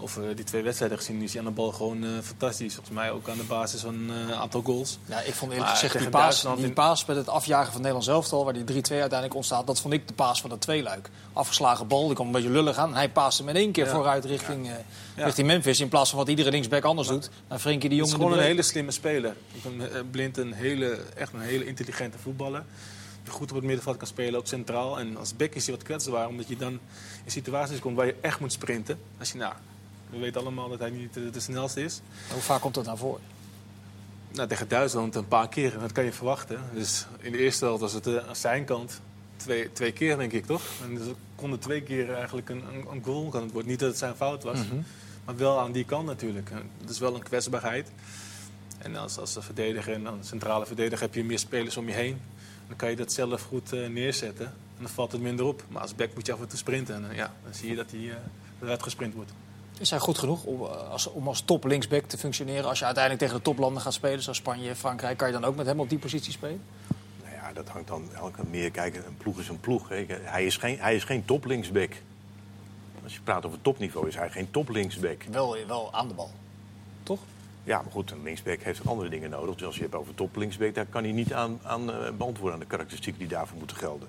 over 0.00 0.36
die 0.36 0.44
twee 0.44 0.62
wedstrijden 0.62 0.98
gezien 0.98 1.22
is 1.22 1.32
hij 1.32 1.40
aan 1.40 1.46
de 1.48 1.52
bal 1.54 1.72
gewoon 1.72 2.04
uh, 2.04 2.10
fantastisch. 2.22 2.74
Volgens 2.74 2.96
mij 2.96 3.10
ook 3.10 3.28
aan 3.28 3.36
de 3.36 3.42
basis 3.42 3.80
van 3.80 3.94
een 3.94 4.28
uh, 4.28 4.40
aantal 4.40 4.62
goals. 4.62 4.98
Ja, 5.04 5.20
ik 5.20 5.34
vond 5.34 5.52
eerlijk 5.52 5.70
gezegd 5.70 5.98
die 5.98 6.08
paas, 6.08 6.46
die 6.56 6.72
paas 6.72 7.04
met 7.04 7.16
het 7.16 7.28
afjagen 7.28 7.66
van 7.72 7.76
Nederland 7.76 8.04
zelftal, 8.04 8.44
waar 8.44 8.52
die 8.52 8.62
3-2 8.62 8.64
uiteindelijk 8.74 9.34
ontstaat, 9.34 9.66
dat 9.66 9.80
vond 9.80 9.94
ik 9.94 10.08
de 10.08 10.14
paas 10.14 10.40
van 10.40 10.50
de 10.50 10.58
tweeluik. 10.58 11.10
Afgeslagen 11.32 11.86
bal, 11.86 12.06
die 12.06 12.14
kwam 12.14 12.26
een 12.26 12.32
beetje 12.32 12.50
lullig 12.50 12.76
aan. 12.76 12.94
Hij 12.94 13.10
paaste 13.10 13.44
met 13.44 13.54
één 13.54 13.72
keer 13.72 13.86
vooruit 13.86 14.24
richting, 14.24 14.66
ja. 14.66 14.72
Uh, 15.16 15.24
richting 15.24 15.46
Memphis, 15.46 15.80
in 15.80 15.88
plaats 15.88 16.10
van 16.10 16.18
wat 16.18 16.28
iedere 16.28 16.50
linksback 16.50 16.84
anders 16.84 17.08
doet. 17.08 17.30
Naar 17.48 17.58
Frenkie 17.58 17.88
de 17.88 17.94
Jong. 17.94 18.10
Het 18.10 18.18
is 18.18 18.24
gewoon 18.24 18.38
een 18.38 18.44
hele 18.44 18.62
slimme 18.62 18.90
speler. 18.90 19.36
Ik 19.52 19.60
vind 19.60 20.10
Blind 20.10 20.36
een 20.36 20.52
hele, 20.52 20.98
echt 21.14 21.32
een 21.32 21.40
hele 21.40 21.66
intelligente 21.66 22.18
voetballer 22.18 22.64
goed 23.28 23.50
op 23.50 23.56
het 23.56 23.64
middenveld 23.64 23.96
kan 23.96 24.06
spelen, 24.06 24.40
ook 24.40 24.46
centraal. 24.46 24.98
En 24.98 25.16
als 25.16 25.36
back 25.36 25.54
is 25.54 25.66
hij 25.66 25.74
wat 25.74 25.84
kwetsbaar, 25.84 26.28
omdat 26.28 26.48
je 26.48 26.56
dan 26.56 26.78
in 27.24 27.30
situaties 27.30 27.78
komt 27.78 27.96
waar 27.96 28.06
je 28.06 28.14
echt 28.20 28.40
moet 28.40 28.52
sprinten. 28.52 28.98
Als 29.18 29.32
je 29.32 29.38
nou, 29.38 29.54
we 30.10 30.18
weten 30.18 30.40
allemaal 30.40 30.68
dat 30.68 30.78
hij 30.78 30.90
niet 30.90 31.14
de, 31.14 31.30
de 31.30 31.40
snelste 31.40 31.82
is. 31.82 32.00
Hoe 32.32 32.40
vaak 32.40 32.60
komt 32.60 32.74
dat 32.74 32.84
naar 32.84 32.96
voren? 32.96 33.20
Nou, 34.32 34.48
tegen 34.48 34.68
Duitsland 34.68 35.14
een 35.14 35.28
paar 35.28 35.48
keer. 35.48 35.78
Dat 35.78 35.92
kan 35.92 36.04
je 36.04 36.12
verwachten. 36.12 36.60
Dus 36.74 37.06
in 37.18 37.32
de 37.32 37.38
eerste 37.38 37.64
helft 37.64 37.80
was 37.80 37.92
het 37.92 38.06
uh, 38.06 38.28
aan 38.28 38.36
zijn 38.36 38.64
kant 38.64 39.00
twee, 39.36 39.72
twee 39.72 39.92
keer, 39.92 40.16
denk 40.16 40.32
ik, 40.32 40.46
toch? 40.46 40.62
En 40.82 40.94
dus 40.94 41.06
konden 41.34 41.58
twee 41.58 41.82
keer 41.82 42.14
eigenlijk 42.14 42.48
een, 42.48 42.62
een, 42.72 42.86
een 42.90 43.04
goal 43.04 43.28
kan 43.28 43.42
het 43.42 43.52
worden. 43.52 43.70
Niet 43.70 43.80
dat 43.80 43.88
het 43.88 43.98
zijn 43.98 44.14
fout 44.14 44.42
was, 44.42 44.58
mhm. 44.58 44.76
maar 45.24 45.36
wel 45.36 45.58
aan 45.58 45.72
die 45.72 45.84
kant 45.84 46.06
natuurlijk. 46.06 46.50
Het 46.80 46.90
is 46.90 46.98
wel 46.98 47.14
een 47.14 47.22
kwetsbaarheid. 47.22 47.90
En 48.78 48.96
als, 48.96 49.18
als 49.18 49.36
verdediger 49.40 49.92
en 49.92 50.06
als 50.06 50.28
centrale 50.28 50.66
verdediger 50.66 51.00
heb 51.00 51.14
je 51.14 51.24
meer 51.24 51.38
spelers 51.38 51.76
om 51.76 51.88
je 51.88 51.94
heen. 51.94 52.20
Dan 52.66 52.76
kan 52.76 52.90
je 52.90 52.96
dat 52.96 53.12
zelf 53.12 53.42
goed 53.42 53.72
uh, 53.72 53.88
neerzetten. 53.88 54.46
En 54.46 54.82
dan 54.82 54.88
valt 54.88 55.12
het 55.12 55.20
minder 55.20 55.46
op. 55.46 55.62
Maar 55.68 55.82
als 55.82 55.94
back 55.94 56.14
moet 56.14 56.26
je 56.26 56.32
af 56.32 56.40
en 56.40 56.48
toe 56.48 56.58
sprinten. 56.58 56.94
En 56.94 57.10
uh, 57.10 57.16
ja, 57.16 57.34
dan 57.44 57.54
zie 57.54 57.68
je 57.70 57.76
dat 57.76 57.90
hij 57.90 58.18
eruit 58.62 58.82
gesprint 58.82 59.14
wordt. 59.14 59.32
Is 59.80 59.90
hij 59.90 59.98
goed 59.98 60.18
genoeg 60.18 60.44
om 60.44 60.62
eh, 60.62 60.90
als, 60.90 61.06
om 61.06 61.28
als 61.28 61.40
top 61.40 61.64
linksback 61.64 62.04
te 62.04 62.18
functioneren? 62.18 62.68
Als 62.68 62.78
je 62.78 62.84
uiteindelijk 62.84 63.24
tegen 63.24 63.38
de 63.38 63.44
toplanden 63.44 63.82
gaat 63.82 63.92
spelen, 63.92 64.22
zoals 64.22 64.38
Spanje, 64.38 64.74
Frankrijk, 64.74 65.16
kan 65.16 65.26
je 65.26 65.32
dan 65.32 65.44
ook 65.44 65.56
met 65.56 65.66
hem 65.66 65.80
op 65.80 65.88
die 65.88 65.98
positie 65.98 66.32
spelen? 66.32 66.60
Nou 67.22 67.34
ja, 67.34 67.52
dat 67.52 67.68
hangt 67.68 67.88
dan 67.88 68.08
elke 68.14 68.42
meer. 68.50 68.70
Kijk, 68.70 68.96
een 68.96 69.16
ploeg 69.16 69.38
is 69.38 69.48
een 69.48 69.60
ploeg. 69.60 69.88
Hij 70.08 70.44
is 70.44 70.56
geen, 70.56 70.78
hij 70.78 70.94
is 70.94 71.04
geen 71.04 71.24
top 71.24 71.44
linksback. 71.44 71.92
Als 73.02 73.14
je 73.14 73.20
praat 73.20 73.46
over 73.46 73.60
topniveau, 73.62 74.08
is 74.08 74.14
hij 74.14 74.30
geen 74.30 74.50
top 74.50 74.68
linksback. 74.68 75.22
Wel, 75.30 75.56
wel 75.66 75.92
aan 75.92 76.08
de 76.08 76.14
bal, 76.14 76.30
toch? 77.02 77.20
Ja, 77.64 77.82
maar 77.82 77.92
goed, 77.92 78.10
een 78.10 78.22
linksback 78.22 78.60
heeft 78.60 78.86
andere 78.86 79.08
dingen 79.08 79.30
nodig. 79.30 79.54
Dus 79.54 79.66
als 79.66 79.76
je 79.76 79.82
het 79.82 79.90
hebt 79.90 80.02
over 80.02 80.14
top 80.14 80.36
linksback, 80.36 80.74
daar 80.74 80.86
kan 80.86 81.02
hij 81.02 81.12
niet 81.12 81.32
aan, 81.32 81.58
aan 81.62 81.90
uh, 81.90 82.10
beantwoorden 82.16 82.52
aan 82.52 82.60
de 82.60 82.66
karakteristieken 82.66 83.20
die 83.20 83.28
daarvoor 83.28 83.58
moeten 83.58 83.76
gelden. 83.76 84.08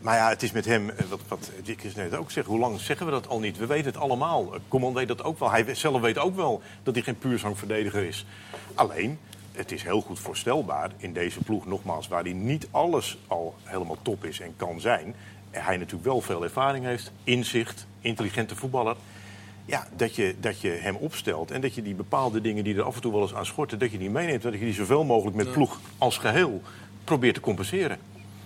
Maar 0.00 0.16
ja, 0.16 0.28
het 0.28 0.42
is 0.42 0.52
met 0.52 0.64
hem, 0.64 0.90
eh, 0.90 1.04
wat, 1.06 1.20
wat 1.28 1.50
Dick 1.62 1.94
net 1.96 2.16
ook 2.16 2.30
zegt, 2.30 2.46
hoe 2.46 2.58
lang 2.58 2.80
zeggen 2.80 3.06
we 3.06 3.12
dat 3.12 3.28
al 3.28 3.40
niet? 3.40 3.58
We 3.58 3.66
weten 3.66 3.86
het 3.86 3.96
allemaal. 3.96 4.48
Command 4.68 4.94
weet 4.94 5.08
dat 5.08 5.24
ook 5.24 5.38
wel. 5.38 5.50
Hij 5.50 5.74
zelf 5.74 6.00
weet 6.00 6.18
ook 6.18 6.36
wel 6.36 6.62
dat 6.82 6.94
hij 6.94 7.02
geen 7.02 7.18
puurzangverdediger 7.18 8.04
is. 8.04 8.26
Alleen, 8.74 9.18
het 9.52 9.72
is 9.72 9.82
heel 9.82 10.00
goed 10.00 10.20
voorstelbaar 10.20 10.90
in 10.96 11.12
deze 11.12 11.40
ploeg, 11.40 11.66
nogmaals, 11.66 12.08
waar 12.08 12.22
hij 12.22 12.32
niet 12.32 12.68
alles 12.70 13.18
al 13.26 13.54
helemaal 13.62 13.98
top 14.02 14.24
is 14.24 14.40
en 14.40 14.54
kan 14.56 14.80
zijn. 14.80 15.14
En 15.50 15.64
hij 15.64 15.76
natuurlijk 15.76 16.04
wel 16.04 16.20
veel 16.20 16.42
ervaring 16.42 16.84
heeft, 16.84 17.12
inzicht, 17.24 17.86
intelligente 18.00 18.56
voetballer. 18.56 18.96
Ja, 19.64 19.86
dat 19.96 20.16
je, 20.16 20.34
dat 20.40 20.60
je 20.60 20.68
hem 20.68 20.96
opstelt 20.96 21.50
en 21.50 21.60
dat 21.60 21.74
je 21.74 21.82
die 21.82 21.94
bepaalde 21.94 22.40
dingen 22.40 22.64
die 22.64 22.76
er 22.76 22.82
af 22.82 22.94
en 22.94 23.00
toe 23.00 23.12
wel 23.12 23.22
eens 23.22 23.34
aan 23.34 23.46
schorten, 23.46 23.78
dat 23.78 23.90
je 23.90 23.98
die 23.98 24.10
meeneemt. 24.10 24.42
Dat 24.42 24.52
je 24.52 24.58
die 24.58 24.72
zoveel 24.72 25.04
mogelijk 25.04 25.36
met 25.36 25.52
ploeg 25.52 25.80
als 25.98 26.18
geheel 26.18 26.62
probeert 27.04 27.34
te 27.34 27.40
compenseren. 27.40 27.98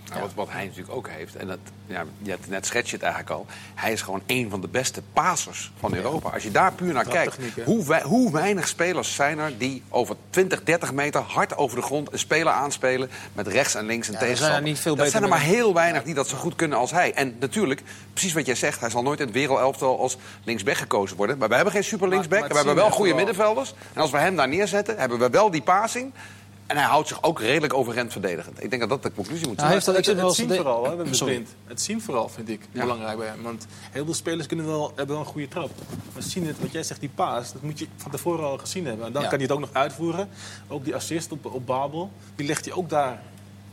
Nou, 0.09 0.21
wat, 0.21 0.31
wat, 0.35 0.49
hij 0.51 0.65
natuurlijk 0.65 0.95
ook 0.95 1.09
heeft, 1.09 1.35
en 1.35 1.47
dat, 1.47 1.57
ja, 1.85 2.05
net 2.47 2.65
schets 2.65 2.89
je 2.89 2.95
het 2.95 3.05
eigenlijk 3.05 3.35
al. 3.35 3.45
Hij 3.75 3.91
is 3.91 4.01
gewoon 4.01 4.21
een 4.25 4.49
van 4.49 4.61
de 4.61 4.67
beste 4.67 5.01
pasers 5.13 5.71
van 5.79 5.95
Europa. 5.95 6.29
Als 6.29 6.43
je 6.43 6.51
daar 6.51 6.73
puur 6.73 6.93
naar 6.93 7.07
kijkt, 7.07 7.37
hoe, 7.65 8.01
hoe, 8.01 8.31
weinig 8.31 8.67
spelers 8.67 9.15
zijn 9.15 9.39
er 9.39 9.57
die 9.57 9.83
over 9.89 10.15
20, 10.29 10.63
30 10.63 10.93
meter 10.93 11.21
hard 11.21 11.57
over 11.57 11.77
de 11.77 11.83
grond 11.83 12.13
een 12.13 12.19
speler 12.19 12.53
aanspelen 12.53 13.09
met 13.33 13.47
rechts 13.47 13.75
en 13.75 13.85
links 13.85 14.07
en 14.07 14.13
ja, 14.13 14.19
tegenstander. 14.19 14.75
Zijn 14.77 14.95
dat 14.95 15.09
zijn 15.09 15.23
er 15.23 15.29
maar 15.29 15.39
heel 15.39 15.73
weinig 15.73 16.03
die 16.03 16.13
dat 16.13 16.27
zo 16.27 16.37
goed 16.37 16.55
kunnen 16.55 16.77
als 16.77 16.91
hij. 16.91 17.13
En 17.13 17.35
natuurlijk, 17.39 17.81
precies 18.13 18.33
wat 18.33 18.45
jij 18.45 18.55
zegt, 18.55 18.79
hij 18.79 18.89
zal 18.89 19.03
nooit 19.03 19.19
in 19.19 19.25
het 19.25 19.35
wereldelftal 19.35 19.99
als 19.99 20.17
linksback 20.43 20.75
gekozen 20.75 21.17
worden. 21.17 21.37
Maar 21.37 21.49
we 21.49 21.55
hebben 21.55 21.73
geen 21.73 21.83
super 21.83 22.07
linksback, 22.07 22.47
we 22.47 22.55
hebben 22.55 22.75
wel 22.75 22.91
goede 22.91 23.13
middenvelders. 23.13 23.73
En 23.93 24.01
als 24.01 24.11
we 24.11 24.17
hem 24.17 24.35
daar 24.35 24.47
neerzetten, 24.47 24.97
hebben 24.97 25.19
we 25.19 25.29
wel 25.29 25.51
die 25.51 25.61
passing. 25.61 26.13
En 26.67 26.77
hij 26.77 26.85
houdt 26.85 27.07
zich 27.07 27.23
ook 27.23 27.39
redelijk 27.39 27.73
overeind 27.73 28.11
verdedigend. 28.11 28.63
Ik 28.63 28.69
denk 28.69 28.81
dat 28.81 28.89
dat 28.89 29.03
de 29.03 29.11
conclusie 29.15 29.47
moet 29.47 29.59
zijn. 29.59 29.71
Nou, 29.71 29.73
heeft 29.73 30.05
dat, 30.05 30.25
het, 30.25 30.35
zien 30.35 30.53
vooral, 30.53 30.89
hè, 30.89 30.95
met 30.95 31.21
Het 31.65 31.81
zien 31.81 32.01
vooral 32.01 32.29
vind 32.29 32.49
ik 32.49 32.61
belangrijk 32.71 33.17
bij 33.17 33.27
hem. 33.27 33.41
Want 33.41 33.67
heel 33.91 34.05
veel 34.05 34.13
spelers 34.13 34.47
kunnen 34.47 34.65
wel, 34.65 34.91
hebben 34.95 35.15
wel 35.15 35.25
een 35.25 35.31
goede 35.31 35.47
trap. 35.47 35.69
Maar 36.13 36.23
zien 36.23 36.47
het, 36.47 36.59
wat 36.59 36.71
jij 36.71 36.83
zegt, 36.83 36.99
die 36.99 37.09
paas, 37.15 37.53
dat 37.53 37.61
moet 37.61 37.79
je 37.79 37.87
van 37.97 38.11
tevoren 38.11 38.45
al 38.45 38.57
gezien 38.57 38.85
hebben. 38.85 39.05
En 39.05 39.11
dan 39.11 39.21
kan 39.21 39.31
hij 39.31 39.41
het 39.41 39.51
ook 39.51 39.59
nog 39.59 39.73
uitvoeren. 39.73 40.29
Ook 40.67 40.83
die 40.83 40.95
assist 40.95 41.31
op, 41.31 41.45
op 41.45 41.65
Babel, 41.65 42.11
die 42.35 42.47
legt 42.47 42.65
hij 42.65 42.73
ook 42.73 42.89
daar 42.89 43.21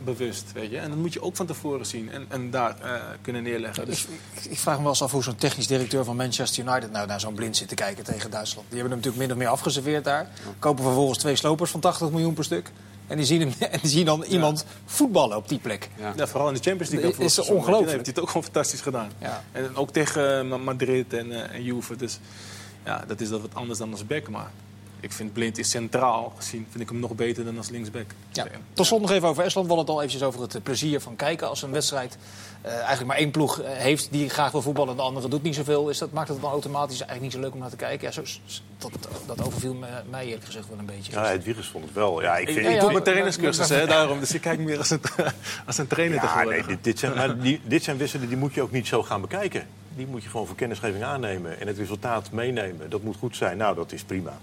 bewust. 0.03 0.51
Weet 0.53 0.69
je? 0.69 0.77
En 0.77 0.89
dat 0.89 0.97
moet 0.97 1.13
je 1.13 1.21
ook 1.21 1.35
van 1.35 1.45
tevoren 1.45 1.85
zien 1.85 2.11
en, 2.11 2.25
en 2.29 2.51
daar 2.51 2.75
uh, 2.83 2.91
kunnen 3.21 3.43
neerleggen. 3.43 3.85
Dus... 3.85 4.07
Ik, 4.33 4.45
ik, 4.51 4.59
vraag 4.59 4.75
me 4.75 4.81
wel 4.81 4.91
eens 4.91 5.01
af 5.01 5.11
hoe 5.11 5.23
zo'n 5.23 5.35
technisch 5.35 5.67
directeur 5.67 6.03
van 6.03 6.15
Manchester 6.15 6.65
United 6.65 6.91
nou 6.91 7.07
naar 7.07 7.19
zo'n 7.19 7.33
blind 7.33 7.57
zit 7.57 7.67
te 7.67 7.75
kijken 7.75 8.03
tegen 8.03 8.31
Duitsland. 8.31 8.67
Die 8.69 8.79
hebben 8.79 8.97
hem 8.97 9.01
natuurlijk 9.03 9.27
min 9.27 9.31
of 9.31 9.43
meer 9.43 9.53
afgeserveerd 9.53 10.03
daar. 10.03 10.29
Kopen 10.59 10.83
vervolgens 10.83 11.17
twee 11.17 11.35
slopers 11.35 11.71
van 11.71 11.79
80 11.79 12.11
miljoen 12.11 12.33
per 12.33 12.43
stuk. 12.43 12.71
En 13.07 13.17
die 13.17 13.25
zien, 13.25 13.41
hem, 13.41 13.53
en 13.71 13.79
die 13.81 13.89
zien 13.89 14.05
dan 14.05 14.23
iemand 14.23 14.65
voetballen 14.85 15.37
op 15.37 15.49
die 15.49 15.59
plek. 15.59 15.89
Ja. 15.99 16.13
ja. 16.15 16.27
vooral 16.27 16.47
in 16.47 16.53
de 16.53 16.61
Champions 16.61 16.91
League. 16.91 17.11
Dat 17.11 17.19
is 17.19 17.39
ongelooflijk. 17.39 17.91
heeft 17.91 18.05
hij 18.05 18.13
het 18.15 18.19
ook 18.19 18.27
gewoon 18.27 18.43
fantastisch 18.43 18.81
gedaan. 18.81 19.11
Ja. 19.17 19.43
En 19.51 19.75
ook 19.75 19.91
tegen 19.91 20.47
uh, 20.47 20.57
Madrid 20.57 21.13
en, 21.13 21.27
uh, 21.27 21.53
en 21.53 21.63
Juve. 21.63 21.95
Dus 21.95 22.19
ja, 22.85 23.03
dat 23.07 23.21
is 23.21 23.29
dat 23.29 23.41
wat 23.41 23.53
anders 23.53 23.79
dan 23.79 23.91
als 23.91 24.05
back. 24.05 24.27
Ik 25.03 25.11
vind 25.11 25.33
Blind 25.33 25.57
is 25.57 25.69
centraal 25.69 26.33
gezien, 26.37 26.67
vind 26.69 26.83
ik 26.83 26.89
hem 26.89 26.99
nog 26.99 27.15
beter 27.15 27.45
dan 27.45 27.57
als 27.57 27.69
linksback. 27.69 28.05
Ja. 28.31 28.47
Tot 28.73 28.85
slot 28.85 29.01
nog 29.01 29.11
even 29.11 29.27
over 29.27 29.43
Estland. 29.43 29.67
We 29.67 29.73
hadden 29.73 29.93
het 29.93 30.03
al 30.03 30.09
eventjes 30.09 30.27
over 30.27 30.41
het 30.41 30.63
plezier 30.63 31.01
van 31.01 31.15
kijken. 31.15 31.49
Als 31.49 31.61
een 31.61 31.71
wedstrijd 31.71 32.17
uh, 32.65 32.71
eigenlijk 32.71 33.05
maar 33.05 33.17
één 33.17 33.31
ploeg 33.31 33.61
uh, 33.61 33.65
heeft 33.67 34.07
die 34.11 34.29
graag 34.29 34.51
wil 34.51 34.61
voetballen 34.61 34.91
en 34.91 34.95
de 34.95 35.01
andere 35.01 35.27
doet 35.27 35.43
niet 35.43 35.55
zoveel. 35.55 35.89
Is 35.89 35.97
dat, 35.97 36.11
maakt 36.11 36.27
het 36.27 36.41
dan 36.41 36.51
automatisch 36.51 37.01
eigenlijk 37.01 37.21
niet 37.21 37.31
zo 37.31 37.39
leuk 37.39 37.53
om 37.53 37.59
naar 37.59 37.69
te 37.69 37.75
kijken? 37.75 38.07
Ja, 38.07 38.13
zo, 38.13 38.23
dat, 38.77 38.91
dat 39.25 39.45
overviel 39.45 39.73
me, 39.73 39.87
mij 40.09 40.25
eerlijk 40.25 40.45
gezegd 40.45 40.69
wel 40.69 40.79
een 40.79 40.85
beetje. 40.85 41.11
Ja, 41.11 41.25
het 41.25 41.43
virus 41.43 41.67
vond 41.67 41.85
het 41.85 41.93
wel. 41.93 42.21
Ja, 42.21 42.37
ik, 42.37 42.47
vind, 42.47 42.65
ik, 42.65 42.73
ik 42.73 42.79
doe 42.79 42.91
mijn 42.91 43.03
trainerscursus, 43.03 43.69
hè, 43.69 43.85
daarom. 43.85 44.19
Dus 44.19 44.33
ik 44.33 44.41
kijk 44.41 44.59
meer 44.59 44.77
als 44.77 44.89
een, 44.89 45.01
als 45.67 45.77
een 45.77 45.87
trainer 45.87 46.23
ja, 46.23 46.43
nee, 46.43 46.63
dit, 46.65 46.83
dit, 46.83 46.99
zijn, 46.99 47.39
die, 47.39 47.61
dit 47.63 47.83
zijn 47.83 47.97
wisselen 47.97 48.27
die 48.27 48.37
moet 48.37 48.53
je 48.53 48.61
ook 48.61 48.71
niet 48.71 48.87
zo 48.87 49.03
gaan 49.03 49.21
bekijken. 49.21 49.67
Die 49.95 50.07
moet 50.07 50.23
je 50.23 50.29
gewoon 50.29 50.47
voor 50.47 50.55
kennisgeving 50.55 51.03
aannemen 51.03 51.59
en 51.59 51.67
het 51.67 51.77
resultaat 51.77 52.31
meenemen. 52.31 52.89
Dat 52.89 53.03
moet 53.03 53.15
goed 53.15 53.35
zijn. 53.35 53.57
Nou, 53.57 53.75
dat 53.75 53.91
is 53.91 54.03
prima 54.03 54.39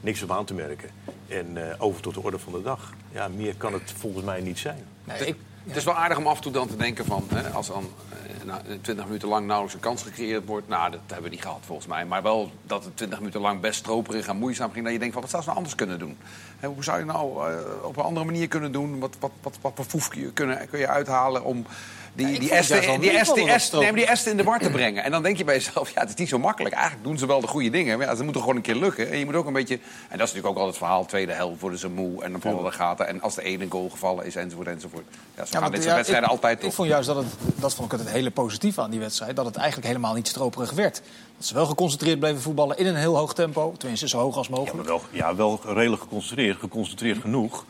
niks 0.00 0.22
op 0.22 0.30
aan 0.30 0.44
te 0.44 0.54
merken. 0.54 0.90
En 1.28 1.46
uh, 1.56 1.62
over 1.78 2.02
tot 2.02 2.14
de 2.14 2.22
orde 2.22 2.38
van 2.38 2.52
de 2.52 2.62
dag. 2.62 2.92
Ja, 3.12 3.28
meer 3.28 3.54
kan 3.56 3.72
het 3.72 3.92
volgens 3.96 4.24
mij 4.24 4.40
niet 4.40 4.58
zijn. 4.58 4.84
Nee, 5.04 5.26
ik, 5.26 5.36
Het 5.64 5.76
is 5.76 5.84
wel 5.84 5.94
aardig 5.94 6.18
om 6.18 6.26
af 6.26 6.36
en 6.36 6.42
toe 6.42 6.52
dan 6.52 6.68
te 6.68 6.76
denken 6.76 7.04
van... 7.04 7.26
Hè, 7.28 7.48
als 7.48 7.66
dan 7.66 7.90
uh, 8.12 8.44
nou, 8.44 8.60
20 8.80 9.04
minuten 9.04 9.28
lang 9.28 9.46
nauwelijks 9.46 9.74
een 9.74 9.80
kans 9.80 10.02
gecreëerd 10.02 10.46
wordt... 10.46 10.68
nou, 10.68 10.90
dat 10.90 11.00
hebben 11.06 11.24
we 11.24 11.30
niet 11.30 11.42
gehad 11.42 11.60
volgens 11.62 11.86
mij. 11.86 12.04
Maar 12.04 12.22
wel 12.22 12.50
dat 12.62 12.84
het 12.84 12.96
20 12.96 13.18
minuten 13.18 13.40
lang 13.40 13.60
best 13.60 13.78
stroperig 13.78 14.26
en 14.26 14.36
moeizaam 14.36 14.72
ging... 14.72 14.84
dat 14.84 14.92
je 14.92 14.98
denkt 14.98 15.14
van, 15.14 15.22
wat 15.22 15.30
zou 15.30 15.42
ze 15.42 15.48
nou 15.48 15.60
anders 15.60 15.78
kunnen 15.78 15.98
doen? 15.98 16.18
Hè, 16.58 16.68
hoe 16.68 16.84
zou 16.84 16.98
je 16.98 17.04
nou 17.04 17.50
uh, 17.50 17.58
op 17.82 17.96
een 17.96 18.04
andere 18.04 18.26
manier 18.26 18.48
kunnen 18.48 18.72
doen? 18.72 18.98
Wat, 18.98 19.16
wat, 19.20 19.32
wat, 19.42 19.58
wat, 19.60 19.72
wat 19.76 19.86
foef 19.86 20.08
kun 20.08 20.20
je, 20.20 20.32
kun 20.66 20.78
je 20.78 20.88
uithalen 20.88 21.44
om 21.44 21.66
die, 22.12 22.38
die, 22.38 22.50
Esten, 22.50 23.00
die, 23.00 23.10
Esten, 23.10 23.80
die, 23.80 23.92
die 23.92 24.06
Esten 24.06 24.30
in 24.30 24.36
de 24.36 24.42
war 24.42 24.58
te 24.58 24.70
brengen. 24.70 25.04
En 25.04 25.10
dan 25.10 25.22
denk 25.22 25.36
je 25.36 25.44
bij 25.44 25.54
jezelf, 25.54 25.90
ja, 25.94 26.00
het 26.00 26.08
is 26.08 26.14
niet 26.14 26.28
zo 26.28 26.38
makkelijk. 26.38 26.74
Eigenlijk 26.74 27.04
doen 27.04 27.18
ze 27.18 27.26
wel 27.26 27.40
de 27.40 27.46
goede 27.46 27.70
dingen. 27.70 27.98
Maar 27.98 28.06
ja, 28.06 28.14
ze 28.14 28.22
moeten 28.22 28.40
gewoon 28.40 28.56
een 28.56 28.62
keer 28.62 28.76
lukken. 28.76 29.10
En 29.10 29.18
je 29.18 29.24
moet 29.24 29.34
ook 29.34 29.46
een 29.46 29.52
beetje... 29.52 29.74
En 29.74 30.18
dat 30.18 30.28
is 30.28 30.34
natuurlijk 30.34 30.46
ook 30.46 30.56
altijd 30.56 30.74
het 30.74 30.76
verhaal. 30.76 31.06
Tweede 31.06 31.32
helft 31.32 31.60
worden 31.60 31.78
ze 31.78 31.88
moe 31.88 32.22
en 32.22 32.32
dan 32.32 32.40
vallen 32.40 32.64
de 32.64 32.70
gaten. 32.70 33.08
En 33.08 33.22
als 33.22 33.34
de 33.34 33.42
ene 33.42 33.66
goal 33.68 33.88
gevallen 33.88 34.26
is, 34.26 34.36
enzovoort, 34.36 34.66
enzovoort. 34.66 35.04
Ja, 35.36 35.44
zo 35.44 35.50
ja, 35.52 35.62
gaan 35.62 35.70
dit 35.70 35.82
soort 35.82 35.94
wedstrijden 35.94 36.28
altijd 36.28 36.64
Ik 36.64 36.72
vond 36.72 36.88
juist 36.88 37.06
dat 37.06 37.16
het... 37.16 37.26
Dat 37.54 37.74
vond 37.74 37.92
ik 37.92 37.98
het 37.98 38.08
hele 38.08 38.30
positieve 38.30 38.80
aan 38.80 38.90
die 38.90 39.00
wedstrijd. 39.00 39.36
Dat 39.36 39.46
het 39.46 39.56
eigenlijk 39.56 39.86
helemaal 39.86 40.14
niet 40.14 40.28
stroperig 40.28 40.70
werd. 40.70 41.02
Dat 41.36 41.46
ze 41.46 41.54
wel 41.54 41.66
geconcentreerd 41.66 42.18
bleven 42.18 42.40
voetballen 42.40 42.78
in 42.78 42.86
een 42.86 42.96
heel 42.96 43.16
hoog 43.16 43.34
tempo. 43.34 43.74
Tenminste, 43.78 44.08
zo 44.08 44.18
hoog 44.18 44.36
als 44.36 44.48
mogelijk. 44.48 44.88
Ja, 44.88 44.94
wel, 44.94 45.02
ja, 45.10 45.34
wel 45.34 45.60
redelijk 45.64 46.02
geconcentreerd. 46.02 46.58
Geconcentreerd 46.58 47.20
genoeg. 47.20 47.64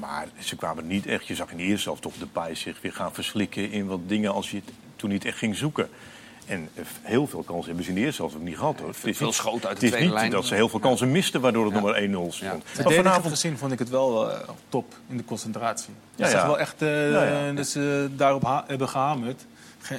Maar 0.00 0.28
ze 0.38 0.56
kwamen 0.56 0.86
niet 0.86 1.06
echt. 1.06 1.26
Je 1.26 1.34
zag 1.34 1.50
in 1.50 1.56
de 1.56 1.62
eerste 1.62 1.88
helft 1.88 2.02
toch 2.02 2.16
de 2.18 2.26
paai 2.26 2.56
zich 2.56 2.80
weer 2.80 2.92
gaan 2.92 3.14
verslikken 3.14 3.70
in 3.70 3.86
wat 3.86 4.00
dingen 4.06 4.32
als 4.32 4.50
je 4.50 4.62
toen 4.96 5.10
niet 5.10 5.24
echt 5.24 5.38
ging 5.38 5.56
zoeken. 5.56 5.88
En 6.46 6.68
heel 7.02 7.26
veel 7.26 7.42
kansen 7.42 7.66
hebben 7.66 7.84
ze 7.84 7.90
in 7.90 7.96
de 7.96 8.00
eerste 8.00 8.22
helft 8.22 8.36
ook 8.36 8.42
niet 8.42 8.56
gehad. 8.56 8.78
Hoor. 8.78 8.88
Het 8.88 9.04
is 9.04 9.16
veel 9.16 9.32
schoten 9.32 9.68
uit 9.68 9.80
de 9.80 9.88
tweede 9.88 9.96
lijn. 9.96 10.10
Het 10.12 10.16
is 10.16 10.22
niet 10.22 10.32
dat 10.32 10.46
ze 10.46 10.54
heel 10.54 10.68
veel 10.68 10.78
kansen 10.78 11.10
misten 11.10 11.40
waardoor 11.40 11.64
het 11.64 11.74
ja. 11.74 11.80
nog 11.80 11.90
maar 11.90 12.28
1-0 12.30 12.34
stond. 12.34 12.62
Ja. 12.76 12.82
Maar 12.84 12.92
vanavond 12.92 13.26
gezien 13.26 13.58
vond 13.58 13.72
ik 13.72 13.78
het 13.78 13.88
wel 13.88 14.30
uh, 14.30 14.38
top 14.68 14.94
in 15.08 15.16
de 15.16 15.24
concentratie. 15.24 15.94
Ja, 16.14 16.28
ja. 16.28 16.46
wel 16.46 16.58
echt 16.58 16.82
uh, 16.82 17.56
dat 17.56 17.66
ze 17.66 18.10
daarop 18.16 18.64
hebben 18.66 18.88
gehamerd. 18.88 19.44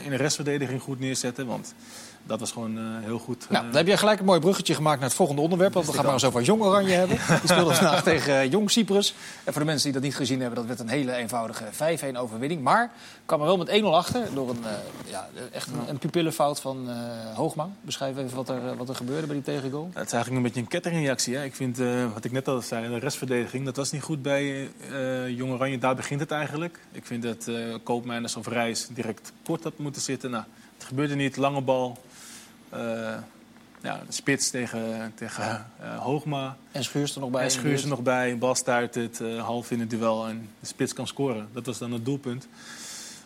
In 0.03 0.09
de 0.09 0.15
restverdediging 0.15 0.81
goed 0.81 0.99
neerzetten. 0.99 1.47
Want 1.47 1.73
dat 2.31 2.39
was 2.39 2.51
gewoon 2.51 2.77
uh, 2.77 2.83
heel 3.03 3.19
goed. 3.19 3.45
Nou, 3.49 3.65
dan 3.65 3.75
heb 3.75 3.87
je 3.87 3.97
gelijk 3.97 4.19
een 4.19 4.25
mooi 4.25 4.39
bruggetje 4.39 4.75
gemaakt 4.75 4.99
naar 4.99 5.07
het 5.07 5.17
volgende 5.17 5.41
onderwerp. 5.41 5.73
Want 5.73 5.85
we 5.85 5.93
gaan 5.93 6.03
maar 6.03 6.13
eens 6.13 6.23
over 6.23 6.41
Jong 6.41 6.61
Oranje 6.61 6.93
hebben. 6.93 7.17
Die 7.41 7.49
speelde 7.49 7.73
vandaag 7.75 8.03
tegen 8.03 8.45
uh, 8.45 8.51
Jong 8.51 8.71
Cyprus. 8.71 9.15
En 9.43 9.53
voor 9.53 9.61
de 9.61 9.67
mensen 9.67 9.83
die 9.83 9.93
dat 9.93 10.01
niet 10.01 10.15
gezien 10.15 10.39
hebben, 10.39 10.57
dat 10.57 10.67
werd 10.67 10.79
een 10.79 10.87
hele 10.87 11.13
eenvoudige 11.13 11.63
5-1 12.13 12.17
overwinning. 12.17 12.61
Maar 12.61 12.91
kwam 13.25 13.39
er 13.39 13.45
wel 13.45 13.57
met 13.57 13.81
1-0 13.81 13.83
achter 13.83 14.33
door 14.33 14.49
een, 14.49 14.63
ja, 15.05 15.29
echt 15.51 15.67
een, 15.67 15.89
een 15.89 15.97
pupillenfout 15.97 16.61
van 16.61 16.89
Hoogman. 17.35 17.75
Beschrijf 17.81 18.17
even 18.17 18.35
wat 18.35 18.49
er, 18.49 18.77
wat 18.77 18.89
er 18.89 18.95
gebeurde 18.95 19.25
bij 19.25 19.35
die 19.35 19.43
tegengoal. 19.43 19.89
Het 19.93 20.05
is 20.05 20.13
eigenlijk 20.13 20.35
een 20.35 20.47
beetje 20.47 20.61
een 20.61 20.67
kettingreactie. 20.67 21.35
Hè? 21.35 21.43
Ik 21.43 21.55
vind, 21.55 21.77
wat 22.13 22.23
ik 22.23 22.31
net 22.31 22.47
al 22.47 22.61
zei, 22.61 22.89
de 22.89 22.99
restverdediging, 22.99 23.65
dat 23.65 23.75
was 23.75 23.91
niet 23.91 24.01
goed 24.01 24.21
bij 24.21 24.69
Jong 25.27 25.51
Oranje. 25.51 25.77
Daar 25.77 25.95
begint 25.95 26.19
het 26.19 26.31
eigenlijk. 26.31 26.79
Ik 26.91 27.05
vind 27.05 27.23
dat 27.23 27.49
Koopmeiners 27.83 28.35
of 28.35 28.47
Reis 28.47 28.87
direct 28.93 29.31
kort 29.43 29.63
had 29.63 29.77
moeten 29.77 30.01
zitten. 30.01 30.31
Nou, 30.31 30.43
het 30.77 30.89
gebeurde 30.89 31.15
niet, 31.15 31.37
lange 31.37 31.61
bal. 31.61 31.97
Ja, 33.81 34.01
de 34.05 34.11
spits 34.13 34.49
tegen, 34.49 35.11
tegen 35.15 35.65
uh, 35.81 35.97
Hoogma. 35.97 36.57
En 36.71 36.83
Schuurs 36.83 37.15
er 37.15 37.19
nog 37.19 37.29
bij. 37.29 37.43
En 37.43 37.51
Schuurs 37.51 37.81
er 37.81 37.87
nog 37.87 38.01
bij. 38.01 38.37
Bal 38.37 38.55
stuit 38.55 38.95
het 38.95 39.19
uh, 39.19 39.43
half 39.43 39.71
in 39.71 39.79
het 39.79 39.89
duel 39.89 40.27
en 40.27 40.49
de 40.59 40.65
spits 40.67 40.93
kan 40.93 41.07
scoren. 41.07 41.49
Dat 41.53 41.65
was 41.65 41.77
dan 41.77 41.91
het 41.91 42.05
doelpunt. 42.05 42.47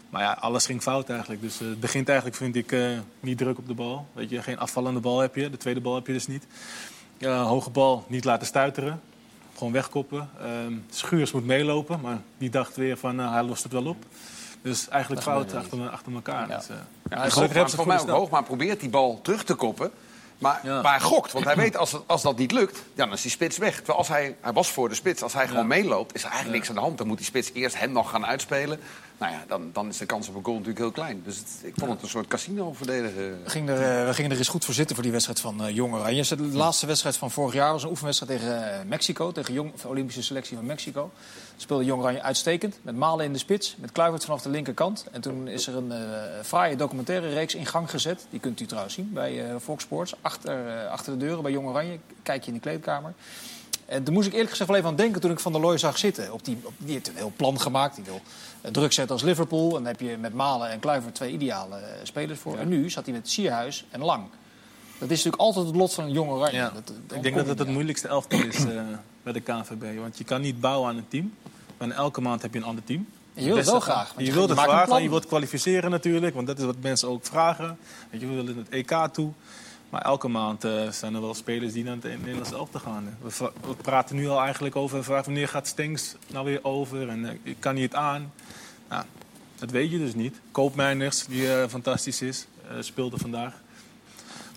Maar 0.09 0.21
ja, 0.21 0.31
alles 0.31 0.65
ging 0.65 0.81
fout 0.81 1.09
eigenlijk. 1.09 1.41
Dus 1.41 1.59
het 1.59 1.79
begint 1.79 2.07
eigenlijk, 2.07 2.37
vind 2.37 2.55
ik, 2.55 2.75
niet 3.19 3.37
druk 3.37 3.57
op 3.57 3.67
de 3.67 3.73
bal. 3.73 4.07
Weet 4.13 4.29
je, 4.29 4.41
geen 4.41 4.59
afvallende 4.59 4.99
bal 4.99 5.19
heb 5.19 5.35
je. 5.35 5.49
De 5.49 5.57
tweede 5.57 5.81
bal 5.81 5.95
heb 5.95 6.07
je 6.07 6.13
dus 6.13 6.27
niet. 6.27 6.47
hoge 7.21 7.69
bal 7.69 8.05
niet 8.07 8.25
laten 8.25 8.47
stuiteren. 8.47 9.01
Gewoon 9.57 9.73
wegkoppen. 9.73 10.29
Ehm, 10.39 10.73
Schuurs 10.89 11.31
moet 11.31 11.45
meelopen, 11.45 12.01
maar 12.01 12.21
die 12.37 12.49
dacht 12.49 12.75
weer 12.75 12.97
van 12.97 13.17
hij 13.17 13.43
lost 13.43 13.63
het 13.63 13.71
wel 13.71 13.85
op. 13.85 14.05
Dus 14.65 14.89
eigenlijk 14.89 15.21
fout 15.21 15.53
achter, 15.53 15.89
achter 15.89 16.13
elkaar. 16.13 16.49
Ja. 16.49 16.57
Dus, 16.57 16.69
uh, 16.69 16.75
ja, 17.09 17.23
dus 17.23 17.33
Hoogma, 17.33 17.67
voor 17.67 17.87
mij 17.87 17.99
ook 17.99 18.09
Hoogma 18.09 18.41
probeert 18.41 18.79
die 18.79 18.89
bal 18.89 19.19
terug 19.21 19.43
te 19.43 19.53
koppen. 19.53 19.91
Maar, 20.37 20.59
ja. 20.63 20.81
maar 20.81 20.91
hij 20.91 21.01
gokt, 21.01 21.31
want 21.31 21.45
hij 21.45 21.55
weet 21.55 21.77
als, 21.77 21.97
als 22.05 22.21
dat 22.21 22.37
niet 22.37 22.51
lukt, 22.51 22.83
dan 22.95 23.11
is 23.11 23.21
die 23.21 23.31
spits 23.31 23.57
weg. 23.57 23.75
Terwijl 23.75 23.97
als 23.97 24.07
hij, 24.07 24.35
hij 24.41 24.53
was 24.53 24.71
voor 24.71 24.89
de 24.89 24.95
spits, 24.95 25.23
als 25.23 25.33
hij 25.33 25.47
gewoon 25.47 25.67
meeloopt, 25.67 26.15
is 26.15 26.21
er 26.21 26.29
eigenlijk 26.29 26.57
niks 26.57 26.69
aan 26.69 26.75
de 26.75 26.81
hand. 26.81 26.97
Dan 26.97 27.07
moet 27.07 27.17
die 27.17 27.25
spits 27.25 27.51
eerst 27.53 27.79
hem 27.79 27.91
nog 27.91 28.09
gaan 28.09 28.25
uitspelen 28.25 28.79
nou 29.17 29.31
ja, 29.31 29.43
dan, 29.47 29.69
dan 29.73 29.87
is 29.87 29.97
de 29.97 30.05
kans 30.05 30.27
op 30.27 30.35
een 30.35 30.43
goal 30.43 30.55
natuurlijk 30.55 30.83
heel 30.83 30.91
klein. 30.91 31.21
Dus 31.25 31.37
het, 31.37 31.47
ik 31.63 31.73
vond 31.75 31.91
het 31.91 32.01
een 32.01 32.09
soort 32.09 32.27
casino 32.27 32.73
verdedigen. 32.73 33.43
We 33.43 33.49
gingen 33.49 33.75
er, 33.75 34.01
uh, 34.01 34.07
we 34.07 34.13
gingen 34.13 34.31
er 34.31 34.37
eens 34.37 34.47
goed 34.47 34.65
voor 34.65 34.73
zitten 34.73 34.95
voor 34.95 35.03
die 35.03 35.11
wedstrijd 35.11 35.39
van 35.39 35.65
uh, 35.65 35.75
Jong 35.75 35.93
Oranje. 35.93 36.35
De 36.35 36.43
laatste 36.43 36.85
wedstrijd 36.85 37.17
van 37.17 37.31
vorig 37.31 37.53
jaar 37.53 37.71
was 37.71 37.83
een 37.83 37.89
oefenwedstrijd 37.89 38.31
tegen 38.31 38.57
uh, 38.57 38.89
Mexico. 38.89 39.31
Tegen 39.31 39.53
jong, 39.53 39.73
de 39.81 39.87
Olympische 39.87 40.23
selectie 40.23 40.55
van 40.55 40.65
Mexico. 40.65 41.11
Speelde 41.57 41.85
Jong 41.85 42.01
Oranje 42.01 42.21
uitstekend. 42.21 42.79
Met 42.81 42.95
Malen 42.95 43.25
in 43.25 43.33
de 43.33 43.39
spits. 43.39 43.75
Met 43.79 43.91
Kluivert 43.91 44.25
vanaf 44.25 44.41
de 44.41 44.49
linkerkant. 44.49 45.05
En 45.11 45.21
toen 45.21 45.47
is 45.47 45.67
er 45.67 45.75
een 45.75 45.93
fraaie 46.43 46.75
documentaire 46.75 47.29
reeks 47.29 47.55
in 47.55 47.65
gang 47.65 47.89
gezet. 47.89 48.25
Die 48.29 48.39
kunt 48.39 48.59
u 48.59 48.65
trouwens 48.65 48.93
zien 48.93 49.09
bij 49.13 49.43
Fox 49.61 49.83
Sports. 49.83 50.13
Achter, 50.21 50.87
achter 50.87 51.13
de 51.13 51.19
deuren 51.19 51.43
bij 51.43 51.51
Jong 51.51 51.67
Oranje. 51.67 51.99
Kijk 52.23 52.41
je 52.41 52.47
in 52.47 52.53
de 52.53 52.59
kleedkamer. 52.59 53.13
En 53.85 54.03
toen 54.03 54.13
moest 54.13 54.27
ik 54.27 54.33
eerlijk 54.33 54.49
gezegd 54.49 54.69
wel 54.69 54.77
even 54.77 54.89
aan 54.89 54.95
denken 54.95 55.21
toen 55.21 55.31
ik 55.31 55.39
Van 55.39 55.51
der 55.51 55.61
Looy 55.61 55.77
zag 55.77 55.97
zitten. 55.97 56.33
Op 56.33 56.45
die, 56.45 56.57
op, 56.63 56.73
die 56.77 56.93
heeft 56.93 57.07
een 57.07 57.15
heel 57.15 57.33
plan 57.35 57.59
gemaakt. 57.59 57.95
Die 57.95 58.03
wil 58.03 58.21
eh, 58.54 58.54
druk 58.71 58.93
zetten 58.93 59.15
als 59.15 59.23
Liverpool. 59.23 59.67
En 59.67 59.73
dan 59.73 59.85
heb 59.85 59.99
je 59.99 60.17
met 60.17 60.33
Malen 60.33 60.69
en 60.69 60.79
Kluivert 60.79 61.15
twee 61.15 61.31
ideale 61.31 61.77
eh, 61.77 61.83
spelers 62.03 62.39
voor. 62.39 62.57
En 62.57 62.67
nu 62.67 62.89
zat 62.89 63.05
hij 63.05 63.13
met 63.13 63.29
Sierhuis 63.29 63.85
en 63.89 64.01
Lang. 64.01 64.23
Dat 64.97 65.09
is 65.09 65.23
natuurlijk 65.23 65.41
altijd 65.41 65.65
het 65.65 65.75
lot 65.75 65.93
van 65.93 66.03
een 66.03 66.11
jonge 66.11 66.31
Oranje. 66.31 66.57
Ja. 66.57 66.71
ik 67.13 67.23
denk 67.23 67.35
dat 67.35 67.47
het 67.47 67.59
het 67.59 67.67
moeilijkste 67.67 68.07
elftal 68.07 68.39
is 68.39 68.65
uh, 68.65 68.81
bij 69.23 69.33
de 69.33 69.39
KNVB. 69.39 69.99
Want 69.99 70.17
je 70.17 70.23
kan 70.23 70.41
niet 70.41 70.59
bouwen 70.59 70.89
aan 70.89 70.97
een 70.97 71.07
team. 71.07 71.33
Maar 71.77 71.89
elke 71.89 72.21
maand 72.21 72.41
heb 72.41 72.53
je 72.53 72.59
een 72.59 72.65
ander 72.65 72.83
team. 72.83 73.07
En 73.33 73.43
je 73.43 73.47
wilt 73.47 73.59
het 73.59 73.69
wel 73.69 73.79
graag. 73.79 74.13
Je, 74.17 74.25
je 74.25 74.33
wilt 74.33 74.49
het 74.49 74.59
graag, 74.59 75.01
je 75.01 75.09
wilt 75.09 75.25
kwalificeren 75.25 75.91
natuurlijk. 75.91 76.35
Want 76.35 76.47
dat 76.47 76.57
is 76.57 76.65
wat 76.65 76.75
mensen 76.81 77.07
ook 77.07 77.25
vragen. 77.25 77.77
Je, 78.09 78.19
je 78.19 78.27
wilt 78.27 78.47
het 78.47 78.69
EK 78.69 79.07
toe. 79.11 79.31
Maar 79.89 80.01
elke 80.01 80.27
maand 80.27 80.65
uh, 80.65 80.91
zijn 80.91 81.15
er 81.15 81.21
wel 81.21 81.33
spelers 81.33 81.73
die 81.73 81.83
naar 81.83 81.95
het 82.01 82.03
Nederlands 82.03 82.51
elftal 82.51 82.79
gaan. 82.79 83.17
We, 83.21 83.51
we, 83.67 83.75
praten 83.81 84.15
nu 84.15 84.27
al 84.27 84.41
eigenlijk 84.41 84.75
over 84.75 85.03
wanneer 85.03 85.47
gaat 85.47 85.67
Stengs 85.67 86.15
nou 86.27 86.45
weer 86.45 86.59
over 86.63 87.09
en 87.09 87.39
uh, 87.43 87.55
kan 87.59 87.73
hij 87.73 87.83
het 87.83 87.95
aan. 87.95 88.33
Nou, 88.89 89.03
Dat 89.55 89.71
weet 89.71 89.91
je 89.91 89.97
dus 89.97 90.15
niet. 90.15 90.39
Koopmijners, 90.51 91.25
die 91.25 91.69
fantastisch 91.69 92.21
is, 92.21 92.47
speelde 92.79 93.17
vandaag. 93.17 93.53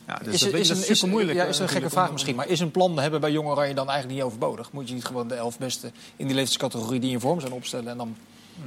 Ja, 0.08 0.18
dus 0.24 0.34
is, 0.34 0.40
dat 0.40 0.52
is, 0.54 0.68
een, 0.68 0.88
is 0.88 1.04
moeilijk. 1.04 1.38
Ja, 1.38 1.44
is 1.44 1.58
een 1.58 1.68
gekke 1.68 1.90
vraag 1.90 2.12
misschien. 2.12 2.36
Maar 2.36 2.48
is 2.48 2.60
een 2.60 2.70
plan 2.70 2.98
hebben 2.98 3.20
bij 3.20 3.30
Jong 3.30 3.48
Oranje 3.48 3.74
dan 3.74 3.88
eigenlijk 3.88 4.18
niet 4.18 4.26
overbodig? 4.26 4.72
Moet 4.72 4.88
je 4.88 4.94
niet 4.94 5.04
gewoon 5.04 5.28
de 5.28 5.34
elf 5.34 5.58
beste 5.58 5.86
in 6.16 6.26
die 6.26 6.34
leeftijdscategorie 6.34 7.00
die 7.00 7.10
in 7.10 7.20
vorm 7.20 7.40
zijn 7.40 7.52
opstellen 7.52 7.90
en 7.90 7.96
dan... 7.96 8.16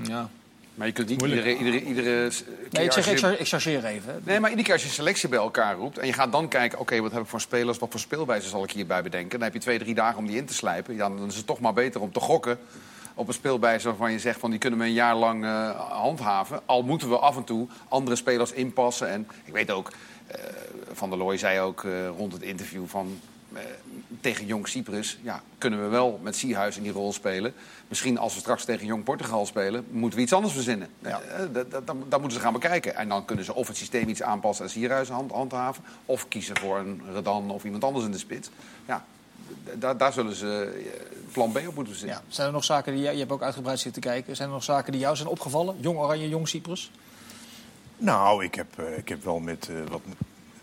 Ja. 0.04 0.30
Maar 0.76 0.88
je 0.88 0.94
kunt 0.94 1.10
niet 1.10 1.22
iedere, 1.22 1.58
iedere, 1.58 1.84
iedere 1.84 2.32
Nee, 2.70 2.86
ik, 2.86 2.92
zeg, 2.92 3.20
je... 3.20 3.38
ik, 3.38 3.48
chargeer 3.48 3.86
even. 3.86 4.22
Nee, 4.24 4.40
maar 4.40 4.50
iedere 4.50 4.68
keer 4.68 4.76
als 4.76 4.84
je 4.84 4.90
selectie 4.90 5.30
bij 5.30 5.40
elkaar 5.40 5.76
roept... 5.76 5.98
en 5.98 6.08
je 6.08 6.14
gaat 6.14 6.32
dan 6.32 6.48
kijken, 6.48 6.80
oké, 6.80 7.02
wat 7.02 7.12
heb 7.12 7.22
ik 7.22 7.28
voor 7.28 7.42
spelers... 7.42 7.78
wat 7.78 7.92
voor 7.92 8.00
speelwijze 8.00 8.50
zal 8.50 8.64
ik 8.64 8.72
hierbij 8.72 9.04
bedenken... 9.04 9.30
dan 9.30 9.42
heb 9.42 9.54
je 9.54 9.60
twee, 9.60 9.80
drie 9.80 9.96
dagen 9.96 10.18
om 10.18 10.28
die 10.28 10.38
in 10.38 10.46
te 10.46 10.54
slijpen. 10.54 10.96
Ja, 10.96 11.10
dan 11.10 11.28
is 11.28 11.36
het 11.36 11.46
toch 11.46 11.60
maar 11.60 11.74
beter 11.74 12.02
om 12.02 12.12
te 12.12 12.20
gokken 12.20 12.60
op 13.14 13.28
een 13.28 13.34
speelwijze 13.34 13.88
waarvan 13.88 14.12
je 14.12 14.20
zegt 14.20 14.40
van 14.40 14.50
die 14.50 14.60
kunnen 14.60 14.80
we 14.80 14.86
een 14.86 14.94
jaar 14.94 15.16
lang 15.16 15.44
uh, 15.44 15.80
handhaven. 15.80 16.62
Al 16.66 16.84
moeten 16.84 17.10
we 17.10 17.18
af 17.18 17.38
en 17.38 17.44
toe 17.44 17.68
andere 17.88 18.16
spelers 18.16 18.52
inpassen. 18.52 19.10
En 19.10 19.28
ik 19.44 19.54
weet 19.54 19.72
ook, 19.72 19.92
uh, 19.92 20.36
Van 20.94 21.10
der 21.10 21.20
Looy 21.20 21.38
zei 21.38 21.60
ook 21.60 21.84
uh, 21.84 22.08
rond 22.08 22.34
het 22.34 22.42
interview 22.42 22.84
van 22.88 23.20
tegen 24.20 24.46
Jong 24.46 24.68
Cyprus 24.68 25.18
ja, 25.22 25.42
kunnen 25.58 25.82
we 25.84 25.88
wel 25.88 26.20
met 26.24 26.36
Sierhuis 26.36 26.78
in 26.78 26.84
die 26.84 26.92
rol 26.92 27.14
spelen. 27.14 27.54
Misschien 27.88 28.18
als 28.18 28.34
we 28.34 28.40
straks 28.40 28.66
tegen 28.66 28.86
Jong 28.86 29.04
Portugal 29.04 29.46
spelen, 29.46 29.86
moeten 29.90 30.18
we 30.18 30.24
iets 30.24 30.34
anders 30.34 30.54
verzinnen. 30.54 30.90
Ja. 31.00 31.22
Dat, 31.52 31.72
dat, 31.72 31.84
dat, 31.86 32.20
moeten 32.20 32.38
ze 32.38 32.40
gaan 32.40 32.54
bekijken. 32.54 32.96
En 32.96 33.10
dan 33.10 33.26
kunnen 33.26 33.46
ze 33.46 33.54
of 33.54 33.68
het 33.68 33.78
systeem 33.78 34.10
iets 34.10 34.22
aanpassen 34.22 34.66
en 34.66 34.72
Sierhuis 34.72 35.10
hand, 35.10 35.32
handhaven... 35.32 35.84
of 36.06 36.28
kiezen 36.28 36.58
voor 36.58 36.78
een 36.78 37.02
Redan 37.14 37.52
of 37.52 37.64
iemand 37.64 37.84
anders 37.84 38.06
in 38.06 38.12
de 38.12 38.18
spits. 38.18 38.50
Ja, 38.86 39.06
daar, 39.74 39.98
daar 39.98 40.14
zullen 40.14 40.36
ze 40.36 40.82
plan 41.32 41.52
B 41.52 41.58
op 41.68 41.76
moeten 41.76 41.96
zitten. 41.96 42.18
Ja. 42.18 42.34
Zijn 42.34 42.48
er 42.48 42.54
nog 42.54 42.64
zaken 42.64 42.94
die 42.94 43.02
jij, 43.02 43.14
je 43.14 43.20
hebt 43.20 43.32
ook 43.32 43.44
uitgebreid 43.44 43.80
zitten 43.80 44.02
kijken... 44.02 44.36
zijn 44.36 44.48
er 44.48 44.54
nog 44.54 44.64
zaken 44.64 44.92
die 44.92 45.02
jou 45.02 45.16
zijn 45.16 45.28
opgevallen? 45.28 45.76
Jong 45.80 45.98
Oranje, 45.98 46.30
Jong 46.30 46.48
Cyprus? 46.48 46.92
Nou, 47.98 48.44
ik 48.44 48.56
heb, 48.56 48.80
ik 48.98 49.10
heb 49.10 49.24
wel 49.24 49.40
met 49.40 49.68
uh, 49.72 49.88
wat 49.90 50.02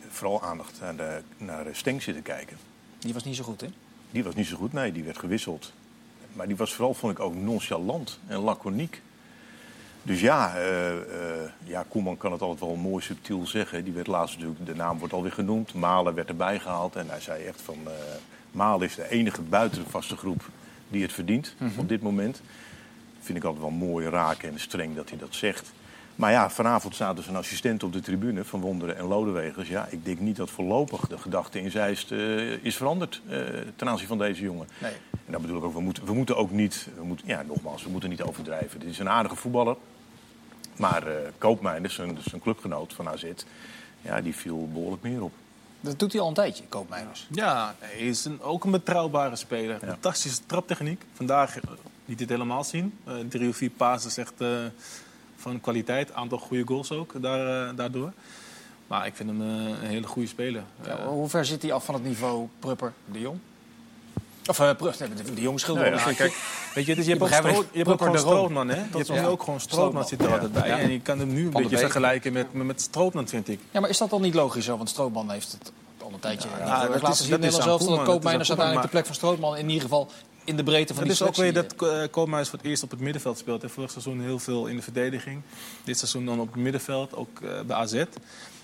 vooral 0.08 0.42
aandacht 0.42 0.80
naar, 0.80 0.96
de, 0.96 1.22
naar 1.37 1.66
Stenk 1.72 2.02
zitten 2.02 2.22
kijken. 2.22 2.67
Die 2.98 3.14
was 3.14 3.24
niet 3.24 3.37
zo 3.37 3.44
goed, 3.44 3.61
hè? 3.61 3.68
Die 4.11 4.24
was 4.24 4.34
niet 4.34 4.46
zo 4.46 4.56
goed, 4.56 4.72
nee. 4.72 4.92
Die 4.92 5.04
werd 5.04 5.18
gewisseld. 5.18 5.72
Maar 6.32 6.46
die 6.46 6.56
was 6.56 6.72
vooral, 6.72 6.94
vond 6.94 7.12
ik, 7.12 7.20
ook 7.20 7.34
nonchalant 7.34 8.18
en 8.26 8.38
laconiek. 8.38 9.02
Dus 10.02 10.20
ja, 10.20 10.56
uh, 10.56 10.92
uh, 10.92 11.00
ja, 11.64 11.84
Koeman 11.88 12.16
kan 12.16 12.32
het 12.32 12.40
altijd 12.40 12.61
wel 12.61 12.74
mooi 12.76 13.04
subtiel 13.04 13.46
zeggen. 13.46 13.84
Die 13.84 13.92
werd 13.92 14.06
laatst 14.06 14.34
natuurlijk, 14.34 14.66
de 14.66 14.74
naam 14.74 14.98
wordt 14.98 15.14
alweer 15.14 15.32
genoemd. 15.32 15.74
Malen 15.74 16.14
werd 16.14 16.28
erbij 16.28 16.58
gehaald. 16.58 16.96
En 16.96 17.08
hij 17.08 17.20
zei 17.20 17.44
echt 17.44 17.61
van, 17.61 17.78
uh, 17.84 17.90
Malen 18.50 18.87
is 18.87 18.94
de 18.94 19.11
enige 19.11 19.42
buiten 19.42 19.84
de 19.84 19.90
vaste 19.90 20.16
groep 20.16 20.50
die 20.88 21.02
het 21.02 21.12
verdient 21.12 21.54
mhm. 21.58 21.78
op 21.78 21.88
dit 21.88 22.02
moment. 22.02 22.40
Vind 23.20 23.38
ik 23.38 23.44
altijd 23.44 23.62
wel 23.62 23.72
mooi, 23.72 24.08
raak 24.08 24.42
en 24.42 24.61
streng 24.61 24.94
dat 24.94 25.08
hij 25.08 25.18
dat 25.18 25.34
zegt. 25.34 25.72
Maar 26.18 26.31
ja, 26.31 26.50
vanavond 26.50 26.94
staat 26.94 27.16
dus 27.16 27.26
een 27.26 27.37
assistent 27.37 27.83
op 27.83 27.92
de 27.92 28.00
tribune 28.00 28.44
van 28.44 28.61
Wonderen 28.61 28.96
en 28.96 29.04
Lodewegers. 29.04 29.68
Ja, 29.68 29.87
ik 29.90 30.04
denk 30.04 30.18
niet 30.18 30.37
dat 30.37 30.50
voorlopig 30.50 31.09
de 31.09 31.18
gedachte 31.18 31.61
in 31.61 31.70
Zeist 31.70 32.11
uh, 32.11 32.64
is 32.64 32.76
veranderd 32.76 33.22
uh, 33.28 33.37
ten 33.76 33.88
aanzien 33.88 34.07
van 34.07 34.18
deze 34.18 34.42
jongen. 34.42 34.68
Nee. 34.78 34.92
En 35.11 35.33
dat 35.33 35.40
bedoel 35.40 35.59
ik 35.59 35.64
ook, 35.64 35.72
we 35.72 35.81
moeten, 35.81 36.04
we 36.04 36.12
moeten 36.12 36.37
ook 36.37 36.50
niet, 36.50 36.88
we 36.96 37.04
moeten, 37.04 37.26
ja, 37.26 37.42
nogmaals, 37.42 37.83
we 37.83 37.90
moeten 37.90 38.11
niet 38.11 38.22
overdrijven. 38.22 38.81
Dit 38.81 38.88
is 38.88 38.98
een 38.98 39.09
aardige 39.09 39.37
voetballer. 39.37 39.76
Maar 40.76 41.09
uh, 41.09 41.14
Koopmeiners, 41.38 41.94
zijn, 41.94 42.18
zijn 42.28 42.40
clubgenoot 42.40 42.92
van 42.92 43.09
AZ, 43.09 43.24
ja, 44.00 44.20
die 44.20 44.35
viel 44.35 44.68
behoorlijk 44.72 45.02
meer 45.02 45.22
op. 45.22 45.33
Dat 45.81 45.98
doet 45.98 46.12
hij 46.12 46.20
al 46.20 46.28
een 46.28 46.35
tijdje, 46.35 46.64
Koopmeiners. 46.68 47.26
Ja, 47.31 47.74
hij 47.78 47.98
is 47.98 48.24
een, 48.24 48.42
ook 48.42 48.64
een 48.64 48.70
betrouwbare 48.70 49.37
speler. 49.37 49.78
Fantastische 49.87 50.40
traptechniek. 50.46 51.04
Vandaag 51.12 51.54
liet 52.04 52.18
dit 52.18 52.28
helemaal 52.28 52.64
zien. 52.64 52.98
drie 53.28 53.48
of 53.48 53.57
vier 53.57 53.70
pases 53.70 54.16
echt 54.16 54.35
van 55.48 55.61
kwaliteit. 55.61 56.12
Aantal 56.12 56.38
goede 56.38 56.66
goals 56.66 56.92
ook 56.92 57.22
daar, 57.22 57.68
eh, 57.68 57.76
daardoor. 57.76 58.12
Maar 58.87 59.06
ik 59.06 59.14
vind 59.14 59.28
hem 59.28 59.40
eh, 59.40 59.82
een 59.82 59.88
hele 59.88 60.06
goede 60.06 60.28
speler. 60.28 60.62
Ja, 60.84 61.06
hoe 61.06 61.28
ver 61.28 61.44
zit 61.44 61.62
hij 61.62 61.72
af 61.72 61.84
van 61.84 61.94
het 61.94 62.04
niveau 62.04 62.48
Prupper 62.58 62.92
de 63.12 63.20
Jong? 63.20 63.38
Of 64.46 64.58
uh, 64.61 64.70
de, 64.78 65.34
de 65.34 65.40
Jong 65.40 65.61
schilder. 65.61 65.94
Ja, 65.94 66.12
kijk, 66.12 66.37
weet 66.74 66.87
je, 66.87 66.94
dus 66.94 67.04
je, 67.04 67.11
hebt 67.11 67.22
ook, 67.22 67.28
Stroot, 67.28 67.66
je 67.72 67.78
hebt 67.78 67.90
ook 67.90 67.98
gewoon 67.98 68.18
Strootman, 68.18 68.68
hè? 68.68 68.76
Je 68.76 68.87
hebt 68.90 69.06
ja. 69.06 69.26
ook 69.26 69.42
gewoon 69.42 69.61
Strootman 69.61 70.04
zit 70.04 70.22
er 70.22 70.32
altijd 70.32 70.52
bij. 70.52 70.70
En 70.70 70.90
je 70.90 71.00
kan 71.00 71.18
hem 71.18 71.32
nu 71.32 71.44
een 71.44 71.50
beetje 71.50 71.78
vergelijken 71.78 72.32
met, 72.32 72.52
met 72.52 72.80
Strootman, 72.80 73.28
vind 73.28 73.48
ik. 73.48 73.61
Ja, 73.70 73.80
maar 73.80 73.90
is 73.90 73.98
dat 73.98 74.11
dan 74.11 74.22
niet 74.22 74.34
logisch 74.34 74.64
zo? 74.64 74.76
Want 74.76 74.88
Strootman 74.88 75.30
heeft 75.30 75.52
het 75.52 75.72
al 76.02 76.11
een 76.12 76.20
tijdje... 76.20 76.48
Ja, 76.58 76.87
dat 76.87 77.02
laten 77.02 77.24
zien 77.24 77.42
in 77.42 77.52
zelf 77.52 77.82
dat 77.82 78.02
Koopmeiners 78.02 78.48
uiteindelijk 78.48 78.87
de 78.87 78.92
plek 78.92 79.06
van 79.06 79.14
Strootman 79.14 79.56
in 79.56 79.68
ieder 79.68 79.82
geval 79.82 80.11
in 80.48 80.56
de 80.56 80.62
breedte 80.62 80.94
van 80.94 81.02
het 81.02 81.18
die 81.18 81.26
Het 81.26 81.37
is 81.37 81.40
ook 81.40 81.44
weer 81.44 81.52
dat 81.52 81.74
uh, 81.82 82.11
Koopmeiners 82.11 82.48
voor 82.48 82.58
het 82.58 82.68
eerst 82.68 82.82
op 82.82 82.90
het 82.90 83.00
middenveld 83.00 83.38
speelt. 83.38 83.62
Hij 83.62 83.70
vorig 83.70 83.90
seizoen 83.90 84.20
heel 84.20 84.38
veel 84.38 84.66
in 84.66 84.76
de 84.76 84.82
verdediging. 84.82 85.42
Dit 85.84 85.98
seizoen 85.98 86.24
dan 86.24 86.40
op 86.40 86.46
het 86.46 86.62
middenveld, 86.62 87.14
ook 87.14 87.40
uh, 87.40 87.61
bij 87.61 87.76
AZ. 87.76 88.04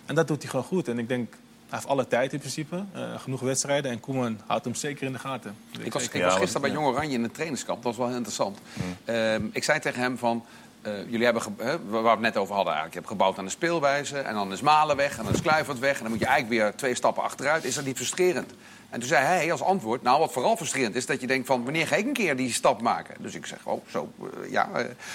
En 0.06 0.14
dat 0.14 0.28
doet 0.28 0.42
hij 0.42 0.50
gewoon 0.50 0.64
goed. 0.64 0.88
En 0.88 0.98
ik 0.98 1.08
denk, 1.08 1.30
hij 1.30 1.78
heeft 1.78 1.86
alle 1.86 2.06
tijd 2.06 2.32
in 2.32 2.38
principe. 2.38 2.84
Uh, 2.96 3.18
genoeg 3.18 3.40
wedstrijden. 3.40 3.90
En 3.90 4.00
Koeman 4.00 4.40
houdt 4.46 4.64
hem 4.64 4.74
zeker 4.74 5.06
in 5.06 5.12
de 5.12 5.18
gaten. 5.18 5.56
Ik 5.78 5.92
was, 5.92 6.08
ik 6.08 6.22
was 6.22 6.34
gisteren 6.34 6.60
bij 6.60 6.70
Jong 6.70 6.86
Oranje 6.86 7.14
in 7.14 7.22
het 7.22 7.34
trainingskamp. 7.34 7.82
Dat 7.82 7.86
was 7.86 7.96
wel 7.96 8.06
heel 8.06 8.16
interessant. 8.16 8.58
Mm. 9.06 9.50
ik 9.52 9.64
zei 9.64 9.80
tegen 9.80 10.00
hem 10.00 10.18
van... 10.18 10.44
Uh, 10.86 10.92
jullie 11.10 11.24
hebben, 11.24 11.42
waar 11.90 12.02
we 12.02 12.08
het 12.08 12.20
net 12.20 12.36
over 12.36 12.54
hadden 12.54 12.72
eigenlijk. 12.72 12.92
Je 12.92 12.98
hebt 12.98 13.08
gebouwd 13.08 13.38
aan 13.38 13.44
de 13.44 13.50
speelwijze. 13.50 14.18
En 14.18 14.34
dan 14.34 14.52
is 14.52 14.60
Malen 14.60 14.96
weg. 14.96 15.18
En 15.18 15.24
dan 15.24 15.32
is 15.32 15.40
Kluivert 15.40 15.78
weg. 15.78 15.96
En 15.96 16.02
dan 16.02 16.10
moet 16.10 16.20
je 16.20 16.26
eigenlijk 16.26 16.62
weer 16.62 16.74
twee 16.74 16.94
stappen 16.94 17.22
achteruit. 17.22 17.64
Is 17.64 17.74
dat 17.74 17.84
niet 17.84 17.96
frustrerend? 17.96 18.52
En 18.94 19.00
toen 19.00 19.08
zei 19.08 19.24
hij 19.24 19.52
als 19.52 19.62
antwoord, 19.62 20.02
nou 20.02 20.18
wat 20.18 20.32
vooral 20.32 20.56
frustrerend 20.56 20.94
is... 20.94 21.06
dat 21.06 21.20
je 21.20 21.26
denkt 21.26 21.46
van, 21.46 21.64
wanneer 21.64 21.86
ga 21.86 21.96
ik 21.96 22.06
een 22.06 22.12
keer 22.12 22.36
die 22.36 22.52
stap 22.52 22.80
maken? 22.80 23.14
Dus 23.18 23.34
ik 23.34 23.46
zeg, 23.46 23.58
oh, 23.64 23.82
zo, 23.90 24.12
uh, 24.20 24.50
ja. 24.50 24.68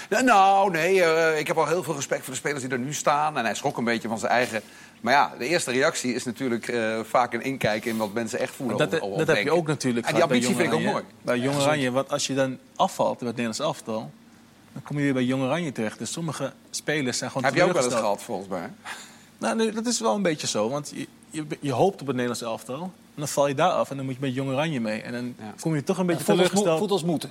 Uh, 0.08 0.20
nou, 0.20 0.70
nee, 0.70 0.94
uh, 0.94 1.38
ik 1.38 1.46
heb 1.46 1.56
al 1.56 1.66
heel 1.66 1.82
veel 1.82 1.94
respect 1.94 2.24
voor 2.24 2.32
de 2.32 2.38
spelers 2.38 2.62
die 2.62 2.72
er 2.72 2.78
nu 2.78 2.92
staan. 2.92 3.38
En 3.38 3.44
hij 3.44 3.54
schrok 3.54 3.76
een 3.76 3.84
beetje 3.84 4.08
van 4.08 4.18
zijn 4.18 4.32
eigen... 4.32 4.62
Maar 5.00 5.12
ja, 5.12 5.32
de 5.38 5.46
eerste 5.46 5.70
reactie 5.70 6.14
is 6.14 6.24
natuurlijk 6.24 6.72
vaak 7.02 7.32
een 7.32 7.42
inkijken 7.42 7.90
in 7.90 7.96
wat 7.96 8.12
mensen 8.12 8.38
echt 8.38 8.54
voelen. 8.54 8.76
Dat, 8.76 8.90
dat 8.90 9.26
heb 9.26 9.36
je 9.36 9.50
ook 9.50 9.66
natuurlijk. 9.66 10.06
En 10.06 10.14
die 10.14 10.22
ambitie 10.22 10.54
vind 10.54 10.72
ik 10.72 10.74
ook 10.74 10.82
mooi. 10.82 11.04
Bij 11.22 11.38
Jong 11.38 11.56
Oranje, 11.56 11.90
want 11.90 12.10
als 12.10 12.26
je 12.26 12.34
dan 12.34 12.58
afvalt 12.76 13.18
bij 13.18 13.28
het 13.28 13.36
Nederlands 13.36 13.58
elftal... 13.58 14.10
dan 14.72 14.82
kom 14.82 14.96
je 14.96 15.02
weer 15.02 15.12
bij 15.12 15.24
Jong 15.24 15.42
Oranje 15.42 15.72
terecht. 15.72 15.98
Dus 15.98 16.12
sommige 16.12 16.52
spelers 16.70 17.18
zijn 17.18 17.30
gewoon 17.30 17.44
Heb 17.44 17.54
je 17.54 17.64
ook 17.64 17.72
wel 17.72 17.84
eens 17.84 17.94
gehad, 17.94 18.22
volgens 18.22 18.48
mij? 18.48 18.70
Nou, 19.38 19.56
nee, 19.56 19.72
dat 19.72 19.86
is 19.86 20.00
wel 20.00 20.14
een 20.14 20.22
beetje 20.22 20.46
zo. 20.46 20.68
Want 20.68 20.92
je, 20.94 21.06
je, 21.30 21.44
je 21.60 21.72
hoopt 21.72 22.00
op 22.00 22.06
het 22.06 22.16
Nederlands 22.16 22.42
elftal 22.42 22.92
dan 23.20 23.28
val 23.28 23.48
je 23.48 23.54
daar 23.54 23.70
af 23.70 23.90
en 23.90 23.96
dan 23.96 24.04
moet 24.04 24.14
je 24.14 24.20
met 24.20 24.34
Jong 24.34 24.50
Oranje 24.50 24.80
mee. 24.80 25.02
En 25.02 25.12
dan 25.12 25.34
kom 25.60 25.74
je 25.74 25.82
toch 25.82 25.98
een 25.98 26.06
beetje 26.06 26.24
teleurgesteld. 26.24 26.78
Voelt 26.78 26.90
als 26.90 27.04
moeten. 27.04 27.30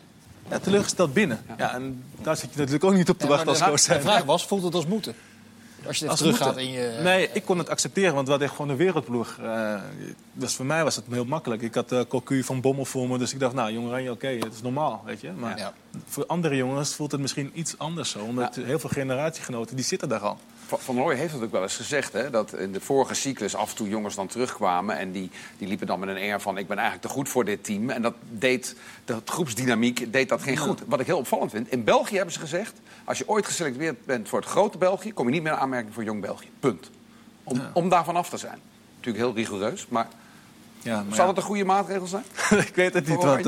Ja, 0.50 0.60
teleurgesteld 0.60 1.14
binnen. 1.14 1.40
Ja. 1.58 1.74
en 1.74 2.04
daar 2.22 2.38
zit 2.38 2.50
je 2.52 2.58
natuurlijk 2.58 2.84
ook 2.84 2.94
niet 2.94 3.10
op 3.10 3.20
te 3.20 3.28
wachten 3.28 3.48
als 3.48 3.60
coach 3.60 3.82
De 3.82 4.02
vraag 4.02 4.24
was, 4.24 4.46
voelt 4.46 4.64
het 4.64 4.76
als 4.76 4.86
moeten? 4.86 5.16
Als 5.88 5.98
je 5.98 6.06
terug 6.06 6.20
teruggaat 6.20 6.58
in 6.58 6.72
je... 6.72 7.00
Nee, 7.04 7.30
ik 7.34 7.44
kon 7.44 7.58
het 7.58 7.70
accepteren, 7.70 8.14
want 8.14 8.26
we 8.26 8.32
hadden 8.32 8.50
gewoon 8.50 8.70
een 8.70 8.78
wereldploeg. 8.78 9.38
Uh, 9.42 9.82
dus 10.34 10.56
voor 10.56 10.66
mij 10.66 10.84
was 10.84 10.96
het 10.96 11.06
heel 11.10 11.26
makkelijk. 11.26 11.62
Ik 11.62 11.76
had 11.76 11.92
uh, 11.92 12.02
Cocu 12.08 12.44
van 12.44 12.62
Bommel 12.62 12.86
voor 12.86 13.08
me, 13.08 13.18
dus 13.18 13.34
ik 13.34 13.40
dacht, 13.40 13.54
nou, 13.54 13.72
Jong 13.72 13.88
Oranje, 13.88 14.12
oké, 14.12 14.28
het 14.28 14.54
is 14.54 14.62
normaal, 14.62 15.02
weet 15.06 15.22
je. 15.22 15.32
Maar 15.32 15.74
voor 16.08 16.26
andere 16.26 16.56
jongens 16.56 16.96
voelt 16.96 17.12
het 17.12 17.22
misschien 17.22 17.52
iets 17.54 17.78
anders 17.78 18.10
zo. 18.10 18.20
Omdat 18.20 18.56
heel 18.56 18.80
veel 18.80 18.90
generatiegenoten, 18.90 19.76
die 19.76 19.86
zitten 19.86 20.10
daar 20.10 20.20
al. 20.20 20.38
Van 20.78 20.96
Looy 20.96 21.16
heeft 21.16 21.34
het 21.34 21.44
ook 21.44 21.52
wel 21.52 21.62
eens 21.62 21.76
gezegd, 21.76 22.14
hè, 22.14 22.30
dat 22.30 22.54
in 22.54 22.72
de 22.72 22.82
vorige 22.82 23.14
cyclus 23.14 23.56
af 23.56 23.70
en 23.70 23.76
toe 23.76 23.90
jongens 23.90 24.16
dan 24.16 24.28
terugkwamen. 24.28 24.98
En 24.98 25.12
die, 25.12 25.32
die 25.58 25.68
liepen 25.68 25.88
dan 25.88 26.00
met 26.00 26.10
een 26.10 26.16
air 26.16 26.42
van: 26.42 26.58
ik 26.58 26.68
ben 26.68 26.78
eigenlijk 26.78 27.08
te 27.08 27.14
goed 27.14 27.30
voor 27.30 27.46
dit 27.46 27.64
team. 27.64 27.90
En 27.90 28.02
dat 28.02 28.14
deed, 28.30 28.76
de 29.06 29.16
groepsdynamiek 29.26 30.14
deed 30.14 30.30
dat 30.30 30.42
geen 30.42 30.58
goed. 30.58 30.82
Wat 30.86 31.00
ik 31.00 31.06
heel 31.06 31.18
opvallend 31.18 31.52
vind, 31.52 31.72
in 31.72 31.84
België 31.84 32.16
hebben 32.16 32.34
ze 32.34 32.40
gezegd: 32.40 32.74
als 33.04 33.18
je 33.18 33.28
ooit 33.28 33.46
geselecteerd 33.46 34.06
bent 34.06 34.30
voor 34.30 34.40
het 34.40 34.50
grote 34.50 34.78
België, 34.78 35.14
kom 35.14 35.26
je 35.26 35.32
niet 35.32 35.44
meer 35.44 35.52
in 35.52 35.58
aanmerking 35.58 35.94
voor 35.94 36.04
jong 36.04 36.22
België. 36.22 36.50
Punt. 36.60 36.90
Om, 37.44 37.62
om 37.74 37.90
daarvan 37.90 38.16
af 38.16 38.30
te 38.30 38.38
zijn. 38.38 38.60
Natuurlijk 38.96 39.26
heel 39.26 39.36
rigoureus, 39.36 39.88
maar. 39.88 40.08
Ja, 40.82 41.04
maar 41.04 41.16
Zal 41.16 41.28
het 41.28 41.38
een 41.38 41.44
goede 41.44 41.66
maatregel 41.66 42.08
zijn? 42.08 42.24
ik 42.68 42.76
weet 42.76 42.94
het 42.94 43.08
niet, 43.08 43.24
want 43.24 43.46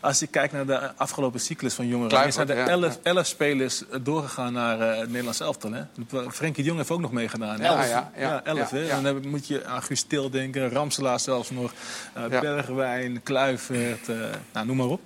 als 0.00 0.18
je 0.18 0.26
kijkt 0.26 0.52
naar 0.52 0.66
de 0.66 0.96
afgelopen 0.96 1.40
cyclus 1.40 1.74
van 1.74 1.86
jongeren... 1.86 2.32
zijn 2.32 2.50
er 2.50 2.98
elf, 3.02 3.26
spelers 3.26 3.82
doorgegaan 4.02 4.52
naar 4.52 4.80
uh, 4.80 4.98
het 4.98 5.08
Nederlands 5.08 5.40
elftal. 5.40 5.72
Hè? 5.72 5.82
Frenkie 6.30 6.62
de 6.62 6.68
Jong 6.68 6.78
heeft 6.78 6.90
ook 6.90 7.00
nog 7.00 7.12
meegedaan. 7.12 7.58
Ja, 7.58 7.84
ja, 7.84 8.12
ja, 8.16 8.44
elf. 8.44 8.70
hè? 8.70 8.88
En 8.88 9.02
dan 9.02 9.28
moet 9.28 9.46
je 9.46 9.66
aan 9.66 9.82
Guus 9.82 10.02
Til 10.02 10.30
denken, 10.30 10.70
Ramselaar 10.70 11.20
zelfs 11.20 11.50
nog... 11.50 11.72
Uh, 12.16 12.40
Bergwijn, 12.40 13.22
Kluivert, 13.22 14.08
uh, 14.08 14.16
nou, 14.52 14.66
noem 14.66 14.76
maar 14.76 14.86
op. 14.86 15.00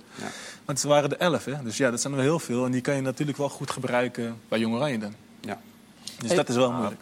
Want 0.65 0.79
ze 0.79 0.87
waren 0.87 1.09
er 1.11 1.17
elf, 1.17 1.45
hè? 1.45 1.63
Dus 1.63 1.77
ja, 1.77 1.91
dat 1.91 2.01
zijn 2.01 2.13
er 2.13 2.19
wel 2.19 2.27
heel 2.27 2.39
veel. 2.39 2.65
En 2.65 2.71
die 2.71 2.81
kan 2.81 2.95
je 2.95 3.01
natuurlijk 3.01 3.37
wel 3.37 3.49
goed 3.49 3.71
gebruiken 3.71 4.41
bij 4.47 4.59
Jong 4.59 4.75
Oranje 4.75 4.97
dan. 4.97 5.13
Ja. 5.41 5.59
Dus 6.19 6.35
dat 6.35 6.49
is 6.49 6.55
wel 6.55 6.71
moeilijk. 6.71 7.01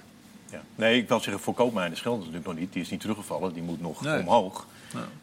Ja. 0.51 0.61
Nee, 0.75 0.97
ik 1.01 1.07
wil 1.07 1.19
zeggen, 1.19 1.43
voor 1.43 1.53
Koopmeiners 1.53 2.01
geldt 2.01 2.19
natuurlijk 2.19 2.45
nog 2.45 2.55
niet. 2.55 2.73
Die 2.73 2.81
is 2.81 2.89
niet 2.89 2.99
teruggevallen, 2.99 3.53
die 3.53 3.63
moet 3.63 3.81
nog 3.81 4.05
omhoog. 4.19 4.65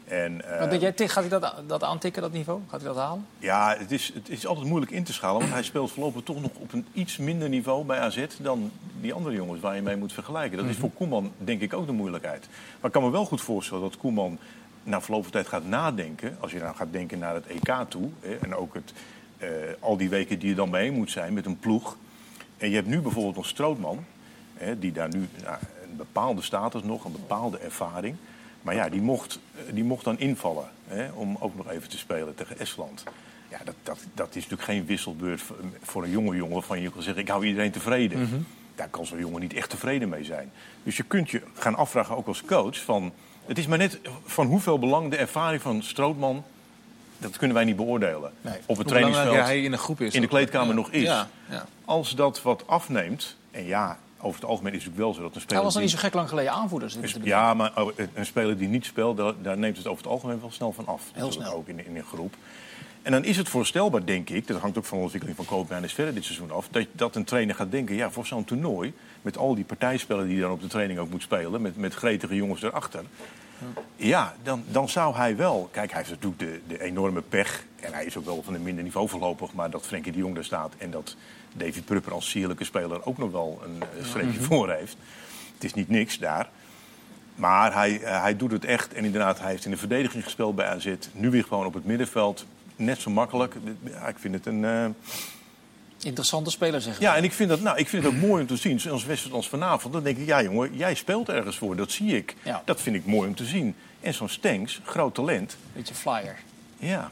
En, 0.05 0.41
uh, 0.61 0.69
denk 0.69 0.97
jij, 0.97 1.07
gaat 1.07 1.29
hij 1.29 1.39
dat, 1.39 1.53
dat 1.67 1.83
aantikken, 1.83 2.21
dat 2.21 2.31
niveau? 2.31 2.61
Gaat 2.67 2.81
hij 2.81 2.89
dat 2.89 2.97
halen? 2.97 3.25
Ja, 3.37 3.75
het 3.77 3.91
is, 3.91 4.11
het 4.13 4.29
is 4.29 4.45
altijd 4.45 4.67
moeilijk 4.67 4.91
in 4.91 5.03
te 5.03 5.13
schalen. 5.13 5.39
Want 5.39 5.51
hij 5.51 5.63
speelt 5.63 5.91
voorlopig 5.91 6.23
toch 6.23 6.41
nog 6.41 6.51
op 6.59 6.73
een 6.73 6.85
iets 6.93 7.17
minder 7.17 7.49
niveau 7.49 7.85
bij 7.85 7.99
AZ... 7.99 8.25
dan 8.37 8.71
die 9.01 9.13
andere 9.13 9.35
jongens 9.35 9.61
waar 9.61 9.75
je 9.75 9.81
mee 9.81 9.95
moet 9.95 10.13
vergelijken. 10.13 10.57
Dat 10.57 10.65
is 10.65 10.71
mhm. 10.71 10.81
voor 10.81 10.91
Koeman 10.91 11.31
denk 11.37 11.61
ik 11.61 11.73
ook 11.73 11.85
de 11.85 11.91
moeilijkheid. 11.91 12.47
Maar 12.49 12.85
ik 12.85 12.91
kan 12.91 13.03
me 13.03 13.09
wel 13.09 13.25
goed 13.25 13.41
voorstellen 13.41 13.83
dat 13.83 13.97
Koeman 13.97 14.39
na 14.83 15.01
verloop 15.01 15.23
van 15.23 15.31
tijd 15.31 15.47
gaat 15.47 15.65
nadenken... 15.65 16.37
als 16.39 16.51
je 16.51 16.59
nou 16.59 16.75
gaat 16.75 16.91
denken 16.91 17.19
naar 17.19 17.33
het 17.33 17.45
EK 17.47 17.85
toe... 17.87 18.09
Hè, 18.19 18.35
en 18.35 18.55
ook 18.55 18.73
het, 18.73 18.93
uh, 19.37 19.47
al 19.79 19.97
die 19.97 20.09
weken 20.09 20.39
die 20.39 20.49
je 20.49 20.55
dan 20.55 20.69
mee 20.69 20.91
moet 20.91 21.11
zijn 21.11 21.33
met 21.33 21.45
een 21.45 21.59
ploeg 21.59 21.97
En 22.57 22.69
je 22.69 22.75
hebt 22.75 22.87
nu 22.87 23.01
bijvoorbeeld 23.01 23.35
nog 23.35 23.47
Strootman, 23.47 24.05
hè, 24.53 24.79
die 24.79 24.91
daar 24.91 25.09
nu 25.09 25.27
nou, 25.43 25.57
een 25.83 25.95
bepaalde 25.95 26.41
status 26.41 26.83
nog, 26.83 27.05
een 27.05 27.11
bepaalde 27.11 27.57
ervaring. 27.57 28.15
Maar 28.69 28.77
ja, 28.77 28.89
die 28.89 29.01
mocht, 29.01 29.39
die 29.71 29.83
mocht 29.83 30.03
dan 30.03 30.19
invallen 30.19 30.69
hè, 30.87 31.11
om 31.11 31.37
ook 31.39 31.55
nog 31.55 31.69
even 31.69 31.89
te 31.89 31.97
spelen 31.97 32.35
tegen 32.35 32.59
Estland. 32.59 33.03
Ja, 33.49 33.57
dat, 33.63 33.75
dat, 33.83 33.99
dat 34.13 34.27
is 34.27 34.35
natuurlijk 34.35 34.61
geen 34.61 34.85
wisselbeurt 34.85 35.41
voor, 35.81 36.03
een 36.03 36.09
jonge 36.09 36.35
jongen 36.35 36.63
van 36.63 36.81
je 36.81 36.91
kan 36.91 37.01
zeggen: 37.01 37.21
ik 37.21 37.29
hou 37.29 37.45
iedereen 37.45 37.71
tevreden. 37.71 38.21
Mhm. 38.21 38.35
Daar 38.75 38.87
kan 38.87 39.05
zo'n 39.05 39.19
jongen 39.19 39.41
niet 39.41 39.53
echt 39.53 39.69
tevreden 39.69 40.09
mee 40.09 40.23
zijn. 40.23 40.51
Dus 40.83 40.97
je 40.97 41.03
kunt 41.03 41.29
je 41.29 41.41
gaan 41.53 41.75
afvragen, 41.75 42.17
ook 42.17 42.27
als 42.27 42.43
coach, 42.43 42.83
van 42.83 43.13
het 43.45 43.57
is 43.57 43.67
maar 43.67 43.77
net 43.77 43.99
van 44.25 44.47
hoeveel 44.47 44.79
belang 44.79 45.11
de 45.11 45.17
ervaring 45.17 45.61
van 45.61 45.83
Strootman. 45.83 46.43
Dat 47.17 47.37
kunnen 47.37 47.55
wij 47.55 47.65
niet 47.65 47.75
beoordelen. 47.75 48.31
Nee. 48.41 48.57
Op 48.65 48.77
het 48.77 48.87
trainingsveld, 48.87 49.35
hij 49.35 49.61
in 49.61 49.71
een 49.71 49.77
groep 49.77 50.01
is. 50.01 50.13
in 50.13 50.21
de 50.21 50.27
kleedkamer 50.27 50.69
Ja. 50.69 50.73
nog 50.73 50.91
is. 50.91 51.03
Ja, 51.03 51.29
ja. 51.49 51.65
Als 51.85 52.15
dat 52.15 52.41
wat 52.41 52.67
afneemt, 52.67 53.35
en 53.51 53.65
ja, 53.65 53.97
over 54.21 54.39
het 54.41 54.49
algemeen 54.49 54.73
is 54.73 54.83
het 54.83 54.91
natuurlijk 54.91 55.05
wel 55.05 55.13
zo 55.13 55.21
dat 55.21 55.35
een 55.35 55.41
speler. 55.41 55.55
Hij 55.55 55.63
was 55.65 55.73
nog 55.73 55.83
niet 55.83 55.91
zo 55.91 55.97
gek 55.99 56.13
lang 56.13 56.29
geleden 56.29 56.51
aanvoerder. 56.51 56.89
zit 56.89 57.03
ik 57.03 57.09
te 57.09 57.15
een- 57.15 57.21
bedenken. 57.21 57.45
ja, 57.47 57.53
maar 57.53 57.71
oh, 57.83 57.91
een 58.13 58.25
speler 58.25 58.57
die 58.57 58.67
niet 58.67 58.85
speelt, 58.85 59.17
daar, 59.17 59.33
daar 59.41 59.57
neemt 59.57 59.77
het 59.77 59.87
over 59.87 60.03
het 60.03 60.11
algemeen 60.11 60.39
wel 60.39 60.51
snel 60.51 60.71
van 60.71 60.85
af. 60.87 61.03
Heel 61.13 61.31
snel. 61.31 61.53
Ook 61.53 61.67
in, 61.67 61.85
in 61.85 61.95
een 61.95 62.03
groep. 62.03 62.33
En 63.01 63.11
dan 63.11 63.23
is 63.23 63.37
het 63.37 63.49
voorstelbaar, 63.49 64.05
denk 64.05 64.29
ik, 64.29 64.47
dat 64.47 64.59
hangt 64.61 64.77
ook 64.77 64.85
van 64.85 64.97
de 64.97 65.03
ontwikkeling 65.03 65.37
van 65.37 65.47
Koopmeiners 65.47 65.93
verder 65.93 66.13
dit 66.13 66.23
seizoen 66.23 66.51
af, 66.51 66.67
dat, 66.71 66.85
dat 66.91 67.15
een 67.15 67.23
trainer 67.23 67.55
gaat 67.55 67.71
denken, 67.71 67.95
ja, 67.95 68.11
voor 68.11 68.25
zo'n 68.25 68.45
toernooi, 68.45 68.93
met 69.21 69.37
al 69.37 69.55
die 69.55 69.63
partijspellen 69.63 70.25
die 70.25 70.33
hij 70.33 70.43
dan 70.43 70.51
op 70.51 70.61
de 70.61 70.67
training 70.67 70.99
ook 70.99 71.09
moet 71.09 71.21
spelen, 71.21 71.61
met, 71.61 71.77
met 71.77 71.93
gretige 71.93 72.35
jongens 72.35 72.61
erachter. 72.61 73.03
Ja, 73.95 74.35
dan, 74.43 74.63
dan 74.71 74.89
zou 74.89 75.15
hij 75.15 75.35
wel. 75.35 75.69
Kijk, 75.71 75.89
hij 75.91 75.97
heeft 75.99 76.09
natuurlijk 76.21 76.39
de, 76.41 76.61
de 76.75 76.81
enorme 76.83 77.21
pech. 77.21 77.63
En 77.79 77.93
hij 77.93 78.05
is 78.05 78.17
ook 78.17 78.25
wel 78.25 78.43
van 78.43 78.53
een 78.53 78.63
minder 78.63 78.83
niveau 78.83 79.09
voorlopig. 79.09 79.53
Maar 79.53 79.69
dat 79.69 79.85
Frenkie 79.87 80.11
de 80.11 80.17
Jong 80.17 80.35
daar 80.35 80.43
staat. 80.43 80.73
En 80.77 80.91
dat 80.91 81.15
David 81.53 81.85
Prupper 81.85 82.11
als 82.13 82.29
sierlijke 82.29 82.63
speler 82.63 83.05
ook 83.05 83.17
nog 83.17 83.31
wel 83.31 83.61
een 83.65 83.81
eh, 83.99 84.05
streepje 84.05 84.39
voor 84.41 84.69
heeft. 84.71 84.95
Het 85.53 85.63
is 85.63 85.73
niet 85.73 85.89
niks 85.89 86.17
daar. 86.19 86.49
Maar 87.35 87.73
hij, 87.73 88.01
eh, 88.01 88.21
hij 88.21 88.35
doet 88.37 88.51
het 88.51 88.65
echt. 88.65 88.93
En 88.93 89.05
inderdaad, 89.05 89.39
hij 89.39 89.49
heeft 89.51 89.65
in 89.65 89.71
de 89.71 89.77
verdediging 89.77 90.23
gespeeld 90.23 90.55
bij 90.55 90.65
AZ. 90.67 90.93
Nu 91.11 91.29
weer 91.29 91.43
gewoon 91.43 91.65
op 91.65 91.73
het 91.73 91.85
middenveld. 91.85 92.45
Net 92.75 93.01
zo 93.01 93.09
makkelijk. 93.11 93.55
Ja, 93.83 94.07
ik 94.07 94.19
vind 94.19 94.33
het 94.33 94.45
een. 94.45 94.65
eh, 94.65 94.85
Interessante 96.03 96.49
speler, 96.51 96.81
zeg 96.81 96.99
ja, 96.99 97.15
en 97.15 97.23
ik 97.23 97.31
vind, 97.33 97.49
dat, 97.49 97.61
nou, 97.61 97.77
ik 97.77 97.87
vind 97.87 98.03
het 98.03 98.13
ook 98.13 98.19
mooi 98.19 98.41
om 98.41 98.47
te 98.47 98.55
zien. 98.57 98.79
Zoals 98.79 99.05
wedstrijd 99.05 99.35
als 99.35 99.49
vanavond. 99.49 99.93
Dan 99.93 100.03
denk 100.03 100.17
ik, 100.17 100.25
ja 100.25 100.41
jongen, 100.43 100.75
jij 100.75 100.95
speelt 100.95 101.29
ergens 101.29 101.57
voor. 101.57 101.75
Dat 101.75 101.91
zie 101.91 102.15
ik. 102.15 102.35
Ja. 102.43 102.61
Dat 102.65 102.81
vind 102.81 102.95
ik 102.95 103.05
mooi 103.05 103.27
om 103.27 103.35
te 103.35 103.45
zien. 103.45 103.75
En 104.01 104.13
zo'n 104.13 104.29
Stenks, 104.29 104.81
groot 104.83 105.15
talent. 105.15 105.57
Beetje 105.73 105.93
flyer. 105.93 106.35
Ja. 106.77 107.11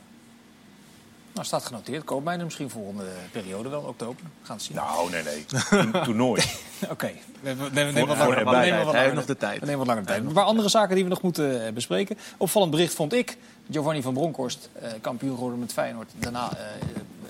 Nou, 1.38 1.50
staat 1.50 1.66
genoteerd. 1.66 2.04
Koopmijnen 2.04 2.46
misschien 2.46 2.70
volgende 2.70 3.04
periode 3.32 3.70
wel, 3.70 3.82
oktober. 3.82 4.24
We 4.24 4.46
gaan 4.46 4.56
het 4.56 4.66
zien. 4.66 4.76
Nou, 4.76 5.10
nee, 5.12 5.24
nee. 5.24 5.46
Een 5.80 6.04
toernooi. 6.04 6.42
Oké, 6.92 7.12
we 7.42 7.56
we 7.56 7.70
nemen 7.74 7.94
Voor- 7.94 8.08
wat 8.08 8.18
langer- 8.18 8.46
we 8.46 8.56
Hij 8.56 8.72
heeft 8.72 8.86
langer- 8.86 9.14
nog 9.14 9.26
de 9.26 9.38
tijd. 9.38 9.60
We 9.60 9.66
nemen 9.66 9.80
wat 9.80 9.88
langer 9.88 10.06
tijd. 10.06 10.24
Een 10.26 10.32
paar 10.34 10.44
andere 10.44 10.70
zaken 10.70 10.96
die 10.96 11.04
we 11.04 11.10
nog 11.10 11.22
moeten 11.22 11.66
eh, 11.66 11.74
bespreken. 11.74 12.18
Opvallend 12.38 12.72
bericht 12.72 12.94
vond 12.94 13.14
ik. 13.14 13.38
Giovanni 13.72 14.02
van 14.02 14.14
Bronckhorst, 14.14 14.70
eh, 14.82 14.92
kampioen 15.02 15.34
geworden 15.36 15.60
met 15.60 15.74
Feyenoord. 15.74 16.12
Daarna 16.20 16.52
eh, 16.52 16.58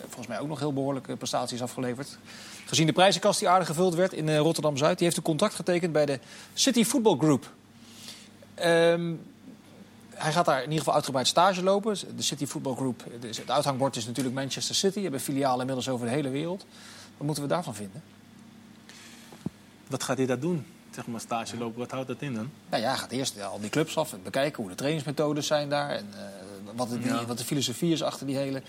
volgens 0.01 0.27
mij 0.27 0.39
ook 0.39 0.47
nog 0.47 0.59
heel 0.59 0.73
behoorlijke 0.73 1.15
prestaties 1.15 1.61
afgeleverd. 1.61 2.17
Gezien 2.65 2.85
de 2.85 2.93
prijzenkast 2.93 3.39
die 3.39 3.49
aardig 3.49 3.67
gevuld 3.67 3.95
werd 3.95 4.13
in 4.13 4.29
eh, 4.29 4.37
Rotterdam-Zuid. 4.37 4.95
Die 4.97 5.05
heeft 5.05 5.17
een 5.17 5.23
contract 5.23 5.55
getekend 5.55 5.91
bij 5.91 6.05
de 6.05 6.19
City 6.53 6.83
Football 6.85 7.17
Group. 7.17 7.49
Ehm, 8.55 9.11
hij 10.17 10.31
gaat 10.31 10.45
daar 10.45 10.57
in 10.57 10.63
ieder 10.63 10.77
geval 10.77 10.93
uitgebreid 10.93 11.27
stage 11.27 11.63
lopen. 11.63 11.97
De 12.15 12.21
City 12.21 12.45
Football 12.45 12.75
Group, 12.75 13.03
dus 13.19 13.37
het 13.37 13.51
uithangbord 13.51 13.95
is 13.95 14.05
natuurlijk 14.05 14.35
Manchester 14.35 14.75
City. 14.75 14.93
Die 14.93 15.03
hebben 15.03 15.21
filialen 15.21 15.59
inmiddels 15.59 15.89
over 15.89 16.05
de 16.05 16.11
hele 16.11 16.29
wereld. 16.29 16.65
Wat 17.17 17.25
moeten 17.25 17.43
we 17.43 17.49
daarvan 17.49 17.75
vinden? 17.75 18.03
Wat 19.87 20.03
gaat 20.03 20.17
hij 20.17 20.25
daar 20.25 20.39
doen? 20.39 20.65
Zeg 20.91 21.07
maar 21.07 21.19
stage 21.19 21.57
lopen, 21.57 21.79
wat 21.79 21.91
houdt 21.91 22.07
dat 22.07 22.21
in 22.21 22.33
dan? 22.33 22.49
Nou 22.69 22.81
ja, 22.83 22.89
hij 22.89 22.97
gaat 22.97 23.11
eerst 23.11 23.41
al 23.43 23.59
die 23.59 23.69
clubs 23.69 23.97
af 23.97 24.13
en 24.13 24.19
bekijken 24.23 24.61
hoe 24.61 24.69
de 24.71 24.75
trainingsmethodes 24.77 25.47
zijn 25.47 25.69
daar. 25.69 25.89
En 25.89 26.07
eh, 26.13 26.19
wat, 26.75 26.89
de, 26.89 26.99
Ja. 27.03 27.25
wat 27.25 27.37
de 27.37 27.43
filosofie 27.43 27.91
is 27.93 28.03
achter 28.03 28.27
die 28.27 28.35
hele 28.37 28.61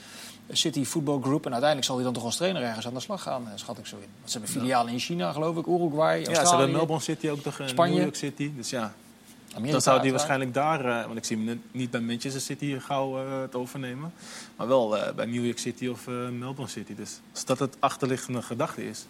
City 0.50 0.84
Football 0.84 1.20
Group. 1.20 1.44
En 1.44 1.50
uiteindelijk 1.50 1.84
zal 1.84 1.94
hij 1.96 2.04
dan 2.04 2.14
toch 2.14 2.24
als 2.24 2.36
trainer 2.36 2.62
ergens 2.62 2.86
aan 2.86 2.94
de 2.94 3.00
slag 3.00 3.22
gaan, 3.22 3.46
eh, 3.46 3.52
schat 3.54 3.78
ik 3.78 3.86
zo 3.86 3.96
in. 3.96 4.08
Want 4.18 4.30
ze 4.30 4.38
hebben 4.38 4.56
filialen 4.56 4.92
in 4.92 4.98
China, 4.98 5.32
geloof 5.32 5.56
ik, 5.56 5.66
Uruguay, 5.66 6.18
Ja, 6.20 6.24
Australië, 6.26 6.46
ze 6.48 6.54
hebben 6.56 6.70
Melbourne 6.70 7.04
City 7.04 7.28
ook 7.28 7.40
toch, 7.40 7.60
eh, 7.60 7.66
Spanje. 7.66 7.94
New 7.94 8.02
York 8.02 8.16
City. 8.16 8.52
Dus 8.56 8.70
ja, 8.70 8.94
Amerika. 9.50 9.72
dan 9.72 9.80
zou 9.82 9.98
hij 10.00 10.10
uiteraard. 10.10 10.10
waarschijnlijk 10.10 10.54
daar, 10.54 11.00
eh, 11.00 11.06
want 11.06 11.18
ik 11.18 11.24
zie 11.24 11.36
hem 11.36 11.44
net 11.44 11.58
niet 11.70 11.90
bij 11.90 12.00
Manchester 12.00 12.40
City 12.40 12.78
gauw 12.78 13.18
eh, 13.18 13.40
het 13.40 13.54
overnemen. 13.54 14.12
Maar 14.56 14.68
wel 14.68 14.98
eh, 14.98 15.14
bij 15.14 15.26
New 15.26 15.44
York 15.44 15.58
City 15.58 15.86
of 15.86 16.06
eh, 16.06 16.14
Melbourne 16.14 16.68
City. 16.68 16.94
Dus 16.94 17.20
als 17.32 17.44
dat 17.44 17.58
het 17.58 17.76
achterliggende 17.78 18.42
gedachte 18.42 18.88
is. 18.88 19.06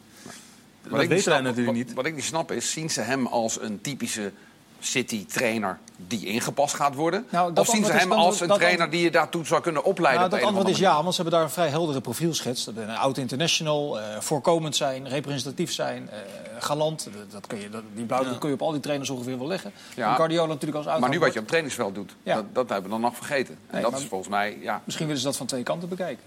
Wat 0.82 1.00
dat 1.00 1.08
weten 1.08 1.30
wij 1.30 1.40
natuurlijk 1.40 1.66
wat- 1.66 1.76
niet. 1.86 1.94
Wat 1.94 2.06
ik 2.06 2.14
niet 2.14 2.24
snap 2.24 2.52
is, 2.52 2.70
zien 2.72 2.90
ze 2.90 3.00
hem 3.00 3.26
als 3.26 3.60
een 3.60 3.80
typische 3.80 4.32
City-trainer 4.80 5.78
die 5.96 6.26
ingepast 6.26 6.74
gaat 6.74 6.94
worden? 6.94 7.26
Nou, 7.30 7.52
dat 7.52 7.68
of 7.68 7.74
zien 7.74 7.84
ze 7.84 7.92
hem 7.92 8.08
dan- 8.08 8.18
als 8.18 8.40
een 8.40 8.48
dat 8.48 8.58
trainer 8.58 8.90
die 8.90 9.00
je 9.02 9.10
daartoe 9.10 9.46
zou 9.46 9.60
kunnen 9.62 9.84
opleiden? 9.84 10.28
Nou, 10.28 10.40
dat 10.40 10.48
antwoord 10.48 10.68
is 10.68 10.78
ja, 10.78 11.02
want 11.02 11.14
ze 11.14 11.20
hebben 11.22 11.38
daar 11.38 11.48
een 11.48 11.54
vrij 11.54 11.68
heldere 11.68 12.00
profielschets. 12.00 12.64
Dat 12.64 12.76
een 12.76 12.90
oud 12.96 13.16
international, 13.18 14.00
eh, 14.00 14.20
voorkomend 14.20 14.76
zijn, 14.76 15.08
representatief 15.08 15.72
zijn, 15.72 16.10
eh, 16.10 16.18
galant. 16.58 17.04
Dat, 17.04 17.30
dat 17.30 17.46
kun 17.46 17.60
je, 17.60 17.70
dat, 17.70 17.82
die 17.94 18.04
blauw 18.04 18.24
Ja. 18.24 18.36
kun 18.38 18.48
je 18.48 18.54
op 18.54 18.62
al 18.62 18.70
die 18.72 18.80
trainers 18.80 19.10
ongeveer 19.10 19.38
wel 19.38 19.46
leggen. 19.46 19.72
Ja. 19.94 20.08
En 20.10 20.14
Guardiola 20.16 20.46
natuurlijk 20.46 20.76
als 20.76 20.84
manier. 20.86 21.00
Maar 21.00 21.10
nu 21.10 21.18
wat 21.18 21.26
je 21.28 21.32
op 21.34 21.38
het 21.38 21.48
trainingsveld 21.48 21.94
doet, 21.94 22.14
Ja. 22.22 22.34
dat, 22.34 22.44
dat 22.52 22.68
hebben 22.68 22.84
we 22.84 22.90
dan 22.90 23.00
nog 23.00 23.16
vergeten. 23.16 23.54
En 23.54 23.72
Nee, 23.72 23.82
dat 23.82 23.90
maar- 23.90 24.00
is 24.00 24.06
volgens 24.06 24.30
mij, 24.30 24.58
ja, 24.60 24.82
Misschien 24.84 25.06
willen 25.06 25.20
ze 25.20 25.26
dat 25.28 25.36
van 25.36 25.46
twee 25.46 25.62
kanten 25.62 25.88
bekijken. 25.88 26.24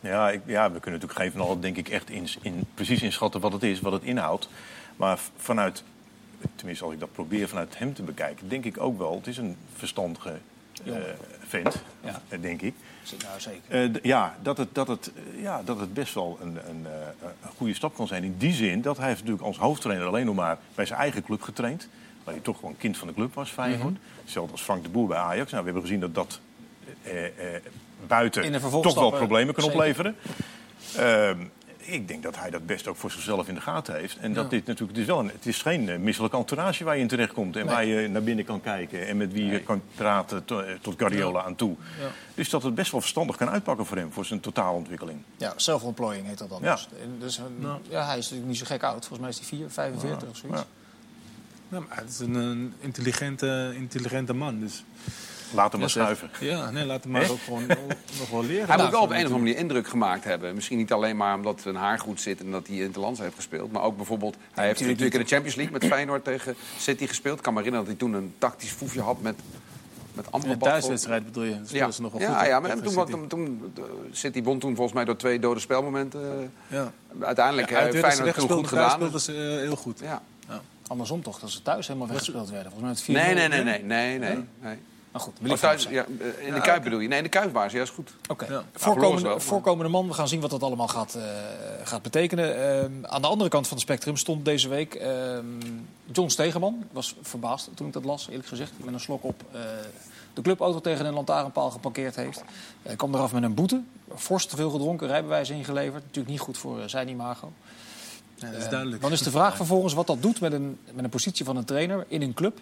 Ja, 0.00 0.30
ik, 0.30 0.40
ja, 0.46 0.72
we 0.72 0.80
kunnen 0.80 1.00
natuurlijk 1.00 1.18
geen 1.20 1.32
van 1.32 1.40
allen 1.40 1.60
denk 1.60 1.76
ik 1.76 1.88
echt 1.88 2.10
in, 2.10 2.28
in, 2.40 2.66
precies 2.74 3.02
inschatten 3.02 3.40
wat 3.40 3.52
het 3.52 3.62
is, 3.62 3.80
wat 3.80 3.92
het 3.92 4.02
inhoudt. 4.02 4.48
Maar 4.96 5.18
vanuit, 5.36 5.82
tenminste 6.54 6.84
als 6.84 6.92
ik 6.92 7.00
dat 7.00 7.12
probeer 7.12 7.48
vanuit 7.48 7.78
hem 7.78 7.94
te 7.94 8.02
bekijken, 8.02 8.48
denk 8.48 8.64
ik 8.64 8.80
ook 8.80 8.98
wel, 8.98 9.14
het 9.16 9.26
is 9.26 9.36
een 9.36 9.56
verstandige 9.76 10.32
eh, 10.84 10.94
vent, 11.46 11.82
Ja. 12.04 12.20
eh, 12.28 12.40
denk 12.40 12.62
ik. 12.62 12.74
Nou, 13.22 13.40
zeker. 13.40 13.94
Eh, 13.94 14.02
ja, 14.02 14.36
dat 14.42 14.56
het, 14.58 14.74
dat, 14.74 14.88
het, 14.88 15.12
ja, 15.36 15.62
dat 15.64 15.80
het 15.80 15.94
best 15.94 16.14
wel 16.14 16.38
een, 16.42 16.58
een, 16.68 16.86
een 17.42 17.50
goede 17.56 17.74
stap 17.74 17.94
kan 17.94 18.06
zijn. 18.06 18.24
In 18.24 18.34
die 18.38 18.52
zin 18.52 18.82
dat 18.82 18.96
hij 18.96 19.06
heeft 19.06 19.18
natuurlijk 19.20 19.46
als 19.46 19.58
hoofdtrainer 19.58 20.06
alleen 20.06 20.26
nog 20.26 20.34
maar 20.34 20.58
bij 20.74 20.86
zijn 20.86 20.98
eigen 20.98 21.24
club 21.24 21.42
getraind. 21.42 21.88
Waar 22.24 22.34
hij 22.34 22.42
toch 22.42 22.56
gewoon 22.56 22.76
kind 22.76 22.96
van 22.96 23.08
de 23.08 23.14
club 23.14 23.34
was, 23.34 23.50
Feyenoord. 23.50 23.96
Hetzelfde 24.22 24.52
als 24.52 24.62
Frank 24.62 24.82
de 24.82 24.88
Boer 24.88 25.08
bij 25.08 25.18
Ajax. 25.18 25.50
Nou, 25.50 25.64
we 25.64 25.70
hebben 25.70 25.82
gezien 25.88 26.00
dat 26.00 26.14
dat 26.14 26.40
eh, 27.02 27.24
eh, 27.26 27.62
buiten 28.06 28.60
toch 28.82 28.94
wel 28.94 29.10
problemen 29.10 29.54
kan 29.54 29.64
zeker. 29.64 29.78
opleveren. 29.78 30.16
Ik 31.84 32.08
denk 32.08 32.22
dat 32.22 32.36
hij 32.36 32.50
dat 32.50 32.66
best 32.66 32.86
ook 32.86 32.96
voor 32.96 33.10
zichzelf 33.10 33.48
in 33.48 33.54
de 33.54 33.60
gaten 33.60 33.94
heeft. 33.96 34.16
En 34.18 34.32
dat 34.32 34.50
dit 34.50 34.66
natuurlijk, 34.66 34.90
het 34.90 35.00
is, 35.00 35.06
wel 35.06 35.18
een, 35.18 35.26
het 35.34 35.46
is 35.46 35.62
geen 35.62 35.88
uh, 35.88 35.96
misselijke 35.98 36.36
entourage 36.36 36.84
waar 36.84 36.94
je 36.96 37.00
in 37.02 37.08
terechtkomt. 37.08 37.56
En 37.56 37.64
Nee. 37.66 37.74
waar 37.74 37.84
je 37.84 38.08
naar 38.08 38.22
binnen 38.22 38.44
kan 38.44 38.60
kijken. 38.60 39.06
En 39.06 39.16
met 39.16 39.32
wie 39.32 39.46
je 39.46 39.60
kan 39.62 39.82
praten 39.94 40.44
to- 40.44 40.60
eh, 40.60 40.74
tot 40.80 40.94
Guardiola 40.98 41.42
aan 41.42 41.54
toe. 41.56 41.76
Ja. 42.00 42.06
Dus 42.34 42.50
dat 42.50 42.62
het 42.62 42.74
best 42.74 42.90
wel 42.92 43.00
verstandig 43.00 43.36
kan 43.36 43.48
uitpakken 43.48 43.86
voor 43.86 43.96
hem. 43.96 44.12
Voor 44.12 44.24
zijn 44.24 44.40
totaalontwikkeling. 44.40 45.18
Ja, 45.36 45.52
self-employing 45.56 46.26
heet 46.26 46.38
dat 46.38 46.48
dan. 46.48 46.58
Ja. 46.62 46.74
Dus, 46.74 46.88
dus, 47.18 47.38
eh, 47.38 47.44
Nou. 47.58 47.80
ja, 47.88 48.06
hij 48.06 48.18
is 48.18 48.22
natuurlijk 48.22 48.48
niet 48.48 48.58
zo 48.58 48.64
gek 48.66 48.82
oud. 48.82 49.06
Volgens 49.06 49.18
mij 49.20 49.28
is 49.28 49.38
hij 49.38 49.46
4, 49.46 49.70
45 49.70 50.28
of 50.28 50.36
zoiets. 50.36 50.60
Ja. 50.60 50.66
Ja, 51.78 51.84
maar 51.88 51.96
het 51.96 52.08
is 52.08 52.18
een, 52.18 52.34
een 52.34 52.72
intelligente, 52.80 53.72
intelligente 53.76 54.32
man. 54.34 54.60
Dus, 54.60 54.84
Laat 55.54 55.72
hem 55.72 55.80
maar 55.80 55.88
Ja, 55.94 55.94
schuiven. 55.94 56.30
Ja, 56.40 56.70
nee, 56.70 56.84
laat 56.84 57.02
hem 57.02 57.12
maar 57.12 57.30
ook 57.30 57.40
gewoon 57.44 57.66
nog 58.18 58.30
wel 58.30 58.44
leren. 58.44 58.66
Hij 58.66 58.76
Nou, 58.76 58.82
moet 58.82 58.90
wel 58.90 59.02
op 59.02 59.10
een 59.10 59.16
of 59.16 59.22
andere 59.22 59.38
manier 59.38 59.56
indruk 59.56 59.88
gemaakt 59.88 60.24
hebben. 60.24 60.54
Misschien 60.54 60.78
niet 60.78 60.92
alleen 60.92 61.16
maar 61.16 61.34
omdat 61.36 61.60
zijn 61.60 61.74
haar 61.76 61.98
goed 61.98 62.20
zit 62.20 62.40
en 62.40 62.50
dat 62.50 62.66
hij 62.66 62.76
in 62.76 62.82
het 62.86 62.96
land 62.96 63.18
heeft 63.18 63.34
gespeeld. 63.34 63.72
Maar 63.72 63.82
ook 63.82 63.96
bijvoorbeeld, 63.96 64.36
hij 64.52 64.66
heeft 64.66 64.80
natuurlijk 64.80 65.14
in 65.14 65.20
de 65.20 65.26
Champions 65.26 65.54
League 65.56 65.72
met 65.78 65.84
Feyenoord 65.84 66.24
tegen 66.24 66.54
City 66.78 67.06
gespeeld. 67.06 67.36
Ik 67.36 67.42
kan 67.42 67.52
me 67.52 67.58
herinneren 67.62 67.88
dat 67.88 67.98
hij 68.00 68.08
toen 68.08 68.18
een 68.22 68.34
tactisch 68.38 68.70
foefje 68.70 69.00
had 69.00 69.20
met, 69.20 69.34
met 70.14 70.24
In 70.24 70.30
de 70.30 70.30
Amrabat. 70.30 70.68
thuiswedstrijd 70.68 71.24
bedoel 71.24 71.44
je? 71.44 71.56
Ja, 71.66 71.90
ze 71.90 72.02
nog 72.02 72.12
wel 72.12 72.20
ja, 72.20 72.38
goed. 72.38 72.46
ja, 72.46 72.56
op- 72.56 72.62
maar 72.62 72.76
toen, 72.82 72.92
City. 72.92 73.10
toen, 73.10 73.26
toen, 73.28 73.70
de 73.74 73.82
City 74.10 74.42
won 74.42 74.58
toen 74.58 74.74
volgens 74.74 74.94
mij 74.96 75.04
door 75.04 75.16
twee 75.16 75.38
dode 75.38 75.60
spelmomenten. 75.60 76.20
eh, 76.68 76.76
Ja. 76.76 76.92
Uiteindelijk 77.20 77.70
Ja, 77.70 77.76
ja, 77.76 77.82
werden 77.82 78.00
ze 78.00 78.06
Feyenoord 78.06 78.16
toen 78.16 78.24
weggespeeld, 78.24 78.58
goed 78.58 78.68
gedaan. 78.68 78.90
speelden 78.90 79.20
ze 79.20 79.32
eh, 79.32 79.38
heel 79.60 79.76
goed. 79.76 80.00
Ja. 80.02 80.22
Andersom 80.86 81.22
toch, 81.22 81.38
dat 81.38 81.50
ze 81.50 81.62
thuis 81.62 81.86
helemaal 81.86 82.08
weggespeeld 82.08 82.50
werden. 82.50 82.72
Volgens 82.72 82.82
mij 82.82 82.90
het 82.90 83.02
4 83.02 83.34
Nee, 83.34 83.48
nee, 83.48 83.48
nee, 83.64 83.64
nee, 83.64 83.82
nee, 83.82 84.18
nee. 84.18 84.44
nee. 84.60 84.78
Maar 85.12 85.20
goed, 85.20 85.34
Oh, 85.48 85.52
thuis, 85.52 85.86
ja, 85.90 86.04
in 86.38 86.54
de 86.54 86.60
Kuip 86.60 86.82
bedoel 86.82 86.98
je? 86.98 87.08
Nee, 87.08 87.18
in 87.18 87.24
de 87.24 87.30
Kuip 87.30 87.52
waren 87.52 87.70
ze 87.70 87.76
juist 87.76 87.92
goed. 87.92 88.10
Oké, 88.28 88.46
Ja. 88.48 88.64
voorkomende, 88.74 89.82
wel, 89.82 89.90
man. 89.90 90.08
We 90.08 90.14
gaan 90.14 90.28
zien 90.28 90.40
wat 90.40 90.50
dat 90.50 90.62
allemaal 90.62 90.88
gaat, 90.88 91.14
eh, 91.14 91.22
gaat 91.84 92.02
betekenen. 92.02 92.56
Ehm, 92.80 92.92
aan 93.02 93.22
de 93.22 93.28
andere 93.28 93.50
kant 93.50 93.66
van 93.66 93.76
het 93.76 93.86
spectrum 93.86 94.16
stond 94.16 94.44
deze 94.44 94.68
week 94.68 94.94
ehm, 94.94 95.44
John 96.12 96.28
Stegeman. 96.28 96.78
Ik 96.80 96.86
was 96.92 97.14
verbaasd 97.22 97.68
toen 97.74 97.86
ik 97.86 97.92
dat 97.92 98.04
las, 98.04 98.28
eerlijk 98.28 98.48
gezegd. 98.48 98.72
Met 98.76 98.94
een 98.94 99.00
slok 99.00 99.24
op 99.24 99.42
eh, 99.52 99.60
de 100.34 100.42
clubauto 100.42 100.80
tegen 100.80 101.06
een 101.06 101.14
lantaarnpaal 101.14 101.70
geparkeerd 101.70 102.16
heeft. 102.16 102.42
Hij 102.82 102.96
kwam 102.96 103.14
eraf 103.14 103.32
met 103.32 103.42
een 103.42 103.54
boete. 103.54 103.80
Fors 104.16 104.46
te 104.46 104.56
veel 104.56 104.70
gedronken, 104.70 105.06
rijbewijs 105.06 105.50
ingeleverd. 105.50 106.02
Natuurlijk 106.02 106.28
niet 106.28 106.40
goed 106.40 106.58
voor 106.58 106.80
eh, 106.80 106.88
zijn 106.88 107.08
imago. 107.08 107.52
Ja, 108.34 108.50
dat 108.50 108.60
is 108.60 108.68
duidelijk. 108.68 109.02
Dan 109.02 109.12
is 109.12 109.22
de 109.22 109.30
vraag 109.30 109.56
vervolgens 109.56 109.94
wat 109.94 110.06
dat 110.06 110.22
doet 110.22 110.40
met 110.40 110.52
een, 110.52 110.78
met 110.92 111.04
een 111.04 111.10
positie 111.10 111.44
van 111.44 111.56
een 111.56 111.64
trainer 111.64 112.04
in 112.08 112.22
een 112.22 112.34
club. 112.34 112.58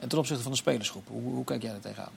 En 0.00 0.08
ten 0.08 0.18
opzichte 0.18 0.42
van 0.42 0.52
de 0.52 0.58
spelersgroep. 0.58 1.08
Hoe, 1.08 1.22
hoe 1.22 1.44
kijk 1.44 1.62
jij 1.62 1.70
daar 1.70 1.80
tegenaan? 1.80 2.12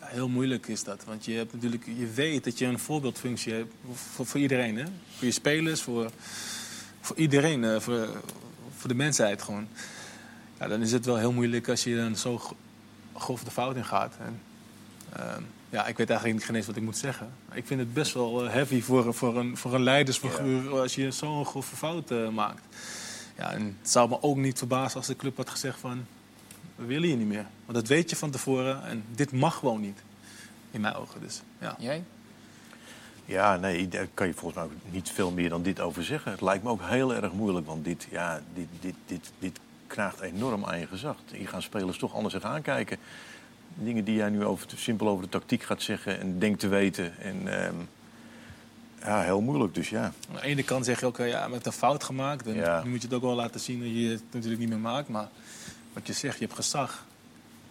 Ja, 0.00 0.06
heel 0.06 0.28
moeilijk 0.28 0.66
is 0.66 0.84
dat. 0.84 1.04
Want 1.04 1.24
je, 1.24 1.32
hebt 1.32 1.52
natuurlijk, 1.52 1.86
je 1.86 2.06
weet 2.06 2.44
dat 2.44 2.58
je 2.58 2.66
een 2.66 2.78
voorbeeldfunctie 2.78 3.52
hebt 3.52 3.72
voor, 3.94 4.26
voor 4.26 4.40
iedereen. 4.40 4.76
Hè? 4.76 4.84
Voor 5.16 5.26
je 5.26 5.32
spelers, 5.32 5.82
voor 5.82 6.10
voor 7.02 7.16
iedereen, 7.16 7.80
voor, 7.80 8.08
voor 8.76 8.88
de 8.88 8.94
mensheid 8.94 9.42
gewoon. 9.42 9.68
Ja, 10.58 10.68
dan 10.68 10.80
is 10.80 10.92
het 10.92 11.04
wel 11.04 11.16
heel 11.16 11.32
moeilijk 11.32 11.68
als 11.68 11.84
je 11.84 11.96
dan 11.96 12.16
zo 12.16 12.40
grof 13.14 13.44
de 13.44 13.50
fout 13.50 13.76
in 13.76 13.84
gaat. 13.84 14.14
En, 14.18 14.40
ehm, 15.12 15.42
ja, 15.70 15.86
ik 15.86 15.96
weet 15.96 16.10
eigenlijk 16.10 16.44
geen 16.44 16.54
eens 16.54 16.66
wat 16.66 16.76
ik 16.76 16.82
moet 16.82 16.96
zeggen. 16.96 17.32
Ik 17.52 17.66
vind 17.66 17.80
het 17.80 17.94
best 17.94 18.14
wel 18.14 18.48
heavy 18.48 18.82
voor, 18.82 19.14
voor, 19.14 19.36
een, 19.36 19.56
voor 19.56 19.74
een 19.74 19.82
leidersfiguur 19.82 20.78
als 20.80 20.94
je 20.94 21.10
zo'n 21.10 21.46
grove 21.46 21.76
fout 21.76 22.10
maakt. 22.32 22.62
Ja, 23.36 23.52
en 23.52 23.76
het 23.80 23.90
zou 23.90 24.08
me 24.08 24.22
ook 24.22 24.36
niet 24.36 24.58
verbazen 24.58 24.96
als 24.96 25.06
de 25.06 25.16
club 25.16 25.36
had 25.36 25.50
gezegd 25.50 25.78
van... 25.78 26.06
we 26.76 26.84
willen 26.84 27.08
je 27.08 27.16
niet 27.16 27.26
meer. 27.26 27.46
Want 27.64 27.78
dat 27.78 27.88
weet 27.88 28.10
je 28.10 28.16
van 28.16 28.30
tevoren 28.30 28.84
en 28.84 29.04
dit 29.14 29.32
mag 29.32 29.54
gewoon 29.54 29.80
niet. 29.80 30.02
In 30.70 30.80
mijn 30.80 30.94
ogen 30.94 31.20
dus. 31.20 31.42
Ja. 31.58 31.76
Jij? 31.78 32.04
Ja, 33.24 33.56
nee, 33.56 33.88
daar 33.88 34.08
kan 34.14 34.26
je 34.26 34.34
volgens 34.34 34.54
mij 34.54 34.64
ook 34.64 34.92
niet 34.92 35.10
veel 35.10 35.30
meer 35.30 35.48
dan 35.48 35.62
dit 35.62 35.80
over 35.80 36.04
zeggen. 36.04 36.32
Het 36.32 36.40
lijkt 36.40 36.64
me 36.64 36.70
ook 36.70 36.80
heel 36.82 37.14
erg 37.14 37.32
moeilijk, 37.32 37.66
want 37.66 37.84
dit, 37.84 38.06
ja, 38.10 38.40
dit, 38.54 38.66
dit, 38.80 38.94
dit, 39.06 39.32
dit 39.38 39.58
knaagt 39.86 40.20
enorm 40.20 40.64
aan 40.64 40.78
je 40.78 40.86
gezag. 40.86 41.16
Hier 41.32 41.48
gaan 41.48 41.62
spelers 41.62 41.98
toch 41.98 42.14
anders 42.14 42.34
zich 42.34 42.44
aankijken. 42.44 42.98
Dingen 43.74 44.04
die 44.04 44.14
jij 44.14 44.30
nu 44.30 44.44
over, 44.44 44.66
simpel 44.76 45.08
over 45.08 45.24
de 45.24 45.30
tactiek 45.30 45.62
gaat 45.62 45.82
zeggen 45.82 46.20
en 46.20 46.38
denkt 46.38 46.60
te 46.60 46.68
weten. 46.68 47.18
En, 47.18 47.64
ehm, 47.64 47.74
ja, 49.00 49.22
heel 49.22 49.40
moeilijk 49.40 49.74
dus, 49.74 49.88
ja. 49.88 50.04
Aan 50.04 50.34
de 50.34 50.42
ene 50.42 50.62
kant 50.62 50.84
zeg 50.84 51.00
je 51.00 51.06
ook, 51.06 51.16
ja, 51.16 51.48
met 51.48 51.66
een 51.66 51.72
fout 51.72 52.04
gemaakt. 52.04 52.46
En 52.46 52.82
nu 52.84 52.90
moet 52.90 53.00
je 53.00 53.06
het 53.06 53.16
ook 53.16 53.22
wel 53.22 53.34
laten 53.34 53.60
zien 53.60 53.80
dat 53.80 53.88
je 53.88 54.08
het 54.08 54.22
natuurlijk 54.30 54.60
niet 54.60 54.68
meer 54.70 54.78
maakt. 54.78 55.08
Maar 55.08 55.28
wat 55.92 56.06
je 56.06 56.12
zegt, 56.12 56.38
je 56.38 56.44
hebt 56.44 56.56
gezag. 56.56 57.04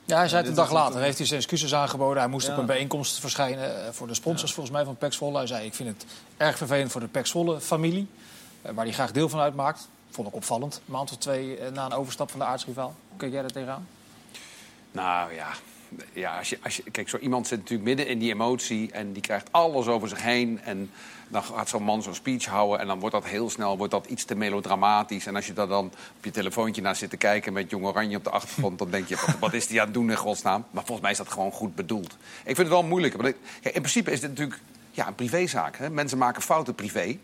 Ja, 0.06 0.18
hij 0.18 0.28
zei 0.28 0.42
het 0.42 0.50
een 0.50 0.56
dag 0.56 0.72
later. 0.72 1.02
Heeft 1.02 1.18
hij 1.18 1.28
zijn 1.28 1.40
excuses 1.40 1.74
aangeboden. 1.74 2.22
Hij 2.22 2.32
moest 2.32 2.50
op 2.50 2.58
een 2.58 2.66
bijeenkomst 2.66 3.20
verschijnen 3.20 3.86
eh, 3.86 3.92
voor 3.92 4.08
de 4.08 4.14
sponsors 4.14 4.54
volgens 4.54 4.76
mij 4.76 4.86
van 4.86 4.98
Pax 4.98 5.18
Volle. 5.18 5.38
Hij 5.38 5.48
zei, 5.48 5.66
ik 5.66 5.74
vind 5.74 5.90
het 5.90 6.06
erg 6.38 6.58
vervelend 6.58 6.92
voor 6.92 7.02
de 7.02 7.08
Pax 7.08 7.36
familie. 7.60 8.08
Eh, 8.62 8.72
waar 8.74 8.86
hij 8.86 8.94
graag 8.94 9.12
deel 9.12 9.30
van 9.30 9.40
uitmaakt. 9.40 9.88
Vond 10.10 10.28
ik 10.28 10.36
opvallend. 10.36 10.76
Een 10.76 10.94
maand 10.94 11.12
of 11.12 11.18
twee 11.18 11.58
eh, 11.58 11.72
na 11.72 11.86
een 11.86 11.94
overstap 11.94 12.30
van 12.30 12.40
de 12.40 12.46
aardsrivaal. 12.46 12.96
Hoe 13.10 13.18
kijk 13.18 13.32
jij 13.32 13.42
daar 13.42 13.52
tegenaan? 13.52 13.88
Nou 14.92 15.34
ja, 15.34 15.48
ja, 16.14 16.38
als 16.38 16.50
je, 16.50 16.58
als 16.64 16.76
je, 16.76 16.84
kijk, 16.92 17.10
zo 17.10 17.18
iemand 17.18 17.48
zit 17.48 17.58
natuurlijk 17.60 17.88
midden 17.88 18.08
in 18.08 18.20
die 18.20 18.32
emotie 18.34 18.92
en 18.92 19.14
die 19.14 19.22
krijgt 19.22 19.48
alles 19.52 19.88
over 19.88 20.10
zich 20.10 20.22
heen. 20.22 20.60
En 20.64 20.92
dan 21.28 21.44
gaat 21.44 21.70
zo'n 21.70 21.84
man 21.84 22.04
zo'n 22.04 22.16
speech 22.16 22.46
houden 22.46 22.80
en 22.80 22.88
dan 22.88 23.00
wordt 23.00 23.16
dat 23.16 23.26
heel 23.26 23.50
snel 23.50 23.78
wordt 23.78 23.92
dat 23.92 24.06
iets 24.06 24.26
te 24.26 24.36
melodramatisch. 24.36 25.26
En 25.26 25.36
als 25.36 25.48
je 25.48 25.54
daar 25.54 25.68
dan 25.68 25.86
op 26.18 26.26
je 26.26 26.32
telefoontje 26.32 26.82
naar 26.82 26.96
zit 26.96 27.10
te 27.10 27.18
kijken 27.18 27.54
met 27.54 27.70
Jong 27.70 27.86
Oranje 27.86 28.18
op 28.18 28.24
de 28.24 28.30
achtergrond, 28.30 28.80
dan 28.80 28.90
denk 28.90 29.08
je, 29.08 29.16
wat, 29.26 29.40
wat 29.40 29.54
is 29.54 29.68
die 29.68 29.80
aan 29.80 29.86
het 29.86 29.94
doen 29.94 30.10
in 30.10 30.18
godsnaam? 30.18 30.66
Maar 30.72 30.84
volgens 30.84 31.02
mij 31.02 31.12
is 31.12 31.18
dat 31.18 31.30
gewoon 31.30 31.52
goed 31.52 31.76
bedoeld. 31.76 32.18
Ik 32.40 32.56
vind 32.56 32.58
het 32.58 32.68
wel 32.68 32.84
moeilijk. 32.84 33.22
Want 33.22 33.36
in 33.62 33.72
principe 33.72 34.12
is 34.12 34.20
dit 34.20 34.30
natuurlijk 34.30 34.60
ja, 34.92 35.08
een 35.08 35.16
privézaak. 35.16 35.78
Hè? 35.78 35.90
Mensen 35.90 36.18
maken 36.18 36.42
fouten 36.42 36.76
privé. 36.76 37.18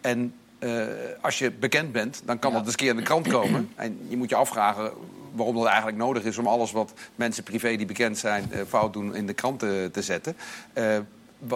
En 0.00 0.34
uh, 0.58 0.86
als 1.20 1.38
je 1.38 1.50
bekend 1.50 1.92
bent, 1.92 2.22
dan 2.24 2.38
kan 2.38 2.50
ja. 2.50 2.56
dat 2.56 2.64
eens 2.64 2.74
een 2.74 2.80
keer 2.80 2.90
in 2.90 2.96
de 2.96 3.02
krant 3.02 3.28
komen. 3.28 3.70
En 3.74 3.98
je 4.08 4.16
moet 4.16 4.28
je 4.28 4.36
afvragen 4.36 4.92
waarom 5.32 5.54
dat 5.54 5.66
eigenlijk 5.66 5.96
nodig 5.96 6.24
is 6.24 6.38
om 6.38 6.46
alles 6.46 6.72
wat 6.72 6.92
mensen 7.14 7.42
privé 7.42 7.76
die 7.76 7.86
bekend 7.86 8.18
zijn 8.18 8.50
uh, 8.52 8.60
fout 8.68 8.92
doen 8.92 9.14
in 9.14 9.26
de 9.26 9.34
krant 9.34 9.58
te, 9.58 9.88
te 9.92 10.02
zetten. 10.02 10.36
Uh, 10.74 10.98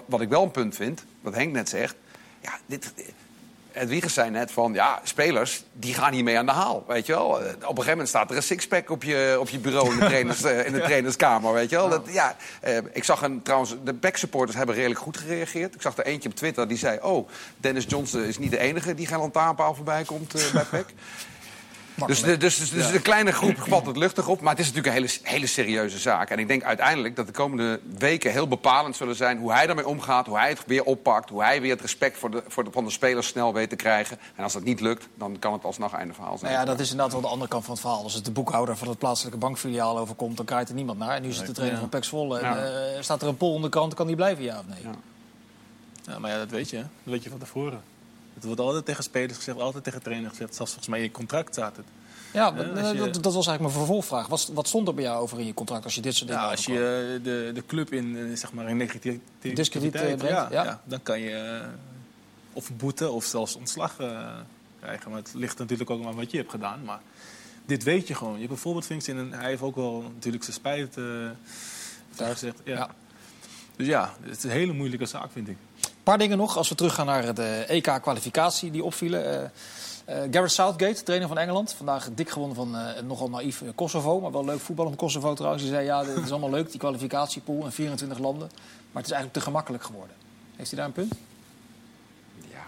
wat 0.06 0.20
ik 0.20 0.28
wel 0.28 0.42
een 0.42 0.50
punt 0.50 0.74
vind, 0.74 1.04
wat 1.20 1.34
Henk 1.34 1.52
net 1.52 1.68
zegt. 1.68 1.94
Ja, 2.40 2.52
dit, 2.66 2.92
het 3.78 3.88
Wiegers 3.88 4.14
zei 4.14 4.30
net 4.30 4.50
van, 4.50 4.72
ja, 4.72 5.00
spelers, 5.02 5.64
die 5.72 5.94
gaan 5.94 6.12
hiermee 6.12 6.38
aan 6.38 6.46
de 6.46 6.52
haal, 6.52 6.84
weet 6.88 7.06
je 7.06 7.12
wel. 7.12 7.28
Op 7.28 7.40
een 7.40 7.66
gegeven 7.66 7.90
moment 7.90 8.08
staat 8.08 8.30
er 8.30 8.36
een 8.36 8.42
sixpack 8.42 8.90
op 8.90 9.02
je, 9.02 9.36
op 9.40 9.48
je 9.48 9.58
bureau 9.58 9.92
in 9.92 9.98
de, 9.98 10.06
trainers, 10.06 10.42
in 10.42 10.72
de 10.72 10.80
trainerskamer, 10.80 11.52
weet 11.52 11.70
je 11.70 11.76
wel. 11.76 11.88
Dat, 11.88 12.02
ja, 12.10 12.36
eh, 12.60 12.76
ik 12.92 13.04
zag 13.04 13.22
een, 13.22 13.42
trouwens, 13.42 13.76
de 13.84 13.92
backsupporters 13.92 14.56
hebben 14.56 14.74
redelijk 14.74 15.00
goed 15.00 15.16
gereageerd. 15.16 15.74
Ik 15.74 15.82
zag 15.82 15.96
er 15.96 16.06
eentje 16.06 16.28
op 16.28 16.34
Twitter, 16.34 16.68
die 16.68 16.78
zei, 16.78 16.98
oh, 17.02 17.28
Dennis 17.56 17.84
Johnson 17.88 18.22
is 18.22 18.38
niet 18.38 18.50
de 18.50 18.58
enige 18.58 18.94
die 18.94 19.06
geen 19.06 19.18
lantaarnpaal 19.18 19.74
voorbij 19.74 20.04
komt 20.04 20.52
bij 20.52 20.64
PEC. 20.64 20.86
Dus, 22.06 22.22
dus, 22.22 22.38
dus, 22.38 22.70
dus, 22.70 22.92
een 22.92 23.02
kleine 23.02 23.32
groep 23.32 23.56
valt 23.58 23.86
het 23.86 23.96
luchtig 23.96 24.28
op. 24.28 24.40
Maar 24.40 24.50
het 24.50 24.60
is 24.60 24.66
natuurlijk 24.66 24.96
een 24.96 25.02
hele, 25.02 25.18
hele 25.22 25.46
serieuze 25.46 25.98
zaak. 25.98 26.30
En 26.30 26.38
ik 26.38 26.48
denk 26.48 26.62
uiteindelijk 26.62 27.16
dat 27.16 27.26
de 27.26 27.32
komende 27.32 27.80
weken 27.98 28.30
heel 28.30 28.48
bepalend 28.48 28.96
zullen 28.96 29.16
zijn... 29.16 29.38
hoe 29.38 29.52
hij 29.52 29.66
daarmee 29.66 29.86
omgaat, 29.86 30.26
hoe 30.26 30.38
hij 30.38 30.48
het 30.48 30.62
weer 30.66 30.84
oppakt... 30.84 31.30
hoe 31.30 31.42
hij 31.42 31.60
weer 31.60 31.72
het 31.72 31.80
respect 31.80 32.18
voor 32.18 32.30
de, 32.30 32.42
voor 32.48 32.64
de, 32.64 32.70
van 32.72 32.84
de 32.84 32.90
spelers 32.90 33.26
snel 33.26 33.52
weet 33.52 33.68
te 33.68 33.76
krijgen. 33.76 34.18
En 34.34 34.42
als 34.42 34.52
dat 34.52 34.64
niet 34.64 34.80
lukt, 34.80 35.08
dan 35.14 35.38
kan 35.38 35.52
het 35.52 35.64
alsnog 35.64 35.94
einde 35.94 36.14
verhaal 36.14 36.38
zijn. 36.38 36.52
Nou 36.52 36.64
ja, 36.64 36.70
dat 36.70 36.80
is 36.80 36.90
inderdaad 36.90 37.12
wel 37.12 37.22
de 37.22 37.28
andere 37.28 37.50
kant 37.50 37.64
van 37.64 37.72
het 37.72 37.82
verhaal. 37.82 38.02
Als 38.02 38.14
het 38.14 38.24
de 38.24 38.30
boekhouder 38.30 38.76
van 38.76 38.88
het 38.88 38.98
plaatselijke 38.98 39.38
bankfiliaal 39.38 39.98
overkomt... 39.98 40.36
dan 40.36 40.46
kijkt 40.46 40.68
er 40.68 40.74
niemand 40.74 40.98
naar. 40.98 41.16
En 41.16 41.22
nu 41.22 41.32
zit 41.32 41.46
de 41.46 41.52
trainer 41.52 41.78
van 41.78 41.88
Pex 41.88 42.08
Volle. 42.08 42.38
En, 42.38 42.56
uh, 42.96 43.02
staat 43.02 43.22
er 43.22 43.28
een 43.28 43.36
pol 43.36 43.52
onder 43.52 43.70
de 43.70 43.76
krant, 43.76 43.94
kan 43.94 44.06
die 44.06 44.16
blijven, 44.16 44.44
ja 44.44 44.58
of 44.58 44.64
nee? 44.66 44.82
Ja. 44.82 44.90
ja. 46.12 46.18
maar 46.18 46.30
ja, 46.30 46.38
dat 46.38 46.50
weet 46.50 46.70
je. 46.70 46.76
Dat 46.76 46.86
weet 47.02 47.22
je 47.22 47.30
van 47.30 47.38
tevoren. 47.38 47.82
Het 48.36 48.44
wordt 48.44 48.60
altijd 48.60 48.84
tegen 48.84 49.02
spelers 49.02 49.36
gezegd, 49.36 49.60
altijd 49.60 49.84
tegen 49.84 50.02
trainers 50.02 50.30
gezegd. 50.30 50.54
Zelfs 50.54 50.70
volgens 50.70 50.90
mij 50.90 50.98
in 50.98 51.04
je 51.04 51.10
contract 51.10 51.52
staat 51.52 51.76
het. 51.76 51.86
Ja, 52.32 52.50
dat, 52.50 53.14
dat, 53.14 53.34
was 53.34 53.46
eigenlijk 53.46 53.60
mijn 53.60 53.72
vervolgvraag. 53.72 54.26
Wat, 54.26 54.50
wat, 54.54 54.68
stond 54.68 54.88
er 54.88 54.94
bij 54.94 55.04
jou 55.04 55.22
over 55.22 55.38
in 55.38 55.46
je 55.46 55.54
contract 55.54 55.84
als 55.84 55.94
je 55.94 56.00
dit 56.00 56.14
soort 56.14 56.28
dingen 56.28 56.42
ja, 56.42 56.50
Als 56.50 56.64
je 56.64 57.20
de, 57.22 57.50
de 57.54 57.66
club 57.66 57.92
in, 57.92 58.16
eh, 58.16 58.36
zeg 58.36 58.52
maar, 58.52 58.68
in 58.68 58.76
negativiteit 58.76 59.94
eh, 59.94 60.16
brengt, 60.16 60.20
ja, 60.20 60.48
ja. 60.50 60.80
dan 60.84 61.02
kan 61.02 61.20
je 61.20 61.62
of 62.52 62.70
boete 62.76 63.10
of 63.10 63.24
zelfs 63.24 63.56
ontslag 63.56 64.00
uh, 64.00 64.28
krijgen. 64.80 65.10
Maar 65.10 65.18
het 65.18 65.34
ligt 65.34 65.58
natuurlijk 65.58 65.90
ook 65.90 66.04
aan 66.04 66.14
wat 66.14 66.30
je 66.30 66.36
hebt 66.36 66.50
gedaan. 66.50 66.84
Maar 66.84 67.00
dit 67.66 67.82
weet 67.82 68.08
je 68.08 68.14
gewoon. 68.14 68.32
Je 68.32 68.40
hebt 68.40 68.52
een 68.52 68.58
voorbeeldfunctie 68.58 69.14
en 69.14 69.32
hij 69.32 69.48
heeft 69.48 69.62
ook 69.62 69.76
wel 69.76 70.02
natuurlijk 70.02 70.44
zijn 70.44 70.56
spijt 70.56 70.96
uh, 70.96 71.28
gezegd. 72.16 72.60
Ja. 72.64 72.90
Dus 73.76 73.86
ja, 73.86 74.14
het 74.20 74.36
is 74.36 74.44
een 74.44 74.50
hele 74.50 74.72
moeilijke 74.72 75.06
zaak, 75.06 75.30
vind 75.32 75.48
ik. 75.48 75.56
Paar 76.06 76.18
dingen 76.18 76.38
nog, 76.38 76.56
als 76.56 76.68
we 76.68 76.74
teruggaan 76.74 77.06
naar 77.06 77.34
de 77.34 77.64
EK-kwalificatie 77.68 78.70
die 78.70 78.84
opvielen. 78.84 79.52
Uh, 80.08 80.14
Gareth 80.30 80.52
Southgate, 80.52 81.02
trainer 81.02 81.28
van 81.28 81.38
Engeland. 81.38 81.72
Vandaag 81.72 82.08
dik 82.14 82.30
gewonnen 82.30 82.56
van 82.56 82.76
uh, 82.76 83.00
nogal 83.06 83.30
naïef 83.30 83.62
eh, 83.62 83.68
Kosovo. 83.74 84.20
Maar 84.20 84.32
wel 84.32 84.44
leuk 84.44 84.60
voetbal 84.60 84.88
in 84.88 84.96
Kosovo 84.96 85.34
trouwens. 85.34 85.62
Die 85.62 85.72
zei, 85.72 85.84
ja, 85.84 86.04
dit 86.04 86.16
is 86.16 86.30
allemaal 86.30 86.50
leuk, 86.50 86.70
die 86.70 86.78
kwalificatiepool 86.78 87.64
in 87.64 87.70
24 87.70 88.18
landen. 88.18 88.48
Maar 88.92 89.02
het 89.02 89.04
is 89.04 89.10
eigenlijk 89.10 89.32
te 89.32 89.40
gemakkelijk 89.40 89.84
geworden. 89.84 90.16
Heeft 90.56 90.70
hij 90.70 90.78
daar 90.78 90.88
een 90.88 90.92
punt? 90.92 91.14
Ja. 92.48 92.64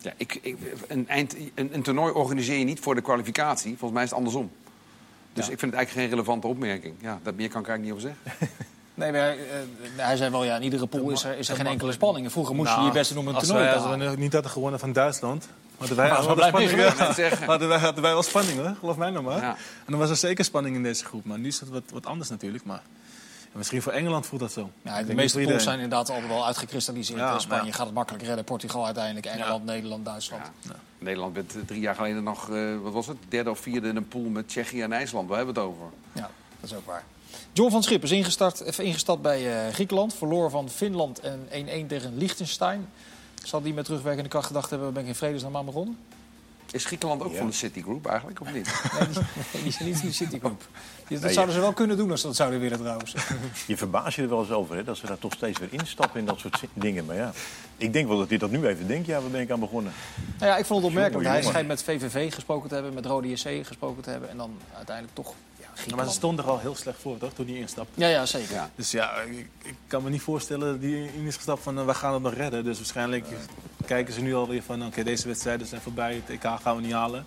ja 0.00 0.12
ik, 0.16 0.38
ik, 0.42 0.56
een, 0.88 1.08
eind, 1.08 1.36
een, 1.54 1.74
een, 1.74 1.82
toernooi 1.82 2.12
organiseer 2.12 2.58
je 2.58 2.64
niet 2.64 2.80
voor 2.80 2.94
de 2.94 3.02
kwalificatie. 3.02 3.70
Volgens 3.70 3.92
mij 3.92 4.02
is 4.02 4.08
het 4.08 4.18
andersom. 4.18 4.50
Dus 5.32 5.48
ik 5.48 5.58
vind 5.58 5.72
het 5.72 5.74
eigenlijk 5.74 5.90
geen 5.90 6.08
relevante 6.08 6.46
opmerking. 6.46 6.94
Ja, 7.00 7.20
dat 7.22 7.34
meer 7.34 7.48
kan 7.48 7.60
ik 7.60 7.68
eigenlijk 7.68 8.00
niet 8.00 8.04
over 8.04 8.16
zeggen. 8.30 8.48
Nee, 8.96 9.12
maar 9.12 9.20
hij, 9.20 9.38
hij 9.96 10.16
zei 10.16 10.30
wel, 10.30 10.44
ja, 10.44 10.56
in 10.56 10.62
iedere 10.62 10.86
pool 10.86 11.10
is 11.10 11.24
er, 11.24 11.38
is 11.38 11.48
er 11.48 11.56
geen 11.56 11.66
enkele 11.66 11.92
spanning. 11.92 12.32
Vroeger 12.32 12.54
moest 12.54 12.70
je 12.70 12.74
nou, 12.76 12.86
je 12.86 12.92
beste 12.92 13.14
noemen 13.14 13.34
een 13.34 13.40
toernooi 13.40 13.66
Als 13.66 13.84
wij, 13.84 14.06
als 14.06 14.14
we 14.14 14.20
niet 14.20 14.32
hadden 14.32 14.50
gewonnen 14.50 14.80
van 14.80 14.92
Duitsland, 14.92 15.48
Hadden 15.78 15.96
wij, 15.96 16.08
hadden, 16.08 16.46
spanning, 16.46 16.70
hadden, 17.46 17.68
wij, 17.68 17.78
hadden 17.78 18.02
wij 18.02 18.12
wel 18.12 18.22
spanning 18.22 18.58
hoor, 18.58 18.74
geloof 18.78 18.96
mij 18.96 19.10
nog 19.10 19.22
maar. 19.22 19.40
Ja. 19.40 19.50
En 19.50 19.86
dan 19.86 19.98
was 19.98 20.10
er 20.10 20.16
zeker 20.16 20.44
spanning 20.44 20.76
in 20.76 20.82
deze 20.82 21.04
groep. 21.04 21.24
Maar 21.24 21.38
nu 21.38 21.46
is 21.46 21.60
het 21.60 21.68
wat, 21.68 21.82
wat 21.92 22.06
anders 22.06 22.28
natuurlijk. 22.28 22.64
Maar 22.64 22.82
misschien 23.52 23.82
voor 23.82 23.92
Engeland 23.92 24.26
voelt 24.26 24.40
dat 24.40 24.52
zo. 24.52 24.70
Ja, 24.82 25.02
de 25.02 25.14
meeste 25.14 25.40
pools 25.40 25.62
zijn 25.62 25.80
inderdaad 25.80 26.10
al 26.10 26.28
wel 26.28 26.46
uitgekristalliseerd. 26.46 27.18
Ja, 27.18 27.38
Spanje 27.38 27.72
gaat 27.72 27.86
het 27.86 27.94
makkelijk 27.94 28.24
redden. 28.24 28.44
Portugal 28.44 28.84
uiteindelijk. 28.84 29.26
Engeland, 29.26 29.64
Nederland, 29.64 30.04
Duitsland. 30.04 30.42
Nederland 30.98 31.34
werd 31.34 31.54
drie 31.66 31.80
jaar 31.80 31.94
geleden 31.94 32.22
nog, 32.22 32.48
uh, 32.48 32.80
wat 32.82 32.92
was 32.92 33.06
het, 33.06 33.16
derde 33.28 33.50
of 33.50 33.58
vierde 33.58 33.88
in 33.88 33.96
een 33.96 34.08
pool 34.08 34.28
met 34.28 34.48
Tsjechië 34.48 34.82
en 34.82 34.92
IJsland. 34.92 35.28
Waar 35.28 35.36
hebben 35.36 35.54
we 35.54 35.60
het 35.60 35.70
over? 35.70 35.86
Ja, 36.12 36.30
dat 36.60 36.70
is 36.70 36.76
ook 36.76 36.86
waar. 36.86 37.04
John 37.52 37.70
van 37.70 37.82
Schip 37.82 38.02
is 38.02 38.10
ingestart, 38.10 38.60
even 38.60 38.84
ingestapt 38.84 39.22
bij 39.22 39.66
uh, 39.66 39.72
Griekenland. 39.72 40.14
Verloor 40.14 40.50
van 40.50 40.70
Finland 40.70 41.20
en 41.20 41.84
1-1 41.84 41.86
tegen 41.86 42.18
Liechtenstein. 42.18 42.88
Zal 43.44 43.62
die 43.62 43.74
met 43.74 43.84
terugwerkende 43.84 44.28
kracht 44.28 44.46
gedacht 44.46 44.70
hebben, 44.70 44.92
ben 44.92 45.02
ik 45.02 45.08
in 45.08 45.14
vredesnaam 45.14 45.56
aan 45.56 45.64
begonnen? 45.64 45.98
Is 46.70 46.84
Griekenland 46.84 47.22
ook 47.22 47.34
van 47.34 47.46
de 47.46 47.52
Citigroup 47.52 48.06
eigenlijk, 48.06 48.40
of 48.40 48.52
niet? 48.52 48.66
Nee, 48.98 49.08
die, 49.08 49.62
die 49.62 49.72
zijn 49.72 49.88
niet 49.88 49.98
van 49.98 50.08
de 50.08 50.14
Citigroup. 50.14 50.68
Dat 51.20 51.32
zouden 51.32 51.54
ze 51.54 51.60
wel 51.60 51.72
kunnen 51.72 51.96
doen 51.96 52.10
als 52.10 52.20
ze 52.20 52.26
dat 52.26 52.36
zouden 52.36 52.60
willen 52.60 52.78
trouwens. 52.78 53.14
Je 53.66 53.76
verbaast 53.76 54.16
je 54.16 54.22
er 54.22 54.28
wel 54.28 54.40
eens 54.40 54.50
over, 54.50 54.76
hè, 54.76 54.84
dat 54.84 54.96
ze 54.96 55.06
daar 55.06 55.18
toch 55.18 55.32
steeds 55.32 55.58
weer 55.58 55.68
instappen 55.72 56.20
in 56.20 56.26
dat 56.26 56.38
soort 56.38 56.62
dingen. 56.72 57.04
Maar 57.04 57.16
ja, 57.16 57.32
ik 57.76 57.92
denk 57.92 58.08
wel 58.08 58.18
dat 58.18 58.28
hij 58.28 58.38
dat 58.38 58.50
nu 58.50 58.66
even 58.66 58.86
denkt. 58.86 59.06
Ja, 59.06 59.20
waar 59.20 59.30
ben 59.30 59.40
ik 59.40 59.50
aan 59.50 59.60
begonnen? 59.60 59.92
Nou 60.38 60.50
ja, 60.50 60.56
ik 60.56 60.64
vond 60.64 60.82
het 60.82 60.88
opmerkelijk. 60.88 61.28
Hij 61.28 61.42
schijnt 61.42 61.68
met 61.68 61.82
VVV 61.82 62.34
gesproken 62.34 62.68
te 62.68 62.74
hebben, 62.74 62.94
met 62.94 63.06
Rode 63.06 63.28
JC 63.28 63.66
gesproken 63.66 64.02
te 64.02 64.10
hebben. 64.10 64.28
En 64.28 64.36
dan 64.36 64.50
uiteindelijk 64.74 65.16
toch 65.16 65.34
maar 65.94 66.04
ze 66.04 66.10
stonden 66.10 66.44
er 66.44 66.50
al 66.50 66.58
heel 66.58 66.74
slecht 66.74 67.00
voor, 67.00 67.18
toch, 67.18 67.32
toen 67.32 67.46
hij 67.46 67.56
instapte? 67.56 68.00
Ja, 68.00 68.08
ja 68.08 68.26
zeker. 68.26 68.70
Dus 68.74 68.90
ja, 68.90 69.20
ik, 69.20 69.48
ik, 69.62 69.74
kan 69.86 70.02
me 70.02 70.10
niet 70.10 70.22
voorstellen 70.22 70.72
dat 70.72 70.82
hij 70.82 71.10
in 71.14 71.26
is 71.26 71.36
gestapt 71.36 71.62
van 71.62 71.78
uh, 71.78 71.86
we 71.86 71.94
gaan 71.94 72.12
het 72.12 72.22
nog 72.22 72.34
redden. 72.34 72.64
Dus 72.64 72.76
waarschijnlijk 72.76 73.26
kijken 73.86 74.14
ze 74.14 74.20
nu 74.20 74.34
alweer 74.34 74.62
van 74.62 74.86
oké, 74.86 75.02
deze 75.02 75.28
wedstrijden 75.28 75.66
zijn 75.66 75.80
voorbij, 75.80 76.14
het 76.14 76.30
EK 76.30 76.60
gaan 76.62 76.76
we 76.76 76.82
niet 76.82 76.92
halen. 76.92 77.26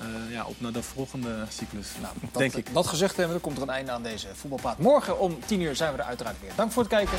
Uh, 0.00 0.32
ja, 0.32 0.44
op 0.44 0.60
naar 0.60 0.72
de 0.72 0.82
volgende 0.82 1.44
cyclus, 1.48 1.88
nou, 2.00 2.14
dat, 2.20 2.40
denk 2.40 2.54
ik. 2.54 2.72
Dat 2.72 2.86
gezegd 2.86 3.16
hebben, 3.16 3.34
dan 3.34 3.44
komt 3.44 3.56
er 3.56 3.62
een 3.62 3.74
einde 3.74 3.90
aan 3.90 4.02
deze 4.02 4.28
voetbalpraat. 4.34 4.78
Morgen 4.78 5.18
om 5.18 5.38
10 5.46 5.60
uur 5.60 5.76
zijn 5.76 5.92
we 5.92 5.98
er 5.98 6.04
uiteraard 6.04 6.40
weer. 6.40 6.52
Dank 6.54 6.72
voor 6.72 6.82
het 6.82 6.92
kijken. 6.92 7.18